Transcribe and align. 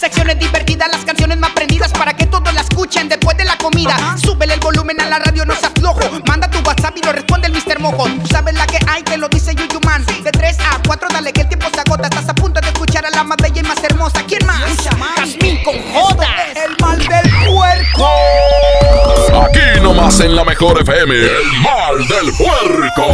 Secciones 0.00 0.38
divertidas, 0.38 0.88
las 0.90 1.04
canciones 1.04 1.36
más 1.36 1.50
prendidas 1.50 1.92
para 1.92 2.14
que 2.14 2.24
todos 2.24 2.54
la 2.54 2.62
escuchen 2.62 3.06
después 3.06 3.36
de 3.36 3.44
la 3.44 3.58
comida. 3.58 3.94
Súbele 4.16 4.54
el 4.54 4.60
volumen 4.60 4.98
a 4.98 5.04
la 5.04 5.18
radio, 5.18 5.44
no 5.44 5.54
seas 5.54 5.72
flojo. 5.78 6.00
Manda 6.26 6.48
tu 6.48 6.58
WhatsApp 6.60 6.96
y 6.96 7.02
lo 7.02 7.12
responde 7.12 7.48
el 7.48 7.52
Mr. 7.52 7.80
Mojo. 7.80 8.04
Tú 8.04 8.26
sabes 8.28 8.54
la 8.54 8.66
que 8.66 8.78
hay, 8.88 9.02
te 9.02 9.18
lo 9.18 9.28
dice 9.28 9.54
Yuyu 9.54 9.78
Man. 9.84 10.02
De 10.24 10.32
3 10.32 10.56
a 10.60 10.80
4, 10.86 11.08
dale 11.12 11.34
que 11.34 11.42
el 11.42 11.48
tiempo 11.48 11.66
se 11.74 11.80
agota. 11.80 12.04
Estás 12.04 12.30
a 12.30 12.34
punto 12.34 12.62
de 12.62 12.68
escuchar 12.68 13.04
a 13.04 13.10
la 13.10 13.24
más 13.24 13.36
bella 13.42 13.60
y 13.60 13.62
más 13.62 13.84
hermosa. 13.84 14.22
¿Quién 14.26 14.46
más? 14.46 14.58
Jazmín 15.16 15.62
con 15.62 15.74
J. 15.92 16.26
El 16.64 16.76
mal 16.80 16.98
del 16.98 17.30
puerco. 17.46 18.08
Aquí 19.44 19.80
nomás 19.82 20.18
en 20.20 20.34
la 20.34 20.44
mejor 20.44 20.80
FM. 20.80 21.14
El 21.14 21.52
mal 21.60 22.08
del 22.08 22.32
puerco. 22.38 23.04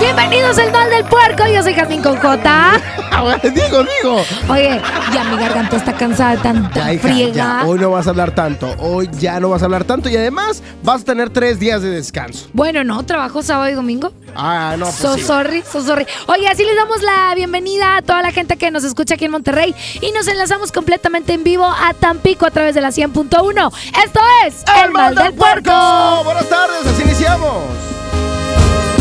Bienvenidos 0.00 0.56
al 0.56 0.72
mal 0.72 0.88
del 0.88 1.04
puerco. 1.04 1.46
Yo 1.46 1.62
soy 1.62 1.74
Jazmín 1.74 2.02
con 2.02 2.16
J. 2.16 2.80
digo, 3.54 3.84
digo. 3.84 4.24
Oye, 4.48 4.80
ya 5.12 5.24
mi 5.24 5.36
garganta 5.36 5.65
está 5.74 5.92
cansada 5.94 6.32
de 6.32 6.38
tanta 6.42 6.74
Ya, 6.74 6.92
hija, 6.92 7.08
friega. 7.08 7.32
ya, 7.32 7.62
hoy 7.66 7.78
no 7.78 7.90
vas 7.90 8.06
a 8.06 8.10
hablar 8.10 8.32
tanto. 8.34 8.72
Hoy 8.78 9.08
ya 9.18 9.40
no 9.40 9.48
vas 9.48 9.62
a 9.62 9.64
hablar 9.64 9.84
tanto 9.84 10.08
y 10.08 10.16
además 10.16 10.62
vas 10.84 11.02
a 11.02 11.04
tener 11.04 11.30
tres 11.30 11.58
días 11.58 11.82
de 11.82 11.90
descanso. 11.90 12.46
Bueno, 12.52 12.84
no, 12.84 13.04
trabajo 13.04 13.42
sábado 13.42 13.70
y 13.70 13.74
domingo. 13.74 14.12
Ah, 14.36 14.76
no, 14.78 14.84
pues 14.84 14.96
So 14.96 15.14
sí. 15.14 15.22
sorry, 15.22 15.62
so 15.70 15.82
sorry. 15.82 16.06
Oye, 16.28 16.46
así 16.48 16.62
les 16.64 16.76
damos 16.76 17.02
la 17.02 17.34
bienvenida 17.34 17.96
a 17.96 18.02
toda 18.02 18.20
la 18.22 18.30
gente 18.32 18.56
que 18.58 18.70
nos 18.70 18.84
escucha 18.84 19.14
aquí 19.14 19.24
en 19.24 19.30
Monterrey 19.32 19.74
y 20.02 20.12
nos 20.12 20.28
enlazamos 20.28 20.70
completamente 20.72 21.32
en 21.32 21.42
vivo 21.42 21.64
a 21.64 21.94
Tampico 21.94 22.44
a 22.46 22.50
través 22.50 22.74
de 22.74 22.82
la 22.82 22.90
100.1. 22.90 23.72
Esto 24.04 24.20
es 24.46 24.62
El, 24.84 24.92
Mal 24.92 25.14
del 25.14 25.32
Puerco. 25.32 26.22
Buenas 26.24 26.48
tardes, 26.48 26.86
así 26.86 27.02
iniciamos. 27.02 27.62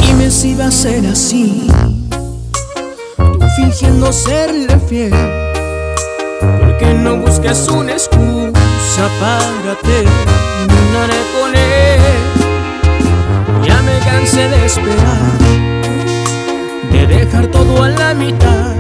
Dime 0.02 0.32
si 0.32 0.56
va 0.56 0.68
a 0.68 0.72
ser 0.72 1.06
así. 1.08 1.68
Tú 3.18 3.48
fingiendo 3.58 4.12
serle 4.14 4.80
fiel. 4.88 5.14
No 7.06 7.18
buscas 7.18 7.68
una 7.68 7.92
excusa 7.92 9.04
para 9.20 9.76
terminar 9.84 11.12
con 11.36 11.54
él. 11.54 12.00
Ya 13.64 13.80
me 13.84 14.00
cansé 14.00 14.50
de 14.50 14.66
esperar. 14.66 15.38
De 16.92 17.06
dejar 17.06 17.46
todo 17.52 17.84
a 17.84 17.90
la 17.90 18.16
mitad. 18.16 18.74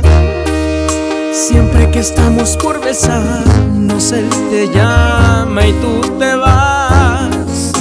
Siempre 1.32 1.92
que 1.92 2.00
estamos 2.00 2.58
por 2.58 2.84
besarnos, 2.84 4.12
él 4.12 4.28
te 4.50 4.70
llama 4.70 5.68
y 5.68 5.74
tú 5.74 6.02
te 6.18 6.36
vas. 6.36 7.74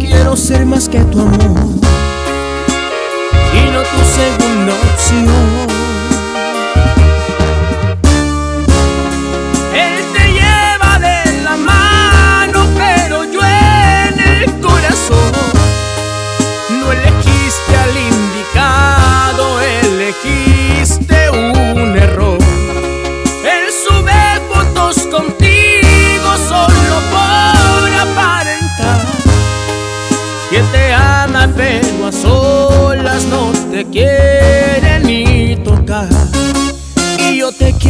Quiero 0.00 0.36
ser 0.36 0.64
más 0.64 0.88
que 0.88 1.00
tu 1.00 1.20
amor 1.20 1.68
y 3.52 3.70
no 3.72 3.82
tu 3.82 4.00
segunda 4.16 4.72
opción. 4.72 5.55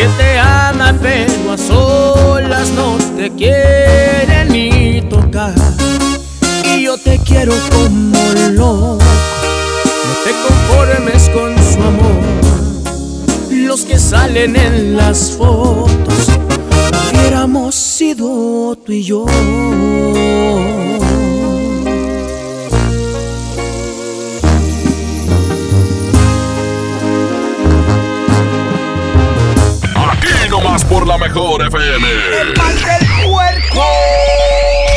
que 0.00 0.08
te 0.16 0.38
ama, 0.38 0.94
pero 1.02 1.52
a 1.52 1.58
solas 1.58 2.70
no 2.70 2.96
te 3.18 3.28
quiere 3.32 4.46
ni 4.48 5.02
tocar 5.02 5.52
y 6.64 6.84
yo 6.84 6.96
te 6.96 7.18
quiero 7.18 7.52
como 7.70 8.18
loco. 8.52 8.98
No 10.06 10.14
te 10.24 10.32
conformes 10.46 11.28
con 11.34 11.54
su 11.70 11.82
amor. 11.82 12.22
Los 13.50 13.82
que 13.82 13.98
salen 13.98 14.56
en 14.56 14.96
las 14.96 15.32
fotos 15.32 16.28
hubiéramos 17.12 17.74
sido 17.74 18.76
tú 18.76 18.92
y 18.92 19.02
yo. 19.04 19.26
Por 30.88 31.04
la 31.06 31.18
mejor 31.18 31.62
FM. 31.66 32.08
El 32.42 32.56
mal 32.56 32.74
del 32.74 33.28
puerco. 33.28 33.84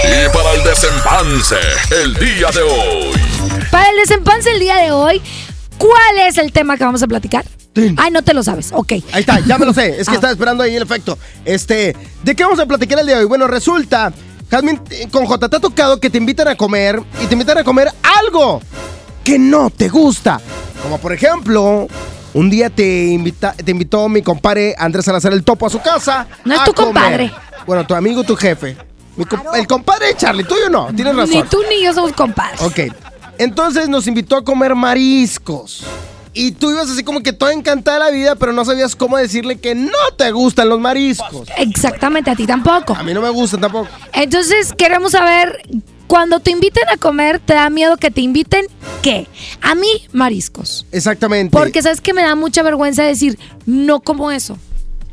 Y 0.03 0.29
para 0.35 0.51
el 0.53 0.63
desempance, 0.63 1.55
el 2.03 2.13
día 2.15 2.49
de 2.51 2.61
hoy. 2.61 3.11
Para 3.71 3.89
el 3.89 3.97
desempance 3.97 4.51
el 4.51 4.59
día 4.59 4.75
de 4.77 4.91
hoy, 4.91 5.21
¿cuál 5.79 6.19
es 6.27 6.37
el 6.37 6.51
tema 6.51 6.77
que 6.77 6.83
vamos 6.83 7.01
a 7.01 7.07
platicar? 7.07 7.43
Ay, 7.97 8.11
no 8.11 8.21
te 8.21 8.33
lo 8.35 8.43
sabes. 8.43 8.69
Ok. 8.71 8.91
Ahí 9.13 9.21
está, 9.21 9.39
ya 9.41 9.57
me 9.57 9.65
lo 9.65 9.73
sé. 9.73 9.99
Es 9.99 10.07
que 10.07 10.11
Ah. 10.13 10.15
estaba 10.15 10.31
esperando 10.31 10.63
ahí 10.63 10.75
el 10.75 10.83
efecto. 10.83 11.17
Este, 11.43 11.95
¿de 12.23 12.35
qué 12.35 12.43
vamos 12.43 12.59
a 12.59 12.65
platicar 12.67 12.99
el 12.99 13.07
día 13.07 13.15
de 13.17 13.21
hoy? 13.23 13.27
Bueno, 13.27 13.47
resulta, 13.47 14.11
Jazmín, 14.51 14.79
eh, 14.91 15.07
con 15.11 15.25
J 15.25 15.49
te 15.49 15.55
ha 15.55 15.59
tocado 15.59 15.99
que 15.99 16.09
te 16.11 16.17
invitan 16.19 16.47
a 16.49 16.55
comer 16.55 17.01
y 17.21 17.25
te 17.25 17.33
invitan 17.33 17.57
a 17.57 17.63
comer 17.63 17.89
algo 18.21 18.61
que 19.23 19.39
no 19.39 19.69
te 19.71 19.89
gusta. 19.89 20.39
Como 20.83 20.99
por 20.99 21.13
ejemplo, 21.13 21.87
un 22.33 22.49
día 22.49 22.69
te, 22.69 23.07
invita, 23.07 23.53
te 23.53 23.71
invitó 23.71 24.09
mi 24.09 24.21
compadre 24.21 24.75
Andrés 24.77 25.05
Salazar 25.05 25.33
el 25.33 25.43
Topo 25.43 25.67
a 25.67 25.69
su 25.69 25.81
casa. 25.81 26.27
No 26.45 26.55
es 26.55 26.63
tu 26.63 26.73
comer. 26.73 26.93
compadre. 26.93 27.31
Bueno, 27.65 27.85
tu 27.85 27.93
amigo, 27.93 28.23
tu 28.23 28.35
jefe. 28.35 28.75
Mi 29.15 29.25
el 29.55 29.67
compadre 29.67 30.07
de 30.07 30.17
Charlie, 30.17 30.43
tuyo 30.43 30.69
no, 30.69 30.87
tienes 30.93 31.15
razón. 31.15 31.35
Ni 31.35 31.43
tú 31.43 31.59
ni 31.69 31.83
yo 31.83 31.93
somos 31.93 32.13
compadres. 32.13 32.61
Ok. 32.61 32.79
Entonces 33.37 33.87
nos 33.87 34.07
invitó 34.07 34.37
a 34.37 34.43
comer 34.43 34.75
mariscos. 34.75 35.83
Y 36.35 36.53
tú 36.53 36.71
ibas 36.71 36.89
así 36.89 37.03
como 37.03 37.21
que 37.21 37.31
toda 37.31 37.53
encantada 37.53 37.99
de 37.99 38.05
la 38.05 38.11
vida, 38.11 38.35
pero 38.35 38.53
no 38.53 38.65
sabías 38.65 38.95
cómo 38.95 39.17
decirle 39.17 39.59
que 39.59 39.75
no 39.75 39.91
te 40.17 40.31
gustan 40.31 40.67
los 40.67 40.79
mariscos. 40.79 41.47
Exactamente, 41.57 42.31
a 42.31 42.35
ti 42.35 42.47
tampoco. 42.47 42.95
A 42.95 43.03
mí 43.03 43.13
no 43.13 43.21
me 43.21 43.29
gustan 43.29 43.61
tampoco. 43.61 43.87
Entonces, 44.13 44.73
queremos 44.75 45.11
saber, 45.11 45.61
cuando 46.07 46.39
te 46.39 46.51
inviten 46.51 46.83
a 46.89 46.97
comer, 46.97 47.39
¿te 47.39 47.53
da 47.53 47.69
miedo 47.69 47.97
que 47.97 48.11
te 48.11 48.21
inviten 48.21 48.65
qué? 49.01 49.27
A 49.61 49.75
mí, 49.75 49.87
mariscos. 50.11 50.85
Exactamente. 50.91 51.55
Porque 51.57 51.81
sabes 51.81 52.01
que 52.01 52.13
me 52.13 52.21
da 52.21 52.35
mucha 52.35 52.63
vergüenza 52.63 53.03
decir, 53.03 53.37
no 53.65 53.99
como 54.01 54.31
eso. 54.31 54.57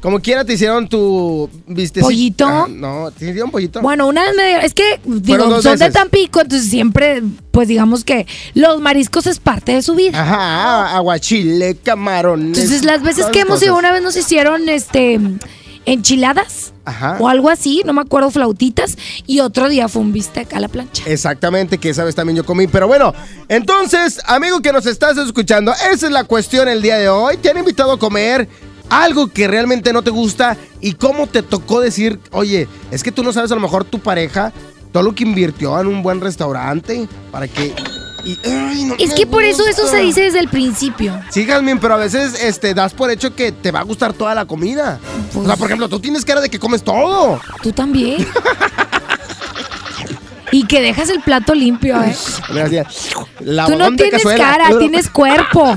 Como 0.01 0.21
quiera 0.21 0.47
te 0.47 0.55
hicieron 0.55 0.89
tu 0.89 1.51
viste 1.67 2.01
¿Pollito? 2.01 2.47
Ah, 2.47 2.67
no, 2.71 3.11
te 3.11 3.29
hicieron 3.29 3.51
pollito. 3.51 3.83
Bueno, 3.83 4.07
una 4.09 4.23
vez 4.25 4.35
me 4.35 4.49
dio- 4.49 4.61
es 4.61 4.73
que 4.73 4.99
digo, 5.05 5.61
son 5.61 5.79
de 5.79 5.85
veces. 5.85 5.93
Tampico, 5.93 6.41
entonces 6.41 6.71
siempre, 6.71 7.23
pues 7.51 7.69
digamos 7.69 8.03
que 8.05 8.27
los 8.55 8.81
mariscos 8.81 9.27
es 9.27 9.41
parte 9.41 9.73
de 9.73 9.83
su 9.83 9.95
vida. 9.95 10.19
Ajá, 10.23 10.97
aguachile, 10.97 11.77
camarones. 11.77 12.57
Entonces, 12.57 12.83
las 12.87 13.03
veces 13.03 13.27
que 13.27 13.41
hemos 13.41 13.63
ido, 13.63 13.77
una 13.77 13.93
vez 13.93 14.03
nos 14.03 14.17
hicieron 14.17 14.71
este 14.71 15.21
enchiladas 15.87 16.73
Ajá. 16.85 17.17
o 17.21 17.29
algo 17.29 17.49
así, 17.49 17.83
no 17.85 17.93
me 17.93 18.01
acuerdo, 18.01 18.31
flautitas, 18.31 18.97
y 19.27 19.41
otro 19.41 19.69
día 19.69 19.89
fue 19.89 20.03
un 20.03 20.13
bistec 20.13 20.53
a 20.55 20.61
la 20.61 20.69
plancha. 20.69 21.03
Exactamente, 21.07 21.79
que 21.79 21.91
esa 21.91 22.05
vez 22.05 22.15
también 22.15 22.37
yo 22.37 22.45
comí. 22.45 22.67
Pero 22.67 22.87
bueno, 22.87 23.15
entonces, 23.49 24.21
amigo 24.27 24.61
que 24.61 24.73
nos 24.73 24.87
estás 24.87 25.17
escuchando, 25.19 25.73
esa 25.73 26.07
es 26.07 26.13
la 26.13 26.25
cuestión 26.25 26.69
el 26.69 26.83
día 26.83 26.99
de 26.99 27.09
hoy. 27.09 27.37
Te 27.37 27.51
han 27.51 27.59
invitado 27.59 27.93
a 27.93 27.99
comer 27.99 28.49
algo 28.89 29.29
que 29.29 29.49
realmente 29.49 29.93
no 29.93 30.03
te 30.03 30.11
gusta 30.11 30.57
y 30.81 30.95
cómo 30.95 31.27
te 31.27 31.43
tocó 31.43 31.81
decir, 31.81 32.21
oye, 32.33 32.69
es 32.91 33.03
que 33.03 33.13
tú 33.13 33.23
no 33.23 33.33
sabes 33.33 33.51
a 33.53 33.55
lo 33.55 33.61
mejor 33.61 33.85
tu 33.85 34.01
pareja, 34.01 34.53
todo 34.93 35.05
lo 35.05 35.15
que 35.15 35.23
invirtió 35.25 35.81
en 35.81 35.87
un 35.87 36.03
buen 36.03 36.21
restaurante 36.21 37.09
para 37.31 37.49
que... 37.49 37.73
y, 38.25 38.39
ay, 38.45 38.85
no 38.85 38.95
Es 38.99 39.13
que 39.15 39.27
por 39.27 39.45
eso 39.45 39.65
eso 39.67 39.87
se 39.87 39.99
dice 39.99 40.23
desde 40.23 40.41
el 40.41 40.49
principio. 40.49 41.19
Sí, 41.31 41.47
Jasmine, 41.47 41.81
pero 41.81 41.95
a 41.95 41.99
veces 41.99 42.43
este, 42.43 42.75
das 42.75 42.93
por 42.95 43.11
hecho 43.11 43.35
que 43.35 43.53
te 43.53 43.71
va 43.71 43.81
a 43.81 43.85
gustar 43.85 44.13
toda 44.13 44.35
la 44.35 44.45
comida. 44.45 44.99
Pues- 45.33 45.45
o 45.45 45.47
sea, 45.47 45.57
por 45.57 45.67
ejemplo, 45.67 45.89
tú 45.89 46.01
tienes 46.01 46.25
cara 46.25 46.41
de 46.41 46.51
que 46.51 46.59
comes 46.59 46.83
todo. 46.83 47.41
Tú 47.63 47.73
también. 47.73 48.27
y 50.53 50.67
que 50.67 50.81
dejas 50.81 51.09
el 51.11 51.21
plato 51.21 51.55
limpio, 51.55 52.01
¿eh? 52.03 52.17
La 53.41 53.67
Tú 53.67 53.77
no 53.77 53.95
tienes 53.95 54.23
cazuela. 54.23 54.45
cara, 54.45 54.69
tienes 54.79 55.09
cuerpo. 55.09 55.77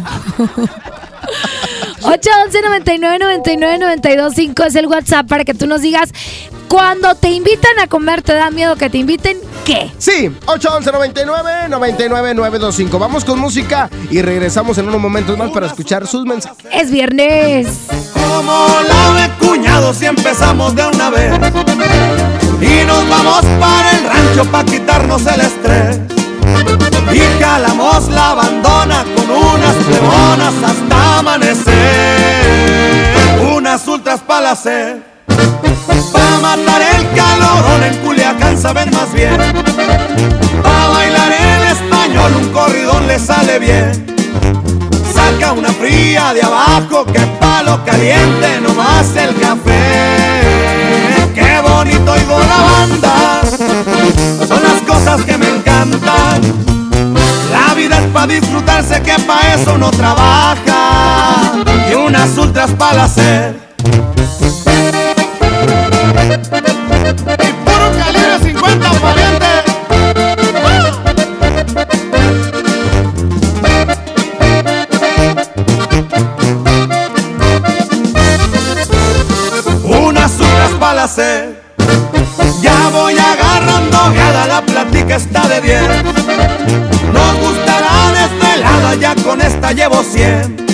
811 2.01 2.62
99 2.63 3.19
99 3.19 3.78
92 3.80 4.34
5 4.36 4.63
es 4.63 4.75
el 4.75 4.88
WhatsApp 4.88 5.28
para 5.28 5.46
que 5.46 5.54
tú 5.54 5.68
nos 5.68 5.81
digas 5.81 6.12
cuando 6.74 7.14
te 7.14 7.30
invitan 7.30 7.78
a 7.80 7.86
comer, 7.86 8.24
¿te 8.24 8.34
da 8.34 8.50
miedo 8.50 8.75
que 8.75 8.90
te 8.90 8.98
inviten? 8.98 9.38
¿Qué? 9.64 9.92
Sí, 10.00 10.36
811 10.48 10.92
99 10.92 11.70
99 11.70 12.34
925. 12.34 12.98
Vamos 12.98 13.24
con 13.24 13.38
música 13.38 13.92
y 14.10 14.24
regresamos 14.24 14.80
en 14.80 14.88
unos 14.88 15.00
momentos 15.00 15.38
más 15.38 15.52
para 15.52 15.68
escuchar 15.68 16.08
sus 16.08 16.25
mensajes. 16.25 16.66
Es 16.74 16.90
viernes. 16.90 17.68
Como 18.16 18.68
la 18.88 19.22
de 19.22 19.30
cuñados 19.46 20.02
y 20.02 20.08
empezamos 20.08 20.75
de 20.75 20.88
una 20.88 21.12
vez. 21.12 21.31
Y 22.60 22.86
nos 22.88 23.08
vamos 23.08 23.46
para 23.60 23.92
el 23.92 24.04
rancho 24.06 24.52
para 24.52 24.66
quitarnos 24.66 25.28
el 25.28 25.42
estrés. 25.42 26.00
Y 27.14 27.20
jalamos 27.40 28.10
la 28.10 28.31
abandona 28.31 29.06
con 29.16 29.30
unas 29.30 29.75
plebonas 29.75 30.56
hasta 30.66 31.20
amanecer. 31.20 31.75
Unas 33.56 33.88
ultras 33.88 34.22
para 34.22 34.50
hacer. 34.54 35.12
Pa' 35.88 36.39
matar 36.41 36.81
el 36.81 37.09
calorón 37.13 37.83
en 37.83 37.97
Culiacán 37.97 38.57
saben 38.57 38.89
más 38.91 39.12
bien. 39.13 39.38
Pa' 40.62 40.88
bailar 40.89 41.31
en 41.31 41.68
español 41.68 42.35
un 42.38 42.50
corridón 42.51 43.07
le 43.07 43.19
sale 43.19 43.59
bien. 43.59 44.06
Saca 45.13 45.51
una 45.51 45.69
fría 45.69 46.33
de 46.33 46.41
abajo 46.41 47.06
que 47.06 47.19
palo 47.39 47.83
caliente 47.85 48.62
nomás 48.62 49.15
el 49.15 49.35
café. 49.35 50.83
Qué 51.35 51.62
bonito 51.62 52.12
oigo 52.12 52.39
la 52.39 52.57
banda, 52.71 53.41
son 54.47 54.63
las 54.63 54.81
cosas 54.88 55.21
que 55.24 55.38
me 55.38 55.50
encantan. 55.50 56.41
La 57.51 57.74
vida 57.74 58.00
es 58.00 58.07
pa' 58.07 58.27
disfrutarse 58.27 59.01
que 59.01 59.15
pa' 59.19 59.53
eso 59.53 59.74
uno 59.75 59.91
trabaja 59.91 61.53
y 61.91 61.95
unas 61.95 62.38
ultras 62.38 62.71
para 62.71 63.06
hacer. 63.06 63.62
Ya 81.15 82.89
voy 82.92 83.15
agarrando 83.15 83.98
gada, 84.15 84.48
la 84.48 84.62
plática 84.63 85.18
está 85.18 85.48
de 85.48 85.62
10. 85.62 85.81
Nos 87.13 87.39
gustará 87.39 88.12
desvelada, 88.19 88.95
ya 88.95 89.13
con 89.24 89.39
esta 89.39 89.74
llevo 89.74 90.01
100. 90.01 90.65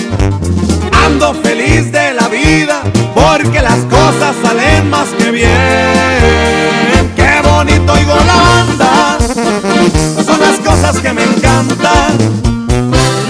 Ando 1.04 1.34
feliz 1.34 1.92
de 1.92 2.14
la 2.14 2.28
vida, 2.28 2.80
porque 3.14 3.60
las 3.60 3.80
cosas 3.80 4.34
salen 4.42 4.88
más 4.88 5.08
que 5.08 5.30
bien. 5.30 5.50
Qué 7.16 7.40
bonito 7.46 7.92
oigo 7.92 8.14
la 8.14 8.36
banda, 8.36 9.18
son 10.24 10.40
las 10.40 10.58
cosas 10.64 11.00
que 11.02 11.12
me 11.12 11.24
encantan. 11.24 12.16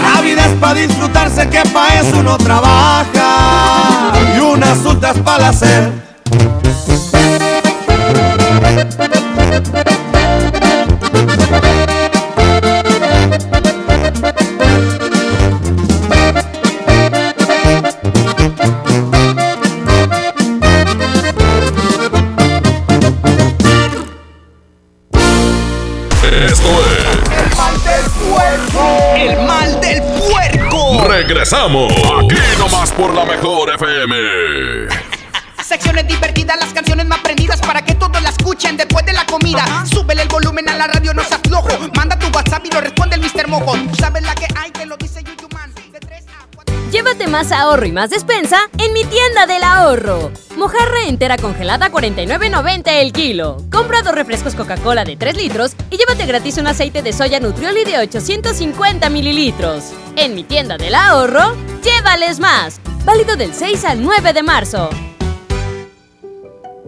La 0.00 0.20
vida 0.20 0.46
es 0.46 0.52
para 0.60 0.74
disfrutarse, 0.74 1.48
que 1.48 1.62
pa' 1.70 1.88
eso 1.88 2.18
uno 2.20 2.38
trabaja. 2.38 4.12
Y 4.36 4.38
unas 4.38 4.78
ultras 4.84 5.16
para 5.24 5.48
hacer. 5.48 5.99
Regresamos. 31.50 31.92
Aquí 31.92 32.36
nomás 32.58 32.92
por 32.92 33.12
la 33.12 33.24
mejor 33.24 33.74
FM. 33.74 34.16
Secciones 35.64 36.06
divertidas, 36.06 36.56
las 36.60 36.72
canciones 36.72 37.06
más 37.06 37.18
prendidas 37.18 37.60
para 37.60 37.84
que 37.84 37.96
todos 37.96 38.22
la 38.22 38.28
escuchen 38.28 38.76
después 38.76 39.04
de 39.04 39.12
la 39.12 39.26
comida. 39.26 39.64
Súbele 39.84 40.22
el 40.22 40.28
volumen 40.28 40.68
a 40.68 40.76
la 40.76 40.86
radio, 40.86 41.12
no 41.12 41.24
seas 41.24 41.40
flojo. 41.42 41.68
Manda 41.96 42.16
tu 42.16 42.28
WhatsApp 42.28 42.64
y 42.66 42.70
lo 42.70 42.80
responde 42.80 43.16
el 43.16 43.22
Mr. 43.22 43.48
Mojo. 43.48 43.72
Tú 43.72 43.96
sabes 43.96 44.22
la 44.22 44.36
que 44.36 44.46
hay, 44.56 44.70
que 44.70 44.86
lo 44.86 44.96
dice 44.96 45.09
4. 47.10 47.18
Llévate 47.18 47.30
más 47.30 47.52
ahorro 47.52 47.86
y 47.86 47.92
más 47.92 48.10
despensa 48.10 48.58
en 48.78 48.92
mi 48.92 49.04
tienda 49.04 49.46
del 49.46 49.62
ahorro. 49.62 50.30
Mojarra 50.56 51.06
entera 51.06 51.36
congelada 51.36 51.90
49.90 51.90 52.82
el 53.00 53.12
kilo. 53.12 53.56
Compra 53.70 54.02
dos 54.02 54.14
refrescos 54.14 54.54
Coca-Cola 54.54 55.04
de 55.04 55.16
3 55.16 55.36
litros 55.36 55.74
y 55.90 55.96
llévate 55.96 56.26
gratis 56.26 56.58
un 56.58 56.66
aceite 56.66 57.02
de 57.02 57.12
soya 57.12 57.40
Nutrioli 57.40 57.84
de 57.84 57.98
850 57.98 59.10
mililitros. 59.10 59.92
En 60.16 60.34
mi 60.34 60.44
tienda 60.44 60.76
del 60.76 60.94
ahorro, 60.94 61.54
llévales 61.82 62.38
más. 62.38 62.80
Válido 63.04 63.36
del 63.36 63.54
6 63.54 63.84
al 63.84 64.02
9 64.02 64.32
de 64.32 64.42
marzo. 64.42 64.90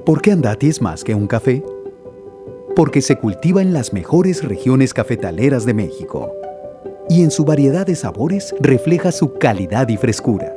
¿Por 0.07 0.21
qué 0.21 0.33
Andati 0.33 0.69
es 0.69 0.81
más 0.81 1.05
que 1.05 1.15
un 1.15 1.27
café? 1.27 1.63
Porque 2.77 3.03
se 3.03 3.17
cultiva 3.17 3.63
en 3.63 3.73
las 3.73 3.93
mejores 3.93 4.45
regiones 4.45 4.95
cafetaleras 4.95 5.65
de 5.65 5.75
México 5.75 6.33
y 7.09 7.23
en 7.23 7.31
su 7.31 7.45
variedad 7.45 7.87
de 7.87 7.95
sabores 7.95 8.55
refleja 8.61 9.13
su 9.13 9.35
calidad 9.35 9.89
y 9.89 9.97
frescura. 9.97 10.55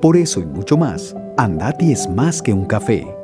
Por 0.00 0.16
eso 0.16 0.40
y 0.40 0.46
mucho 0.46 0.76
más, 0.76 1.14
Andati 1.36 1.92
es 1.92 2.08
más 2.08 2.42
que 2.42 2.52
un 2.52 2.64
café. 2.64 3.21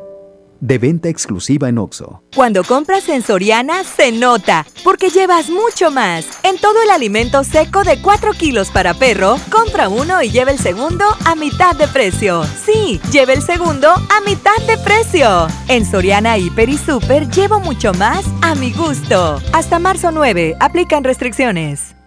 De 0.61 0.79
venta 0.79 1.09
exclusiva 1.09 1.69
en 1.69 1.79
Oxo. 1.79 2.23
Cuando 2.35 2.65
compras 2.65 3.09
en 3.09 3.23
Soriana, 3.23 3.85
se 3.85 4.11
nota, 4.11 4.67
porque 4.83 5.11
llevas 5.11 5.51
mucho 5.51 5.91
más. 5.91 6.27
En 6.43 6.59
todo 6.59 6.83
el 6.83 6.91
alimento 6.91 7.45
seco 7.45 7.85
de 7.85 8.01
4 8.03 8.33
kilos 8.33 8.71
para 8.71 8.95
perro, 8.95 9.37
compra 9.51 9.89
uno 9.89 10.23
y 10.23 10.31
lleva 10.31 10.51
el 10.51 10.59
segundo 10.59 11.05
a 11.25 11.35
mitad 11.37 11.77
de 11.77 11.87
precio. 11.89 12.43
Sí, 12.65 13.01
lleva 13.13 13.35
el 13.35 13.43
segundo 13.43 13.89
a 13.89 14.21
mitad 14.25 14.57
de 14.67 14.79
precio. 14.79 15.47
En 15.69 15.85
Soriana 15.85 16.39
Hiper 16.39 16.69
y 16.69 16.79
Super 16.79 17.29
llevo 17.31 17.61
mucho 17.61 17.93
más 17.95 18.25
a 18.43 18.55
mi 18.55 18.73
gusto. 18.73 19.41
Hasta 19.53 19.79
marzo 19.79 20.11
9, 20.11 20.57
aplican 20.59 21.05
restricciones. 21.05 21.98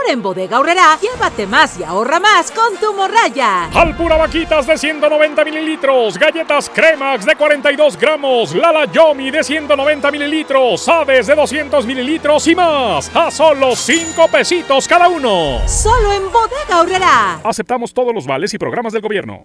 Ahora 0.00 0.12
en 0.12 0.22
Bodega 0.22 0.56
Aurrera, 0.56 0.98
llévate 0.98 1.46
más 1.46 1.78
y 1.78 1.84
ahorra 1.84 2.18
más 2.20 2.50
con 2.52 2.74
tu 2.78 2.94
morraya. 2.94 3.64
Alpura 3.66 4.16
Vaquitas 4.16 4.66
de 4.66 4.78
190 4.78 5.44
mililitros, 5.44 6.16
galletas 6.16 6.70
Cremax 6.70 7.26
de 7.26 7.36
42 7.36 7.98
gramos, 7.98 8.54
Lala 8.54 8.90
Yomi 8.90 9.30
de 9.30 9.44
190 9.44 10.10
mililitros, 10.10 10.88
Aves 10.88 11.26
de 11.26 11.34
200 11.34 11.84
mililitros 11.84 12.46
y 12.46 12.54
más. 12.54 13.14
A 13.14 13.30
solo 13.30 13.76
5 13.76 14.28
pesitos 14.28 14.88
cada 14.88 15.06
uno. 15.06 15.60
Solo 15.66 16.12
en 16.14 16.32
Bodega 16.32 16.76
Aurrera. 16.76 17.40
Aceptamos 17.44 17.92
todos 17.92 18.14
los 18.14 18.26
vales 18.26 18.54
y 18.54 18.58
programas 18.58 18.94
del 18.94 19.02
gobierno. 19.02 19.44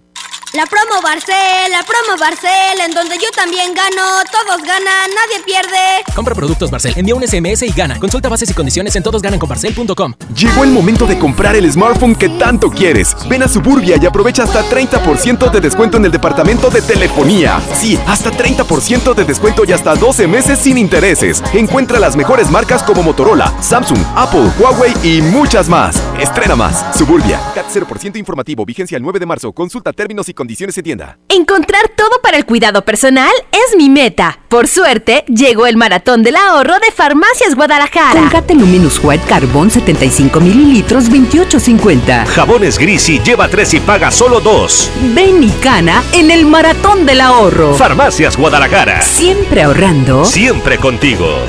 La 0.55 0.65
promo 0.67 1.01
Barcel, 1.03 1.69
la 1.69 1.83
promo 1.83 2.17
Barcel, 2.17 2.79
en 2.79 2.91
donde 2.91 3.17
yo 3.17 3.29
también 3.35 3.73
gano, 3.73 4.23
todos 4.31 4.61
ganan, 4.61 5.09
nadie 5.13 5.43
pierde. 5.43 6.05
Compra 6.15 6.33
productos 6.33 6.71
Barcel, 6.71 6.93
envía 6.95 7.13
un 7.13 7.27
SMS 7.27 7.63
y 7.63 7.71
gana. 7.71 7.99
Consulta 7.99 8.29
bases 8.29 8.49
y 8.51 8.53
condiciones 8.53 8.95
en 8.95 9.03
todosgananconbarcel.com. 9.03 10.13
Llegó 10.33 10.63
el 10.63 10.69
momento 10.69 11.07
de 11.07 11.19
comprar 11.19 11.57
el 11.57 11.69
smartphone 11.69 12.15
que 12.15 12.29
tanto 12.29 12.69
quieres. 12.69 13.17
Ven 13.27 13.43
a 13.43 13.49
Suburbia 13.49 13.97
y 14.01 14.05
aprovecha 14.05 14.43
hasta 14.43 14.63
30% 14.63 15.51
de 15.51 15.59
descuento 15.59 15.97
en 15.97 16.05
el 16.05 16.11
departamento 16.11 16.69
de 16.69 16.81
telefonía. 16.81 17.59
Sí, 17.73 17.99
hasta 18.07 18.31
30% 18.31 19.13
de 19.13 19.25
descuento 19.25 19.65
y 19.67 19.73
hasta 19.73 19.93
12 19.93 20.25
meses 20.25 20.59
sin 20.59 20.77
intereses. 20.77 21.43
Encuentra 21.53 21.99
las 21.99 22.15
mejores 22.15 22.49
marcas 22.49 22.81
como 22.81 23.03
Motorola, 23.03 23.53
Samsung, 23.61 23.99
Apple, 24.15 24.49
Huawei 24.57 24.93
y 25.03 25.21
muchas 25.21 25.67
más. 25.67 26.01
Estrena 26.17 26.55
más. 26.55 26.95
Suburbia. 26.97 27.41
CAT 27.53 27.65
0% 27.73 28.15
informativo. 28.15 28.63
Vigencia 28.63 28.95
el 28.95 29.03
9 29.03 29.19
de 29.19 29.25
marzo. 29.25 29.51
Consulta 29.51 29.91
términos 29.91 30.29
y 30.29 30.33
condiciones 30.33 30.44
condiciones 30.45 30.77
en 30.77 30.83
tienda. 30.83 31.17
Encontrar 31.27 31.89
todo 31.97 32.21
para 32.21 32.37
el 32.37 32.45
cuidado 32.45 32.85
personal 32.85 33.31
es 33.51 33.75
mi 33.75 33.89
meta. 33.89 34.37
Por 34.47 34.67
suerte, 34.67 35.25
llegó 35.27 35.65
el 35.65 35.75
maratón 35.75 36.21
del 36.21 36.35
ahorro 36.35 36.75
de 36.75 36.91
Farmacias 36.91 37.55
Guadalajara. 37.55 38.21
Colgate 38.21 38.53
Luminous 38.53 38.99
White 39.03 39.25
Carbón 39.27 39.71
75 39.71 40.39
mililitros 40.39 41.09
28.50. 41.09 42.27
Jabones 42.27 42.77
Grisi 42.77 43.19
lleva 43.21 43.47
3 43.47 43.73
y 43.73 43.79
paga 43.79 44.11
solo 44.11 44.39
2. 44.39 44.91
Ven 45.15 45.43
y 45.43 45.49
cana 45.49 46.03
en 46.13 46.29
el 46.29 46.45
maratón 46.45 47.07
del 47.07 47.21
ahorro. 47.21 47.73
Farmacias 47.73 48.37
Guadalajara. 48.37 49.01
Siempre 49.01 49.63
ahorrando. 49.63 50.25
Siempre 50.25 50.77
contigo. 50.77 51.39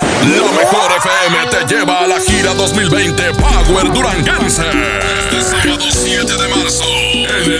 La 0.00 0.50
mejor 0.50 0.90
FM 0.96 1.50
te 1.50 1.74
lleva 1.74 2.00
a 2.00 2.06
la 2.06 2.18
gira 2.18 2.54
2020 2.54 3.22
Power 3.32 3.92
Duranguense. 3.92 4.62
Este 4.62 5.42
sábado 5.42 5.84
7 5.90 6.32
de 6.32 6.48
marzo 6.48 7.03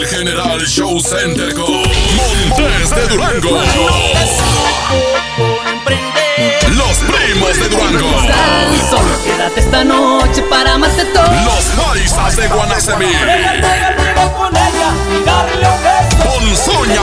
el 0.05 0.11
General 0.11 0.61
Show 0.67 1.01
Center 1.01 1.55
con 1.55 1.73
Montes 1.73 2.91
de 2.91 3.07
Durango. 3.09 3.61
Los 6.69 6.99
primos 6.99 7.59
de 7.59 7.69
Durango. 7.69 8.11
Solo 8.91 9.23
quédate 9.25 9.61
esta 9.61 9.85
noche 9.85 10.43
para 10.43 10.75
amarte 10.75 11.05
todo. 11.07 11.25
Los 11.25 11.65
paisas 11.87 12.37
de 12.37 12.49
Guanacemí. 12.49 13.07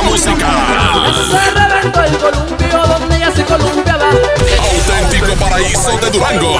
Musical. 0.03 0.49
ya 3.19 3.31
se 3.35 3.45
columpiaba. 3.45 4.09
Auténtico 4.09 5.35
paraíso 5.39 5.97
de 5.97 6.09
Durango. 6.11 6.59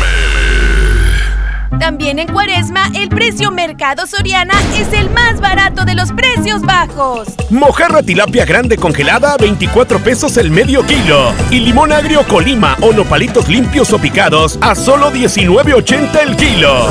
También 1.79 2.19
en 2.19 2.27
Cuaresma, 2.27 2.91
el 2.95 3.09
precio 3.09 3.51
Mercado 3.51 4.05
Soriana 4.05 4.53
es 4.77 4.91
el 4.93 5.09
más 5.09 5.39
barato 5.39 5.85
de 5.85 5.95
los 5.95 6.11
precios 6.11 6.61
bajos. 6.61 7.29
Mojarra 7.49 8.03
tilapia 8.03 8.45
grande 8.45 8.77
congelada 8.77 9.33
a 9.33 9.37
24 9.37 9.99
pesos 9.99 10.37
el 10.37 10.51
medio 10.51 10.85
kilo. 10.85 11.33
Y 11.49 11.59
limón 11.59 11.91
agrio 11.91 12.23
Colima 12.27 12.77
o 12.81 12.93
nopalitos 12.93 13.47
limpios 13.47 13.91
o 13.93 13.99
picados 13.99 14.57
a 14.61 14.75
solo 14.75 15.11
19.80 15.11 16.19
el 16.21 16.35
kilo. 16.35 16.87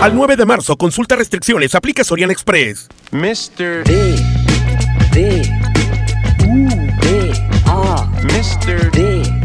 Al 0.00 0.14
9 0.14 0.36
de 0.36 0.46
marzo, 0.46 0.76
consulta 0.76 1.16
restricciones, 1.16 1.74
aplica 1.74 2.04
Soriana 2.04 2.32
Express. 2.32 2.88
Mr. 3.10 3.84
D. 3.84 4.16
D. 5.12 5.42
U. 6.46 6.68
D. 7.00 7.32
A. 7.66 8.06
Mr. 8.22 8.90
D. 8.92 9.22
D. 9.22 9.37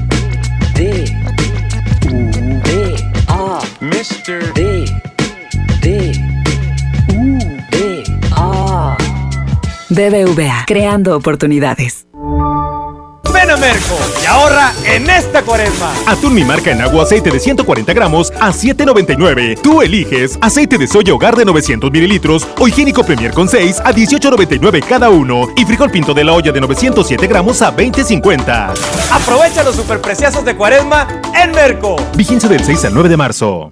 Mr. 4.03 4.53
D. 4.53 4.83
D. 5.79 6.11
U. 7.13 7.37
D. 7.71 8.03
A. 8.35 8.97
BBVA, 9.87 10.65
creando 10.67 11.15
oportunidades. 11.15 12.05
Ven 13.33 13.49
a 13.49 13.57
Merco 13.57 13.97
y 14.21 14.25
ahorra 14.27 14.71
en 14.85 15.09
esta 15.09 15.41
cuaresma. 15.41 15.91
Atún 16.05 16.35
mi 16.35 16.43
marca 16.43 16.71
en 16.71 16.81
agua 16.81 17.03
aceite 17.03 17.31
de 17.31 17.39
140 17.39 17.91
gramos 17.93 18.31
a 18.39 18.51
7.99. 18.51 19.59
Tú 19.61 19.81
eliges 19.81 20.37
aceite 20.41 20.77
de 20.77 20.87
soya 20.87 21.13
hogar 21.13 21.35
de 21.35 21.43
900 21.43 21.91
mililitros 21.91 22.47
o 22.59 22.67
higiénico 22.67 23.03
Premier 23.03 23.33
con 23.33 23.49
6 23.49 23.81
a 23.83 23.91
18.99 23.91 24.85
cada 24.87 25.09
uno. 25.09 25.47
Y 25.55 25.65
frijol 25.65 25.89
pinto 25.89 26.13
de 26.13 26.23
la 26.23 26.33
olla 26.33 26.51
de 26.51 26.61
907 26.61 27.25
gramos 27.27 27.61
a 27.61 27.75
20.50. 27.75 28.73
Aprovecha 29.11 29.63
los 29.63 29.75
superpreciazos 29.75 30.45
de 30.45 30.55
cuaresma 30.55 31.07
en 31.33 31.51
Merco. 31.51 31.95
Vigencia 32.15 32.47
del 32.47 32.63
6 32.63 32.85
al 32.85 32.93
9 32.93 33.09
de 33.09 33.17
marzo. 33.17 33.71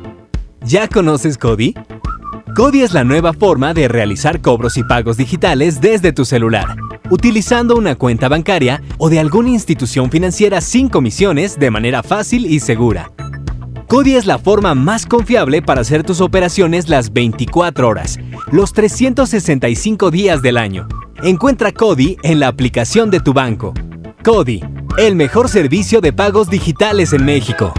¿Ya 0.63 0.87
conoces 0.87 1.39
Cody? 1.39 1.73
Cody 2.55 2.83
es 2.83 2.93
la 2.93 3.03
nueva 3.03 3.33
forma 3.33 3.73
de 3.73 3.87
realizar 3.87 4.41
cobros 4.41 4.77
y 4.77 4.83
pagos 4.83 5.17
digitales 5.17 5.81
desde 5.81 6.13
tu 6.13 6.23
celular, 6.23 6.75
utilizando 7.09 7.75
una 7.75 7.95
cuenta 7.95 8.27
bancaria 8.27 8.81
o 8.99 9.09
de 9.09 9.19
alguna 9.19 9.49
institución 9.49 10.11
financiera 10.11 10.61
sin 10.61 10.87
comisiones 10.87 11.57
de 11.57 11.71
manera 11.71 12.03
fácil 12.03 12.45
y 12.45 12.59
segura. 12.59 13.11
Cody 13.87 14.15
es 14.15 14.27
la 14.27 14.37
forma 14.37 14.75
más 14.75 15.07
confiable 15.07 15.63
para 15.63 15.81
hacer 15.81 16.03
tus 16.03 16.21
operaciones 16.21 16.89
las 16.89 17.11
24 17.11 17.87
horas, 17.87 18.19
los 18.51 18.71
365 18.73 20.11
días 20.11 20.43
del 20.43 20.57
año. 20.57 20.87
Encuentra 21.23 21.71
Cody 21.71 22.17
en 22.21 22.39
la 22.39 22.47
aplicación 22.47 23.09
de 23.09 23.19
tu 23.19 23.33
banco. 23.33 23.73
Cody, 24.23 24.63
el 24.99 25.15
mejor 25.15 25.49
servicio 25.49 26.01
de 26.01 26.13
pagos 26.13 26.51
digitales 26.51 27.13
en 27.13 27.25
México. 27.25 27.73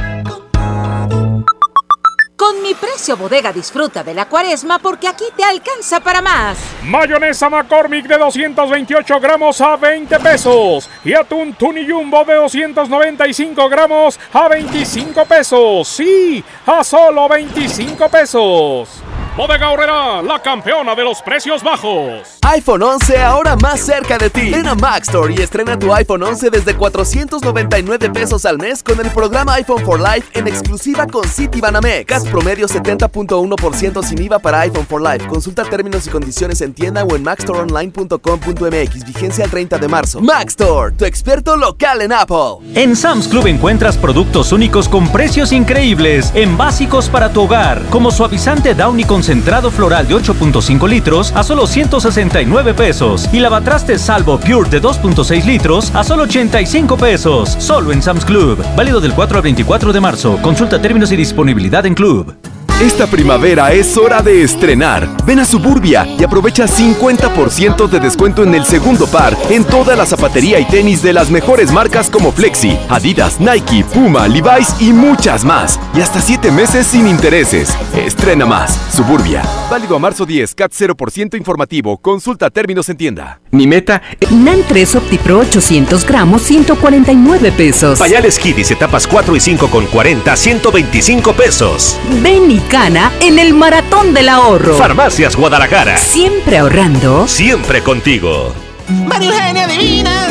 Precio 2.75 3.17
bodega 3.17 3.52
disfruta 3.52 4.02
de 4.02 4.14
la 4.14 4.29
cuaresma 4.29 4.79
porque 4.79 5.09
aquí 5.09 5.25
te 5.37 5.45
alcanza 5.45 6.00
para 6.00 6.23
más. 6.23 6.59
Mayonesa 6.85 7.49
McCormick 7.49 8.07
de 8.07 8.19
228 8.19 9.21
gramos 9.21 9.61
a 9.61 9.76
20 9.76 10.19
pesos. 10.21 10.88
Y 11.05 11.14
atún 11.14 11.55
Tuni 11.55 11.88
Jumbo 11.88 12.25
de 12.25 12.35
295 12.35 13.69
gramos 13.69 14.19
a 14.33 14.49
25 14.49 15.25
pesos. 15.25 15.88
Sí, 15.88 16.45
a 16.67 16.83
solo 16.85 17.29
25 17.29 18.09
pesos. 18.09 19.02
Bodega 19.34 19.70
Horrera, 19.70 20.20
la 20.20 20.42
campeona 20.42 20.94
de 20.94 21.04
los 21.04 21.22
precios 21.22 21.62
bajos. 21.62 22.38
iPhone 22.42 22.82
11 22.82 23.22
ahora 23.22 23.56
más 23.56 23.80
cerca 23.80 24.18
de 24.18 24.28
ti. 24.28 24.50
Ven 24.50 24.68
a 24.68 24.74
Mac 24.74 25.04
Store 25.04 25.32
y 25.32 25.40
estrena 25.40 25.78
tu 25.78 25.90
iPhone 25.94 26.22
11 26.22 26.50
desde 26.50 26.74
499 26.74 28.10
pesos 28.10 28.44
al 28.44 28.58
mes 28.58 28.82
con 28.82 29.00
el 29.00 29.10
programa 29.10 29.54
iPhone 29.54 29.82
for 29.86 29.98
Life 29.98 30.38
en 30.38 30.48
exclusiva 30.48 31.06
con 31.06 31.26
Citibanamex. 31.26 32.04
CAT 32.04 32.28
promedio 32.28 32.68
70.1% 32.68 34.02
sin 34.04 34.22
IVA 34.22 34.38
para 34.38 34.60
iPhone 34.60 34.86
for 34.86 35.00
Life. 35.00 35.26
Consulta 35.28 35.64
términos 35.64 36.06
y 36.06 36.10
condiciones 36.10 36.60
en 36.60 36.74
tienda 36.74 37.02
o 37.02 37.16
en 37.16 37.22
macstoreonline.com.mx. 37.22 39.04
Vigencia 39.06 39.46
el 39.46 39.50
30 39.50 39.78
de 39.78 39.88
marzo. 39.88 40.20
Mac 40.20 40.48
Store, 40.48 40.94
tu 40.94 41.06
experto 41.06 41.56
local 41.56 42.02
en 42.02 42.12
Apple. 42.12 42.58
En 42.74 42.94
Sam's 42.94 43.28
Club 43.28 43.46
encuentras 43.46 43.96
productos 43.96 44.52
únicos 44.52 44.90
con 44.90 45.08
precios 45.08 45.52
increíbles 45.52 46.30
en 46.34 46.58
básicos 46.58 47.08
para 47.08 47.32
tu 47.32 47.44
hogar, 47.44 47.80
como 47.88 48.10
suavizante 48.10 48.74
Downy 48.74 49.04
concentrado 49.23 49.71
floral 49.71 50.09
de 50.09 50.17
8.5 50.17 50.88
litros 50.88 51.31
a 51.37 51.45
solo 51.45 51.64
169 51.64 52.43
99 52.43 52.75
pesos. 52.75 53.29
Y 53.33 53.38
lavatrastes 53.38 54.00
Salvo 54.00 54.38
Pure 54.38 54.69
de 54.69 54.83
2.6 54.83 55.45
litros 55.45 55.95
a 55.95 56.02
solo 56.02 56.25
85 56.25 56.97
pesos. 56.97 57.50
Solo 57.61 57.93
en 57.93 58.02
Sam's 58.02 58.25
Club. 58.25 58.64
Válido 58.76 59.00
del 59.00 59.14
4 59.14 59.37
al 59.37 59.43
24 59.43 59.93
de 59.93 60.00
marzo. 60.00 60.38
Consulta 60.43 60.83
términos 60.83 61.12
y 61.12 61.17
disponibilidad 61.17 61.87
en 61.87 61.95
Club. 61.95 62.51
Esta 62.82 63.06
primavera 63.06 63.72
es 63.72 63.96
hora 63.96 64.22
de 64.22 64.42
estrenar. 64.42 65.08
Ven 65.24 65.38
a 65.38 65.44
Suburbia 65.44 66.04
y 66.04 66.24
aprovecha 66.24 66.66
50% 66.66 67.88
de 67.88 68.00
descuento 68.00 68.42
en 68.42 68.56
el 68.56 68.64
segundo 68.64 69.06
par 69.06 69.38
en 69.50 69.62
toda 69.62 69.94
la 69.94 70.04
zapatería 70.04 70.58
y 70.58 70.64
tenis 70.64 71.00
de 71.00 71.12
las 71.12 71.30
mejores 71.30 71.70
marcas 71.70 72.10
como 72.10 72.32
Flexi, 72.32 72.76
Adidas, 72.88 73.38
Nike, 73.38 73.84
Puma, 73.84 74.26
Levi's 74.26 74.74
y 74.80 74.92
muchas 74.92 75.44
más. 75.44 75.78
Y 75.94 76.00
hasta 76.00 76.20
7 76.20 76.50
meses 76.50 76.88
sin 76.88 77.06
intereses. 77.06 77.72
Estrena 77.94 78.46
más. 78.46 78.76
Suburbia. 78.92 79.44
Válido 79.70 79.94
a 79.94 80.00
marzo 80.00 80.26
10, 80.26 80.52
CAT 80.52 80.72
0% 80.72 81.36
informativo. 81.36 81.98
Consulta 81.98 82.50
términos 82.50 82.88
en 82.88 82.96
tienda. 82.96 83.40
Mi 83.52 83.68
meta. 83.68 84.02
NAN 84.32 84.64
3 84.66 84.96
OptiPro 84.96 85.38
800 85.38 86.04
gramos, 86.04 86.42
149 86.42 87.52
pesos. 87.52 88.00
Pañales 88.00 88.40
Kiddies 88.40 88.72
etapas 88.72 89.06
4 89.06 89.36
y 89.36 89.40
5 89.40 89.68
con 89.70 89.86
40, 89.86 90.34
125 90.34 91.32
pesos. 91.34 91.96
Ven 92.20 92.50
y 92.50 92.58
cana 92.73 93.12
en 93.21 93.38
el 93.38 93.52
maratón 93.52 94.14
del 94.14 94.31
ahorro. 94.31 94.75
Farmacias 94.75 95.37
Guadalajara. 95.37 95.99
Siempre 95.99 96.57
ahorrando. 96.57 97.29
Siempre 97.29 97.83
contigo. 97.83 98.55
María 98.88 99.29
Eugenia 99.29 99.67
Divina, 99.67 100.29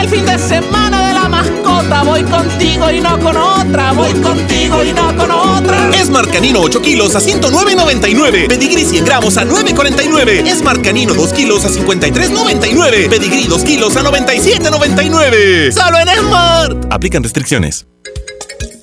el 0.00 0.08
fin 0.08 0.24
de 0.24 0.38
semana 0.38 1.06
de 1.06 1.12
la 1.12 1.28
mascota. 1.28 2.02
Voy 2.02 2.22
contigo 2.24 2.90
y 2.90 3.00
no 3.02 3.18
con 3.20 3.36
otra. 3.36 3.92
Voy 3.92 4.10
contigo 4.14 4.82
y 4.82 4.94
no 4.94 5.14
con 5.18 5.30
otra. 5.30 5.90
Esmar 5.94 6.26
Canino 6.30 6.60
8 6.60 6.80
kilos 6.80 7.14
a 7.14 7.20
109.99. 7.20 8.48
Pedigrí 8.48 8.82
100 8.82 9.04
gramos 9.04 9.36
a 9.36 9.44
9.49. 9.44 10.46
Esmar 10.46 10.80
Canino 10.80 11.12
2 11.12 11.32
kilos 11.34 11.66
a 11.66 11.68
53.99. 11.68 13.10
Pedigrí 13.10 13.48
2 13.48 13.64
kilos 13.64 13.96
a 13.96 14.02
97.99. 14.02 15.72
Solo 15.72 15.98
en 15.98 16.08
Smart. 16.08 16.86
Aplican 16.90 17.22
restricciones. 17.22 17.86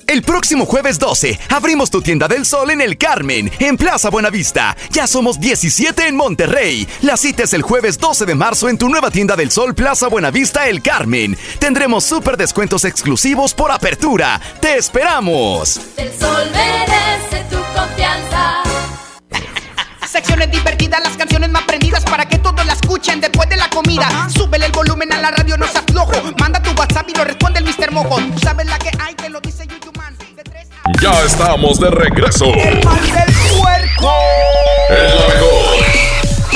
El 0.06 0.22
próximo 0.22 0.66
jueves 0.66 0.98
12 0.98 1.38
abrimos 1.50 1.90
tu 1.90 2.02
tienda 2.02 2.28
del 2.28 2.44
sol 2.44 2.70
en 2.70 2.80
el 2.80 2.98
Carmen, 2.98 3.50
en 3.58 3.76
Plaza 3.76 4.10
Buenavista. 4.10 4.76
Ya 4.90 5.06
somos 5.06 5.40
17 5.40 6.06
en 6.06 6.16
Monterrey. 6.16 6.86
La 7.02 7.16
cita 7.16 7.44
es 7.44 7.52
el 7.52 7.62
jueves 7.62 7.98
12 7.98 8.26
de 8.26 8.34
marzo 8.34 8.68
en 8.68 8.78
tu 8.78 8.88
nueva 8.88 9.10
tienda 9.10 9.36
del 9.36 9.50
sol 9.50 9.74
Plaza 9.74 10.08
Buenavista 10.08 10.68
El 10.68 10.82
Carmen. 10.82 11.36
Tendremos 11.58 12.04
súper 12.04 12.36
descuentos 12.36 12.84
exclusivos 12.84 13.54
por 13.54 13.70
apertura. 13.70 14.40
¡Te 14.60 14.76
esperamos! 14.76 15.80
El 15.96 16.12
sol 16.18 16.50
merece 16.52 17.44
tu 17.50 17.56
confianza. 17.74 18.62
Secciones 20.14 20.48
divertidas, 20.48 21.02
las 21.02 21.16
canciones 21.16 21.50
más 21.50 21.64
prendidas 21.64 22.04
para 22.04 22.24
que 22.24 22.38
todos 22.38 22.64
la 22.64 22.74
escuchen 22.74 23.20
después 23.20 23.48
de 23.48 23.56
la 23.56 23.68
comida. 23.68 24.06
Súbele 24.32 24.66
el 24.66 24.70
volumen 24.70 25.12
a 25.12 25.20
la 25.20 25.32
radio, 25.32 25.56
no 25.56 25.66
se 25.66 25.78
aflojo. 25.78 26.12
Manda 26.38 26.62
tu 26.62 26.70
WhatsApp 26.70 27.08
y 27.08 27.14
lo 27.14 27.24
responde 27.24 27.58
el 27.58 27.64
Mr. 27.64 27.90
Mojo. 27.90 28.20
Tú 28.32 28.38
sabes 28.38 28.64
la 28.66 28.78
que 28.78 28.90
hay, 29.00 29.16
te 29.16 29.28
lo 29.28 29.40
dice 29.40 29.66
Yuyuman. 29.66 30.16
Ya 31.02 31.20
estamos 31.24 31.80
de 31.80 31.90
regreso. 31.90 32.44
El 32.44 32.84
mal 32.84 33.00
del 33.00 33.34
puerco. 33.58 34.12
El 34.88 35.34
mejor. 35.34 35.82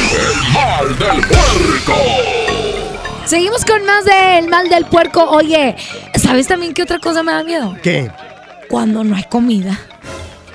El 0.06 0.52
mal 0.52 0.98
del 1.00 1.26
puerco. 1.26 1.94
Seguimos 3.24 3.64
con 3.64 3.84
más 3.84 4.04
del 4.04 4.46
mal 4.46 4.68
del 4.68 4.84
puerco. 4.84 5.24
Oye, 5.24 5.74
¿sabes 6.14 6.46
también 6.46 6.74
qué 6.74 6.84
otra 6.84 7.00
cosa 7.00 7.24
me 7.24 7.32
da 7.32 7.42
miedo? 7.42 7.76
¿Qué? 7.82 8.08
Cuando 8.68 9.02
no 9.02 9.16
hay 9.16 9.24
comida. 9.24 9.76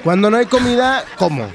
Cuando 0.05 0.29
no 0.29 0.37
hay 0.37 0.45
comida, 0.45 1.03
¿cómo? 1.17 1.49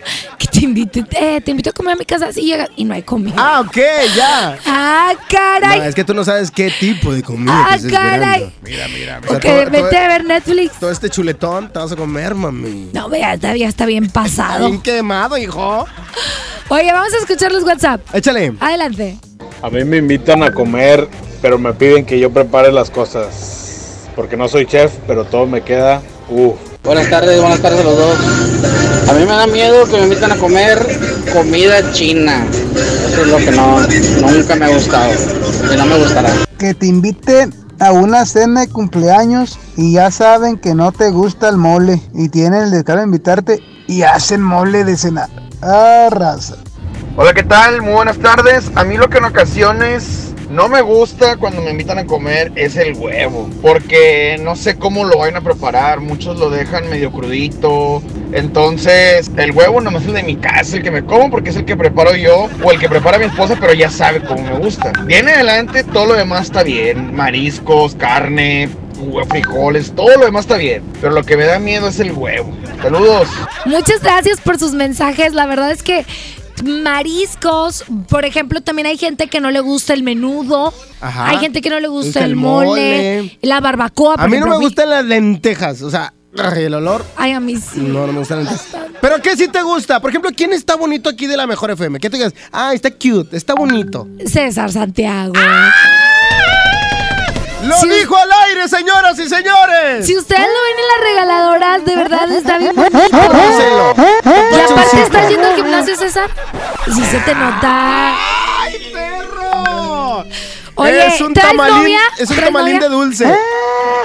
Te 0.59 1.05
eh, 1.13 1.41
te 1.41 1.53
invito 1.53 1.71
a 1.71 1.73
comer 1.73 1.93
a 1.93 1.97
mi 1.97 2.05
casa 2.05 2.33
si 2.33 2.43
llega 2.43 2.69
y 2.75 2.85
no 2.85 2.93
hay 2.95 3.03
comida. 3.03 3.37
Ah, 3.39 3.61
ok, 3.61 3.77
ya. 4.17 4.59
Ah, 4.67 5.13
caray. 5.29 5.79
No, 5.79 5.85
es 5.85 5.95
que 5.95 6.03
tú 6.03 6.15
no 6.15 6.25
sabes 6.25 6.51
qué 6.51 6.73
tipo 6.81 7.13
de 7.13 7.23
comida 7.23 7.53
Ah, 7.71 7.77
estás 7.77 7.93
caray. 7.93 8.43
esperando. 8.43 8.53
Mira, 8.63 8.89
mira. 8.89 9.21
Ok, 9.37 9.71
vete 9.71 9.97
a 9.97 10.09
ver 10.09 10.25
Netflix. 10.25 10.73
Todo 10.81 10.91
este 10.91 11.11
chuletón 11.11 11.73
te 11.73 11.79
vas 11.79 11.93
a 11.93 11.97
comer, 11.97 12.35
mami. 12.35 12.91
No, 12.93 13.09
vea, 13.09 13.37
todavía 13.39 13.69
está 13.69 13.87
bien 13.87 14.11
pasado. 14.11 14.67
Bien 14.69 14.81
quemado, 14.83 15.37
hijo. 15.39 15.87
Oye, 16.71 16.93
vamos 16.93 17.15
a 17.15 17.19
escuchar 17.19 17.53
los 17.53 17.63
WhatsApp. 17.63 18.01
Échale. 18.13 18.53
Adelante. 18.59 19.17
A 19.63 19.71
mí 19.71 19.85
me 19.85 19.99
invitan 19.99 20.43
a 20.43 20.53
comer, 20.53 21.07
pero 21.41 21.59
me 21.59 21.73
piden 21.73 22.05
que 22.05 22.19
yo 22.19 22.33
prepare 22.33 22.73
las 22.73 22.91
cosas. 22.91 24.09
Porque 24.17 24.37
no 24.37 24.49
soy 24.49 24.67
chef, 24.67 24.93
pero 25.07 25.25
todo 25.25 25.47
me 25.47 25.63
queda. 25.63 26.03
Uf. 26.29 26.57
Buenas 26.83 27.09
tardes, 27.09 27.41
buenas 27.41 27.61
tardes 27.63 27.81
a 27.81 27.85
los 27.85 27.97
dos. 27.97 28.19
A 29.09 29.13
mí 29.15 29.21
me 29.21 29.33
da 29.33 29.47
miedo 29.47 29.87
que 29.87 29.97
me 29.97 30.03
invitan 30.05 30.33
a 30.33 30.37
comer 30.37 30.79
comida 31.33 31.93
china. 31.93 32.47
Eso 33.07 33.23
es 33.23 33.29
lo 33.29 33.39
que 33.39 33.51
no, 33.53 33.81
nunca 34.31 34.55
me 34.55 34.67
ha 34.67 34.69
gustado 34.69 35.11
y 35.73 35.77
no 35.77 35.87
me 35.87 35.99
gustará. 35.99 36.31
que 36.59 36.75
te 36.75 36.87
inviten 36.87 37.55
a 37.79 37.93
una 37.93 38.27
cena 38.27 38.61
de 38.61 38.69
cumpleaños 38.69 39.59
y 39.77 39.93
ya 39.95 40.11
saben 40.11 40.59
que 40.59 40.75
no 40.75 40.93
te 40.93 41.11
gusta 41.11 41.49
el 41.49 41.57
mole 41.57 42.03
y 42.13 42.29
tienen 42.29 42.65
el 42.65 42.71
descaro 42.71 42.99
de 42.99 43.07
invitarte 43.07 43.63
y 43.87 44.03
hacen 44.03 44.43
mole 44.43 44.85
de 44.85 44.97
cena. 44.97 45.29
Ah. 45.63 46.09
Hola, 47.21 47.35
¿qué 47.35 47.43
tal? 47.43 47.83
Muy 47.83 47.95
buenas 47.95 48.19
tardes. 48.19 48.71
A 48.77 48.85
mí 48.85 48.97
lo 48.97 49.11
que 49.11 49.19
en 49.19 49.25
ocasiones 49.25 50.33
no 50.51 50.69
me 50.69 50.83
gusta 50.83 51.37
cuando 51.37 51.61
me 51.61 51.73
invitan 51.73 51.99
a 51.99 52.07
comer 52.07 52.53
es 52.55 52.77
el 52.77 52.95
huevo, 52.95 53.51
porque 53.61 54.39
no 54.41 54.55
sé 54.55 54.79
cómo 54.79 55.05
lo 55.05 55.19
vayan 55.19 55.35
a 55.35 55.41
preparar. 55.41 55.99
Muchos 55.99 56.39
lo 56.39 56.49
dejan 56.49 56.89
medio 56.89 57.11
crudito. 57.11 58.05
Entonces, 58.31 59.33
el 59.37 59.51
huevo 59.51 59.81
nomás 59.81 60.03
es 60.03 60.09
el 60.11 60.15
de 60.15 60.23
mi 60.23 60.37
casa, 60.37 60.77
el 60.77 60.85
que 60.85 60.93
me 60.93 61.05
como 61.05 61.29
porque 61.29 61.51
es 61.51 61.57
el 61.57 61.65
que 61.65 61.77
preparo 61.77 62.15
yo 62.15 62.49
o 62.63 62.71
el 62.71 62.79
que 62.79 62.89
prepara 62.89 63.19
mi 63.19 63.25
esposa, 63.25 63.57
pero 63.59 63.75
ya 63.75 63.91
sabe 63.91 64.23
cómo 64.23 64.41
me 64.45 64.57
gusta. 64.57 64.93
Viene 65.05 65.33
adelante, 65.33 65.83
todo 65.83 66.07
lo 66.07 66.15
demás 66.15 66.45
está 66.45 66.63
bien. 66.63 67.17
Mariscos, 67.17 67.97
carne, 67.97 68.69
frijoles, 69.29 69.93
todo 69.93 70.17
lo 70.19 70.25
demás 70.25 70.45
está 70.45 70.57
bien. 70.57 70.85
Pero 71.01 71.15
lo 71.15 71.25
que 71.25 71.37
me 71.37 71.47
da 71.47 71.59
miedo 71.59 71.89
es 71.89 71.99
el 71.99 72.13
huevo. 72.13 72.57
Saludos. 72.81 73.29
Muchas 73.65 74.05
gracias 74.05 74.41
por 74.41 74.57
sus 74.57 74.73
mensajes. 74.75 75.35
La 75.35 75.47
verdad 75.47 75.73
es 75.73 75.83
que 75.83 76.07
mariscos, 76.63 77.85
por 78.09 78.25
ejemplo, 78.25 78.61
también 78.61 78.87
hay 78.87 78.99
gente 78.99 79.29
que 79.29 79.41
no 79.41 79.51
le 79.51 79.61
gusta 79.61 79.95
el 79.95 80.03
menudo. 80.03 80.73
Ajá. 81.01 81.29
Hay 81.29 81.39
gente 81.39 81.61
que 81.61 81.71
no 81.71 81.81
le 81.81 81.89
gusta 81.89 82.21
el 82.21 82.31
el 82.31 82.37
mole, 82.37 82.67
mole. 83.23 83.39
la 83.43 83.61
barbacoa. 83.61 84.17
por 84.17 84.25
A 84.25 84.29
mí 84.29 84.39
no 84.39 84.47
me 84.47 84.57
gustan 84.57 84.91
las 84.91 85.05
lentejas, 85.05 85.83
o 85.83 85.91
sea, 85.91 86.13
el 86.57 86.75
olor. 86.75 87.05
Ay, 87.17 87.33
a 87.33 87.41
mí 87.41 87.57
sí. 87.57 87.81
No, 87.81 88.07
no 88.07 88.13
me 88.13 88.21
gustan 88.21 88.45
las 88.45 88.53
lentejas. 88.53 88.91
Pero 89.01 89.23
¿qué 89.23 89.37
sí 89.37 89.49
te 89.49 89.63
gusta? 89.63 90.01
Por 90.01 90.11
ejemplo, 90.11 90.31
¿quién 90.37 90.53
está 90.53 90.77
bonito 90.77 91.09
aquí 91.09 91.27
de 91.27 91.37
la 91.37 91.47
Mejor 91.47 91.71
FM? 91.71 91.99
¿Qué 92.01 92.11
te 92.11 92.17
digas? 92.17 92.35
Ah, 92.53 92.73
está 92.75 92.91
cute, 92.91 93.37
está 93.37 93.55
bonito. 93.55 94.09
César 94.27 94.71
Santiago. 94.73 95.33
¡Lo 97.63 97.75
dijo 97.83 98.17
al 98.17 98.31
aire, 98.47 98.69
señoras 98.69 99.19
y 99.19 99.29
señores! 99.29 100.07
Si 100.07 100.17
ustedes 100.17 100.41
lo 100.41 100.47
ven 100.47 100.79
en 100.79 100.89
las 100.89 101.01
regaladoras, 101.11 101.85
de 101.85 101.97
verdad 101.97 102.31
está 102.33 102.59
bien 102.59 102.75
bonito. 102.75 103.95
Aparte 104.73 105.03
estás 105.03 105.29
yendo 105.31 105.47
al 105.49 105.57
gimnasio, 105.57 105.97
César. 105.97 106.31
Sí 106.95 107.05
se 107.05 107.19
te 107.21 107.35
nota. 107.35 108.15
¡Ay, 108.61 108.91
perro! 108.93 110.25
Oye, 110.75 111.07
es 111.07 111.21
un 111.21 111.35
¿traes 111.35 111.49
tamalín, 111.51 111.77
novia? 111.79 112.01
es 112.19 112.31
un 112.31 112.37
¿Traes 112.37 112.53
tamalín 112.53 112.75
novia? 112.77 112.89
de 112.89 112.95
dulce. 112.95 113.35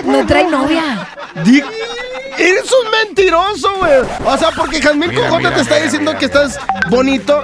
No 0.06 0.26
trae 0.26 0.46
novia. 0.46 1.08
Di- 1.44 1.64
Eres 2.36 2.64
un 2.72 2.90
mentiroso, 2.92 3.76
güey. 3.78 3.94
O 4.26 4.38
sea, 4.38 4.50
porque 4.52 4.82
Jazmín 4.82 5.14
Cojota 5.14 5.54
te 5.54 5.62
está 5.62 5.76
diciendo 5.76 6.18
que 6.18 6.26
estás 6.26 6.60
bonito. 6.90 7.44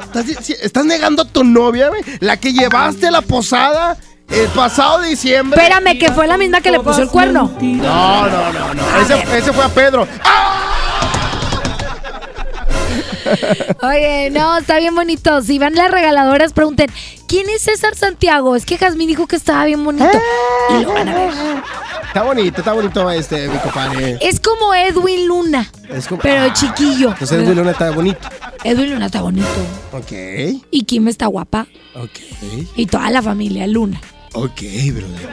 Estás, 0.62 0.84
negando 0.86 1.22
a 1.22 1.26
tu 1.26 1.44
novia, 1.44 1.90
güey. 1.90 2.02
La 2.22 2.38
que 2.38 2.54
llevaste 2.54 3.08
a 3.08 3.12
la 3.12 3.22
posada 3.22 3.98
el 4.30 4.48
pasado 4.48 5.02
diciembre. 5.02 5.62
Espérame, 5.62 5.98
que 6.00 6.12
fue 6.12 6.26
la 6.26 6.38
misma 6.38 6.62
que 6.62 6.72
le 6.72 6.80
puso 6.80 7.04
el 7.04 7.10
cuerno. 7.10 7.52
No, 7.62 8.28
no, 8.30 8.52
no, 8.52 8.74
no. 8.74 9.02
Ese, 9.02 9.38
ese 9.38 9.54
fue 9.54 9.64
a 9.66 9.70
Pedro. 9.70 10.08
Oye, 13.82 14.30
no, 14.32 14.58
está 14.58 14.78
bien 14.80 14.96
bonito. 14.96 15.42
Si 15.42 15.60
van 15.60 15.76
las 15.76 15.92
regaladoras, 15.92 16.54
pregunten, 16.54 16.90
¿quién 17.28 17.50
es 17.50 17.62
César 17.64 17.96
Santiago? 17.96 18.56
Es 18.56 18.66
que 18.66 18.78
Jazmín 18.78 19.08
dijo 19.08 19.28
que 19.28 19.36
estaba 19.36 19.66
bien 19.66 19.84
bonito. 19.84 20.06
Y 20.78 20.84
lo 20.84 20.94
van 20.94 21.10
a 21.10 21.14
ver. 21.16 21.32
Está 22.08 22.24
bonito, 22.24 22.60
está 22.62 22.74
bonito 22.74 23.12
este, 23.12 23.48
mi 23.48 23.58
compadre. 23.60 24.18
Es 24.22 24.40
como 24.40 24.74
Edwin 24.74 25.28
Luna, 25.28 25.72
Es 25.90 26.08
como- 26.08 26.22
pero 26.22 26.52
chiquillo. 26.54 27.10
Entonces 27.10 27.32
Edwin 27.44 27.56
Luna 27.58 27.72
está 27.72 27.92
bonito. 27.92 28.20
Edwin 28.64 28.92
Luna 28.92 29.06
está 29.08 29.22
bonito. 29.22 29.48
Ok, 29.92 30.12
Y 30.72 30.84
Kim 30.84 31.08
está 31.08 31.28
guapa. 31.28 31.68
ok, 31.96 32.10
Y 32.76 32.86
toda 32.88 33.10
la 33.12 33.22
familia 33.22 33.68
Luna. 33.68 34.02
Ok, 34.34 34.62
brother. 34.94 35.30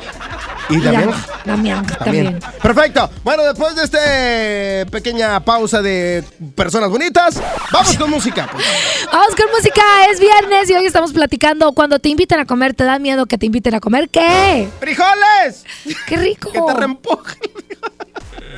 ¿Y 0.69 0.81
Damián? 0.81 1.11
Dam- 1.11 1.45
Damián 1.45 1.87
también. 1.87 2.41
Perfecto. 2.61 3.09
Bueno, 3.23 3.45
después 3.45 3.77
de 3.77 3.85
esta 3.85 4.91
pequeña 4.91 5.39
pausa 5.45 5.81
de 5.81 6.25
personas 6.57 6.91
bonitas, 6.91 7.41
vamos 7.73 7.97
con 7.97 8.11
música. 8.11 8.49
pues. 8.51 8.65
Vamos 9.13 9.37
con 9.37 9.47
música, 9.53 9.83
es 10.11 10.19
viernes 10.19 10.69
y 10.71 10.75
hoy 10.75 10.87
estamos 10.87 11.13
platicando. 11.13 11.73
Cuando 11.73 12.01
te 12.01 12.09
invitan 12.09 12.41
a 12.41 12.47
comer, 12.47 12.75
¿te 12.75 12.83
da 12.83 12.99
miedo 12.99 13.27
que 13.27 13.39
te 13.39 13.47
inviten 13.47 13.77
a 13.77 13.81
comer 13.81 14.09
qué? 14.09 14.69
¡Frijoles! 14.81 15.65
¡Qué 16.09 16.17
rico! 16.17 16.51
Que 16.51 16.61
te 16.61 16.75
reempujen. 16.75 17.37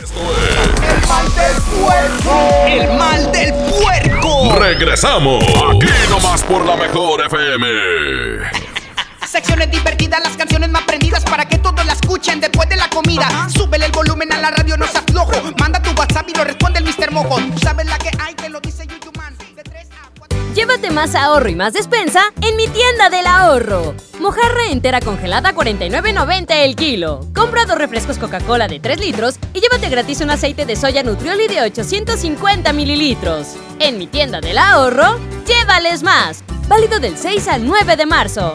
El 0.08 1.06
mal 1.06 1.26
del 1.34 1.62
puerco. 1.82 2.66
El 2.66 2.98
mal 2.98 3.32
del 3.32 3.52
puerco. 3.54 4.54
Regresamos. 4.58 5.44
Aquí 5.44 5.86
nomás 6.08 6.42
por 6.44 6.64
la 6.64 6.76
mejor 6.76 7.20
FM. 7.26 7.66
Secciones 9.28 9.70
divertidas, 9.70 10.20
las 10.24 10.38
canciones 10.38 10.70
más 10.70 10.84
prendidas 10.84 11.22
para 11.24 11.46
que 11.46 11.58
todos 11.58 11.84
la 11.84 11.92
escuchen 11.92 12.40
después 12.40 12.66
de 12.70 12.76
la 12.76 12.88
comida. 12.88 13.28
Súbele 13.54 13.84
el 13.84 13.92
volumen 13.92 14.32
a 14.32 14.38
la 14.38 14.50
radio, 14.50 14.78
no 14.78 14.86
seas 14.86 15.04
flojo. 15.04 15.32
Manda 15.58 15.82
tu 15.82 15.90
WhatsApp 15.90 16.26
y 16.30 16.34
lo 16.34 16.44
responde 16.44 16.78
el 16.78 16.86
Mr. 16.86 17.12
Mojo. 17.12 17.36
Tú 17.36 17.58
sabes 17.58 17.84
la 17.84 17.98
que 17.98 18.10
hay, 18.18 18.34
te 18.34 18.48
lo 18.48 18.58
dice 18.58 18.86
Yuyu 18.86 19.12
Man. 19.18 19.36
Llévate 20.54 20.90
más 20.90 21.14
ahorro 21.14 21.50
y 21.50 21.54
más 21.54 21.74
despensa 21.74 22.22
en 22.40 22.56
mi 22.56 22.68
tienda 22.68 23.10
del 23.10 23.26
ahorro. 23.26 23.94
Mojarra 24.18 24.70
entera 24.70 25.00
congelada 25.00 25.54
49.90 25.54 26.46
el 26.64 26.74
kilo. 26.74 27.20
Compra 27.34 27.66
dos 27.66 27.76
refrescos 27.76 28.16
Coca-Cola 28.16 28.66
de 28.66 28.80
3 28.80 28.98
litros 28.98 29.38
y 29.52 29.60
llévate 29.60 29.90
gratis 29.90 30.22
un 30.22 30.30
aceite 30.30 30.64
de 30.64 30.74
soya 30.74 31.02
Nutrioli 31.02 31.48
de 31.48 31.60
850 31.60 32.72
mililitros. 32.72 33.56
En 33.78 33.98
mi 33.98 34.06
tienda 34.06 34.40
del 34.40 34.56
ahorro, 34.56 35.18
llévales 35.46 36.02
más. 36.02 36.42
Válido 36.66 36.98
del 36.98 37.18
6 37.18 37.46
al 37.48 37.66
9 37.66 37.96
de 37.96 38.06
marzo. 38.06 38.54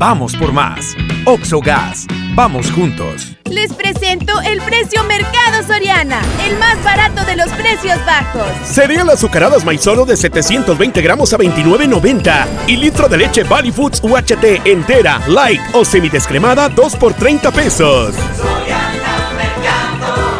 Vamos 0.00 0.34
por 0.34 0.50
más. 0.50 0.96
Oxogas. 1.26 2.06
Vamos 2.34 2.72
juntos. 2.72 3.36
Les 3.50 3.70
presento 3.74 4.40
el 4.40 4.58
precio 4.62 5.04
Mercado 5.04 5.62
Soriana, 5.66 6.22
el 6.48 6.58
más 6.58 6.82
barato 6.82 7.22
de 7.26 7.36
los 7.36 7.50
precios 7.50 7.98
bajos. 8.06 8.48
Cereal 8.64 9.10
azucaradas 9.10 9.62
maizoro 9.62 10.06
de 10.06 10.16
720 10.16 11.02
gramos 11.02 11.34
a 11.34 11.36
29.90 11.36 12.46
y 12.66 12.76
litro 12.78 13.10
de 13.10 13.18
leche 13.18 13.42
Valley 13.42 13.72
Foods 13.72 14.00
UHT 14.02 14.66
entera, 14.66 15.20
light 15.28 15.60
o 15.74 15.84
semidescremada 15.84 16.70
2 16.70 16.96
por 16.96 17.12
30 17.12 17.50
pesos. 17.50 18.14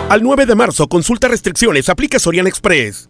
Al 0.08 0.22
9 0.22 0.46
de 0.46 0.54
marzo, 0.54 0.88
consulta 0.88 1.28
restricciones, 1.28 1.90
aplica 1.90 2.18
Sorian 2.18 2.46
Express. 2.46 3.09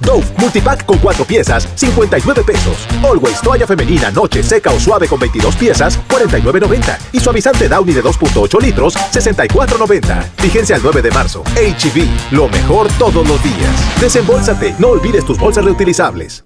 Dove 0.00 0.24
Multipack 0.38 0.84
con 0.84 0.98
4 0.98 1.24
piezas, 1.24 1.68
59 1.74 2.42
pesos. 2.42 2.86
Always 3.02 3.40
toalla 3.40 3.66
femenina, 3.66 4.10
noche, 4.10 4.42
seca 4.42 4.70
o 4.70 4.80
suave 4.80 5.08
con 5.08 5.18
22 5.18 5.56
piezas, 5.56 5.98
49.90. 6.08 6.98
Y 7.12 7.20
suavizante 7.20 7.68
Downy 7.68 7.92
de 7.92 8.02
2.8 8.02 8.60
litros, 8.60 8.96
64.90. 8.96 10.24
Fíjense 10.38 10.74
al 10.74 10.82
9 10.82 11.02
de 11.02 11.10
marzo. 11.10 11.42
HB, 11.56 12.32
lo 12.32 12.48
mejor 12.48 12.88
todos 12.98 13.26
los 13.26 13.42
días. 13.42 14.00
Desembolsate, 14.00 14.74
no 14.78 14.88
olvides 14.88 15.24
tus 15.24 15.38
bolsas 15.38 15.64
reutilizables. 15.64 16.45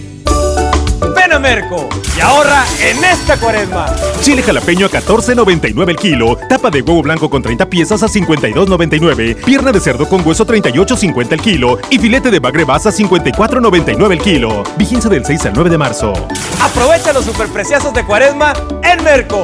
Ven 1.15 1.33
a 1.33 1.39
Merco 1.39 1.89
y 2.15 2.19
ahorra 2.19 2.63
en 2.81 3.03
esta 3.03 3.37
cuaresma. 3.37 3.87
Chile 4.21 4.41
jalapeño 4.43 4.85
a 4.85 4.89
14.99 4.89 5.89
el 5.89 5.95
kilo, 5.95 6.37
tapa 6.49 6.69
de 6.69 6.81
huevo 6.81 7.01
blanco 7.01 7.29
con 7.29 7.41
30 7.41 7.69
piezas 7.69 8.03
a 8.03 8.07
52.99, 8.07 9.43
pierna 9.43 9.71
de 9.71 9.79
cerdo 9.79 10.07
con 10.07 10.25
hueso 10.25 10.45
38.50 10.45 11.33
el 11.33 11.41
kilo 11.41 11.79
y 11.89 11.99
filete 11.99 12.31
de 12.31 12.39
bagre 12.39 12.63
a 12.63 12.65
54.99 12.65 14.11
el 14.11 14.19
kilo. 14.19 14.63
Vigencia 14.77 15.09
del 15.09 15.25
6 15.25 15.47
al 15.47 15.53
9 15.53 15.69
de 15.69 15.77
marzo. 15.77 16.13
Aprovecha 16.61 17.13
los 17.13 17.25
superpreciazos 17.25 17.93
de 17.93 18.05
cuaresma 18.05 18.53
en 18.83 19.03
Merco. 19.03 19.43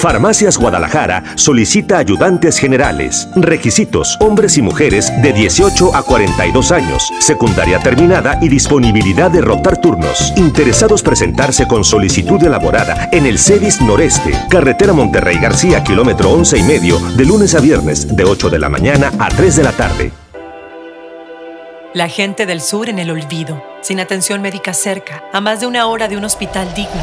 Farmacias 0.00 0.56
Guadalajara 0.56 1.22
solicita 1.34 1.98
ayudantes 1.98 2.58
generales. 2.58 3.28
Requisitos: 3.36 4.16
hombres 4.20 4.56
y 4.56 4.62
mujeres 4.62 5.12
de 5.20 5.34
18 5.34 5.94
a 5.94 6.02
42 6.02 6.72
años, 6.72 7.12
secundaria 7.18 7.80
terminada 7.80 8.38
y 8.40 8.48
disponibilidad 8.48 9.30
de 9.30 9.42
rotar 9.42 9.76
turnos. 9.76 10.32
Interesados 10.36 11.02
presentarse 11.02 11.68
con 11.68 11.84
solicitud 11.84 12.42
elaborada 12.42 13.10
en 13.12 13.26
el 13.26 13.38
CEDIS 13.38 13.82
Noreste, 13.82 14.32
carretera 14.48 14.94
Monterrey 14.94 15.38
García, 15.38 15.84
kilómetro 15.84 16.30
11 16.30 16.56
y 16.56 16.62
medio, 16.62 16.98
de 16.98 17.26
lunes 17.26 17.54
a 17.54 17.60
viernes, 17.60 18.16
de 18.16 18.24
8 18.24 18.48
de 18.48 18.58
la 18.58 18.70
mañana 18.70 19.12
a 19.18 19.28
3 19.28 19.56
de 19.56 19.62
la 19.62 19.72
tarde. 19.72 20.12
La 21.92 22.08
gente 22.08 22.46
del 22.46 22.62
sur 22.62 22.88
en 22.88 23.00
el 23.00 23.10
olvido, 23.10 23.62
sin 23.82 24.00
atención 24.00 24.40
médica 24.40 24.72
cerca, 24.72 25.24
a 25.34 25.42
más 25.42 25.60
de 25.60 25.66
una 25.66 25.84
hora 25.88 26.08
de 26.08 26.16
un 26.16 26.24
hospital 26.24 26.72
digno. 26.74 27.02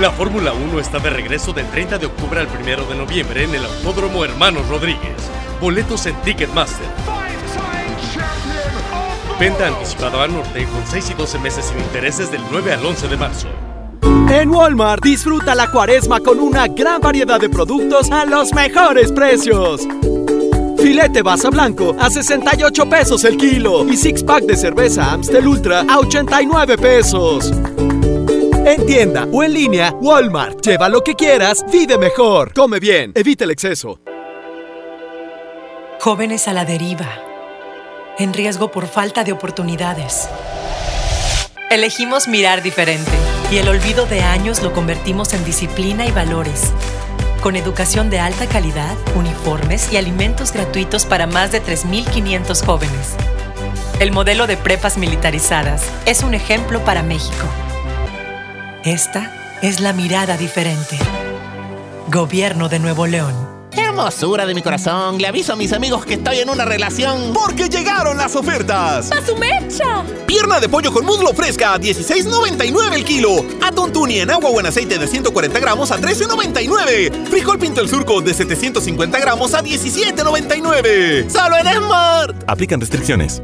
La 0.00 0.12
Fórmula 0.12 0.52
1 0.52 0.78
está 0.78 1.00
de 1.00 1.10
regreso 1.10 1.52
del 1.52 1.66
30 1.66 1.98
de 1.98 2.06
octubre 2.06 2.38
al 2.38 2.46
1 2.46 2.84
de 2.88 2.94
noviembre 2.94 3.42
en 3.42 3.54
el 3.56 3.64
Autódromo 3.64 4.24
Hermanos 4.24 4.68
Rodríguez. 4.68 5.16
Boletos 5.60 6.06
en 6.06 6.14
Ticketmaster. 6.22 6.86
Venta 9.40 9.66
anticipada 9.66 10.22
al 10.22 10.32
norte 10.32 10.64
con 10.66 10.86
6 10.86 11.10
y 11.10 11.14
12 11.14 11.38
meses 11.40 11.64
sin 11.64 11.78
intereses 11.78 12.30
del 12.30 12.42
9 12.52 12.74
al 12.74 12.86
11 12.86 13.08
de 13.08 13.16
marzo. 13.16 13.48
En 14.30 14.50
Walmart 14.50 15.02
disfruta 15.02 15.56
la 15.56 15.68
cuaresma 15.68 16.20
con 16.20 16.38
una 16.38 16.68
gran 16.68 17.00
variedad 17.00 17.40
de 17.40 17.48
productos 17.48 18.08
a 18.12 18.24
los 18.24 18.52
mejores 18.52 19.10
precios. 19.10 19.88
Filete 20.78 21.22
basa 21.22 21.50
blanco 21.50 21.96
a 21.98 22.08
68 22.08 22.88
pesos 22.88 23.24
el 23.24 23.36
kilo 23.36 23.84
y 23.88 23.96
six 23.96 24.22
pack 24.22 24.44
de 24.44 24.56
cerveza 24.56 25.10
Amstel 25.10 25.48
Ultra 25.48 25.84
a 25.88 25.98
89 25.98 26.78
pesos. 26.78 27.52
En 28.68 28.84
tienda 28.84 29.26
o 29.32 29.42
en 29.42 29.54
línea, 29.54 29.94
Walmart. 29.98 30.60
Lleva 30.60 30.90
lo 30.90 31.02
que 31.02 31.14
quieras, 31.14 31.64
vive 31.72 31.96
mejor. 31.96 32.52
Come 32.52 32.78
bien, 32.78 33.12
evita 33.14 33.44
el 33.44 33.50
exceso. 33.50 33.98
Jóvenes 36.00 36.46
a 36.48 36.52
la 36.52 36.66
deriva. 36.66 37.08
en 38.18 38.34
riesgo 38.34 38.70
por 38.70 38.86
falta 38.88 39.24
de 39.24 39.32
oportunidades. 39.32 40.28
Elegimos 41.70 42.28
mirar 42.28 42.62
diferente 42.62 43.12
y 43.50 43.56
el 43.56 43.68
olvido 43.68 44.04
de 44.04 44.20
años 44.20 44.60
lo 44.60 44.74
convertimos 44.74 45.32
en 45.32 45.44
disciplina 45.46 46.04
y 46.04 46.10
valores. 46.10 46.72
Con 47.42 47.56
educación 47.56 48.10
de 48.10 48.18
alta 48.18 48.48
calidad, 48.48 48.96
uniformes 49.14 49.90
y 49.92 49.96
alimentos 49.96 50.52
gratuitos 50.52 51.06
para 51.06 51.26
más 51.26 51.52
de 51.52 51.62
3.500 51.62 52.66
jóvenes. 52.66 53.14
El 53.98 54.12
modelo 54.12 54.46
de 54.46 54.58
prepas 54.58 54.98
militarizadas 54.98 55.88
es 56.04 56.22
un 56.22 56.34
ejemplo 56.34 56.84
para 56.84 57.02
México. 57.02 57.46
Esta 58.84 59.58
es 59.60 59.80
la 59.80 59.92
mirada 59.92 60.36
diferente. 60.36 60.98
Gobierno 62.12 62.68
de 62.68 62.78
Nuevo 62.78 63.06
León. 63.06 63.34
Hermosura 63.72 64.46
de 64.46 64.54
mi 64.54 64.62
corazón, 64.62 65.18
le 65.18 65.26
aviso 65.26 65.52
a 65.52 65.56
mis 65.56 65.72
amigos 65.72 66.06
que 66.06 66.14
estoy 66.14 66.38
en 66.38 66.48
una 66.48 66.64
relación. 66.64 67.32
Porque 67.34 67.68
llegaron 67.68 68.16
las 68.16 68.36
ofertas. 68.36 69.10
¡A 69.10 69.24
su 69.24 69.36
mecha! 69.36 70.04
Pierna 70.26 70.60
de 70.60 70.68
pollo 70.68 70.92
con 70.92 71.04
muslo 71.04 71.34
fresca 71.34 71.74
a 71.74 71.80
16.99 71.80 72.94
el 72.94 73.04
kilo. 73.04 73.44
Atún 73.60 73.92
tuni 73.92 74.20
en 74.20 74.30
agua 74.30 74.50
o 74.50 74.60
en 74.60 74.66
aceite 74.66 74.96
de 74.96 75.08
140 75.08 75.58
gramos 75.58 75.90
a 75.90 75.98
13.99. 75.98 77.26
Frijol 77.26 77.58
pinto 77.58 77.80
el 77.80 77.88
surco 77.88 78.20
de 78.20 78.32
750 78.32 79.18
gramos 79.18 79.54
a 79.54 79.62
17.99. 79.62 81.28
¡Solo 81.28 81.56
en 81.56 81.66
Smart! 81.76 82.44
Aplican 82.46 82.80
restricciones. 82.80 83.42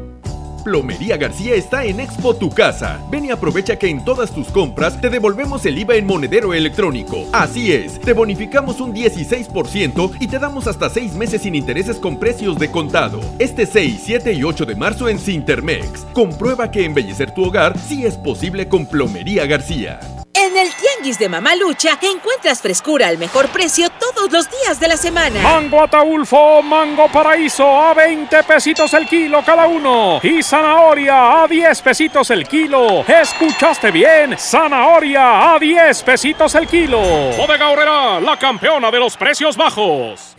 Plomería 0.65 1.15
García 1.15 1.53
está 1.53 1.85
en 1.85 1.99
Expo 1.99 2.35
Tu 2.35 2.49
Casa. 2.49 2.99
Ven 3.11 3.25
y 3.25 3.29
aprovecha 3.29 3.75
que 3.77 3.87
en 3.87 4.03
todas 4.03 4.31
tus 4.31 4.47
compras 4.47 4.99
te 4.99 5.11
devolvemos 5.11 5.63
el 5.67 5.77
IVA 5.77 5.95
en 5.95 6.07
monedero 6.07 6.55
electrónico. 6.55 7.29
Así 7.33 7.71
es, 7.71 8.01
te 8.01 8.13
bonificamos 8.13 8.81
un 8.81 8.91
16% 8.91 10.17
y 10.19 10.25
te 10.25 10.39
damos 10.39 10.65
hasta 10.65 10.89
6 10.89 11.13
meses 11.13 11.43
sin 11.43 11.53
intereses 11.53 11.97
con 11.97 12.17
precios 12.17 12.57
de 12.57 12.71
contado. 12.71 13.21
Este 13.37 13.67
6, 13.67 14.01
7 14.03 14.33
y 14.33 14.43
8 14.43 14.65
de 14.65 14.75
marzo 14.75 15.07
en 15.07 15.19
Sintermex. 15.19 16.07
Comprueba 16.13 16.71
que 16.71 16.83
embellecer 16.83 17.29
tu 17.29 17.45
hogar 17.45 17.77
sí 17.77 18.03
es 18.03 18.15
posible 18.15 18.67
con 18.67 18.87
Plomería 18.87 19.45
García. 19.45 19.99
En 20.33 20.57
el 20.57 20.69
Tianguis 21.05 21.19
de 21.19 21.29
Mamalucha 21.29 21.99
encuentras 22.01 22.63
frescura 22.63 23.07
al 23.07 23.19
mejor 23.19 23.49
precio 23.49 23.91
todos 23.91 24.31
los 24.31 24.49
días 24.49 24.79
de 24.79 24.87
la 24.87 24.97
semana. 24.97 25.39
Mango 25.39 25.83
Ataulfo, 25.83 26.63
Mango 26.63 27.07
Paraíso 27.09 27.79
a 27.79 27.93
20 27.93 28.41
pesitos 28.41 28.91
el 28.95 29.07
kilo 29.07 29.43
cada 29.45 29.67
uno. 29.67 30.19
Y 30.23 30.41
zanahoria 30.41 31.43
a 31.43 31.47
10 31.47 31.81
pesitos 31.83 32.31
el 32.31 32.47
kilo. 32.47 33.05
¿Escuchaste 33.07 33.91
bien? 33.91 34.35
Zanahoria 34.35 35.53
a 35.53 35.59
10 35.59 36.01
pesitos 36.01 36.55
el 36.55 36.67
kilo. 36.67 36.99
Bodega 37.37 37.69
Horrera, 37.69 38.19
la 38.19 38.39
campeona 38.39 38.89
de 38.89 38.97
los 38.97 39.15
precios 39.15 39.55
bajos. 39.55 40.35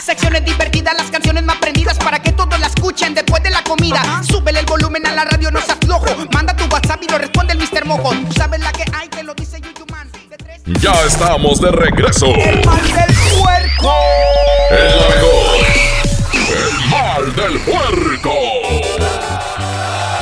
Secciones 0.00 0.42
divertidas, 0.46 0.94
las 0.96 1.10
canciones 1.10 1.44
más 1.44 1.58
prendidas 1.58 1.98
para 1.98 2.18
que 2.18 2.32
todos 2.32 2.58
la 2.58 2.68
escuchen 2.68 3.12
después 3.12 3.42
de 3.42 3.50
la 3.50 3.62
comida. 3.62 4.00
Súbele 4.26 4.60
el 4.60 4.66
volumen 4.66 5.06
a 5.06 5.12
la 5.12 5.26
radio, 5.26 5.50
no 5.50 5.60
seas 5.60 5.78
flojo. 5.84 6.06
Manda 6.32 6.56
tu 6.56 6.64
WhatsApp 6.64 7.02
y 7.02 7.08
lo 7.08 7.18
responde 7.18 7.52
el 7.52 7.58
Mr. 7.58 7.84
Mojo. 7.84 8.10
Tú 8.10 8.32
sabes 8.32 8.58
la 8.60 8.72
que 8.72 8.84
hay, 8.94 9.08
te 9.08 9.22
lo 9.22 9.34
dice 9.34 9.60
Yuyuman. 9.60 9.81
Ya 10.80 10.92
estamos 11.06 11.60
de 11.60 11.70
regreso. 11.70 12.26
El 12.26 12.64
mal 12.64 12.82
del 12.82 13.14
puerco. 13.38 13.94
El 14.70 14.98
la 14.98 15.08
mejor. 15.08 15.62
El 16.48 16.90
mal 16.90 17.36
del 17.36 17.58
puerco. 17.60 18.32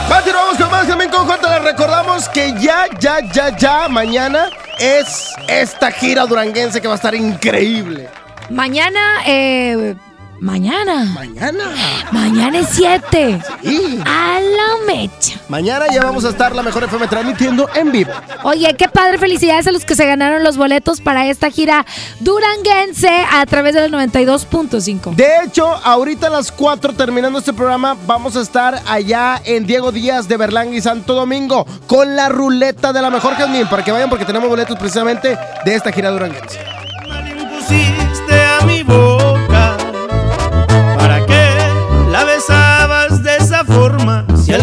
Continuamos 0.08 0.56
con 0.58 0.70
más 0.70 0.86
también 0.86 1.10
con 1.10 1.26
J. 1.26 1.58
Les 1.58 1.64
recordamos 1.64 2.28
que 2.28 2.52
ya, 2.60 2.86
ya, 2.98 3.20
ya, 3.32 3.56
ya, 3.56 3.88
mañana 3.88 4.50
es 4.78 5.32
esta 5.48 5.90
gira 5.90 6.26
duranguense 6.26 6.80
que 6.80 6.88
va 6.88 6.94
a 6.94 6.96
estar 6.96 7.14
increíble. 7.14 8.08
Mañana, 8.50 9.22
eh. 9.26 9.94
Mañana. 10.40 11.04
Mañana. 11.14 11.64
Mañana 12.12 12.60
es 12.60 12.68
7. 12.70 13.42
Sí. 13.62 14.00
A 14.06 14.40
la 14.40 14.86
mecha. 14.86 15.38
Mañana 15.48 15.84
ya 15.92 16.02
vamos 16.02 16.24
a 16.24 16.30
estar 16.30 16.54
la 16.56 16.62
mejor 16.62 16.84
FM 16.84 17.08
transmitiendo 17.08 17.68
en 17.74 17.92
vivo. 17.92 18.10
Oye, 18.42 18.74
qué 18.74 18.88
padre, 18.88 19.18
felicidades 19.18 19.66
a 19.66 19.72
los 19.72 19.84
que 19.84 19.94
se 19.94 20.06
ganaron 20.06 20.42
los 20.42 20.56
boletos 20.56 21.02
para 21.02 21.26
esta 21.26 21.50
gira 21.50 21.84
duranguense 22.20 23.26
a 23.30 23.44
través 23.44 23.74
del 23.74 23.92
92.5. 23.92 25.14
De 25.14 25.28
hecho, 25.44 25.66
ahorita 25.84 26.28
a 26.28 26.30
las 26.30 26.50
4 26.50 26.94
terminando 26.94 27.38
este 27.38 27.52
programa, 27.52 27.94
vamos 28.06 28.34
a 28.36 28.40
estar 28.40 28.80
allá 28.86 29.42
en 29.44 29.66
Diego 29.66 29.92
Díaz 29.92 30.26
de 30.26 30.38
Berlán 30.38 30.72
y 30.72 30.80
Santo 30.80 31.14
Domingo 31.14 31.66
con 31.86 32.16
la 32.16 32.30
ruleta 32.30 32.94
de 32.94 33.02
la 33.02 33.10
mejor 33.10 33.34
Jazmín 33.34 33.66
para 33.68 33.84
que 33.84 33.92
vayan 33.92 34.08
porque 34.08 34.24
tenemos 34.24 34.48
boletos 34.48 34.78
precisamente 34.78 35.36
de 35.66 35.74
esta 35.74 35.92
gira 35.92 36.10
duranguense. 36.10 36.58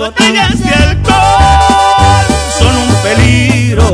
Las 0.00 0.08
botellas 0.14 0.58
de 0.58 0.70
alcohol 0.70 2.24
son 2.58 2.74
un 2.74 2.94
peligro. 3.02 3.92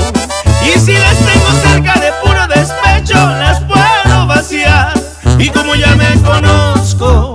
Y 0.63 0.79
si 0.79 0.93
las 0.93 1.17
tengo 1.17 1.51
cerca 1.65 1.99
de 1.99 2.13
puro 2.23 2.47
despecho, 2.47 3.15
las 3.15 3.61
puedo 3.65 4.27
vaciar. 4.29 4.93
Y 5.37 5.49
como 5.49 5.75
ya 5.75 5.97
me 5.97 6.15
conozco, 6.23 7.35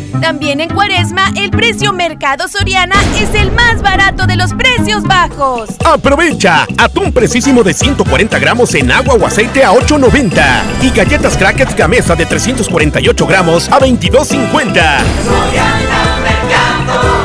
También 0.19 0.59
en 0.59 0.69
Cuaresma, 0.69 1.31
el 1.35 1.51
precio 1.51 1.93
Mercado 1.93 2.47
Soriana 2.47 2.95
es 3.19 3.33
el 3.33 3.51
más 3.51 3.81
barato 3.81 4.27
de 4.27 4.35
los 4.35 4.53
precios 4.53 5.03
bajos. 5.03 5.69
Aprovecha 5.85 6.67
atún 6.77 7.11
precisísimo 7.11 7.63
de 7.63 7.73
140 7.73 8.39
gramos 8.39 8.73
en 8.75 8.91
agua 8.91 9.15
o 9.15 9.25
aceite 9.25 9.63
a 9.63 9.71
8.90 9.71 10.61
y 10.81 10.89
galletas 10.89 11.37
crackers 11.37 11.75
gamesa 11.75 12.15
de 12.15 12.25
348 12.25 13.27
gramos 13.27 13.69
a 13.69 13.79
22.50. 13.79 16.10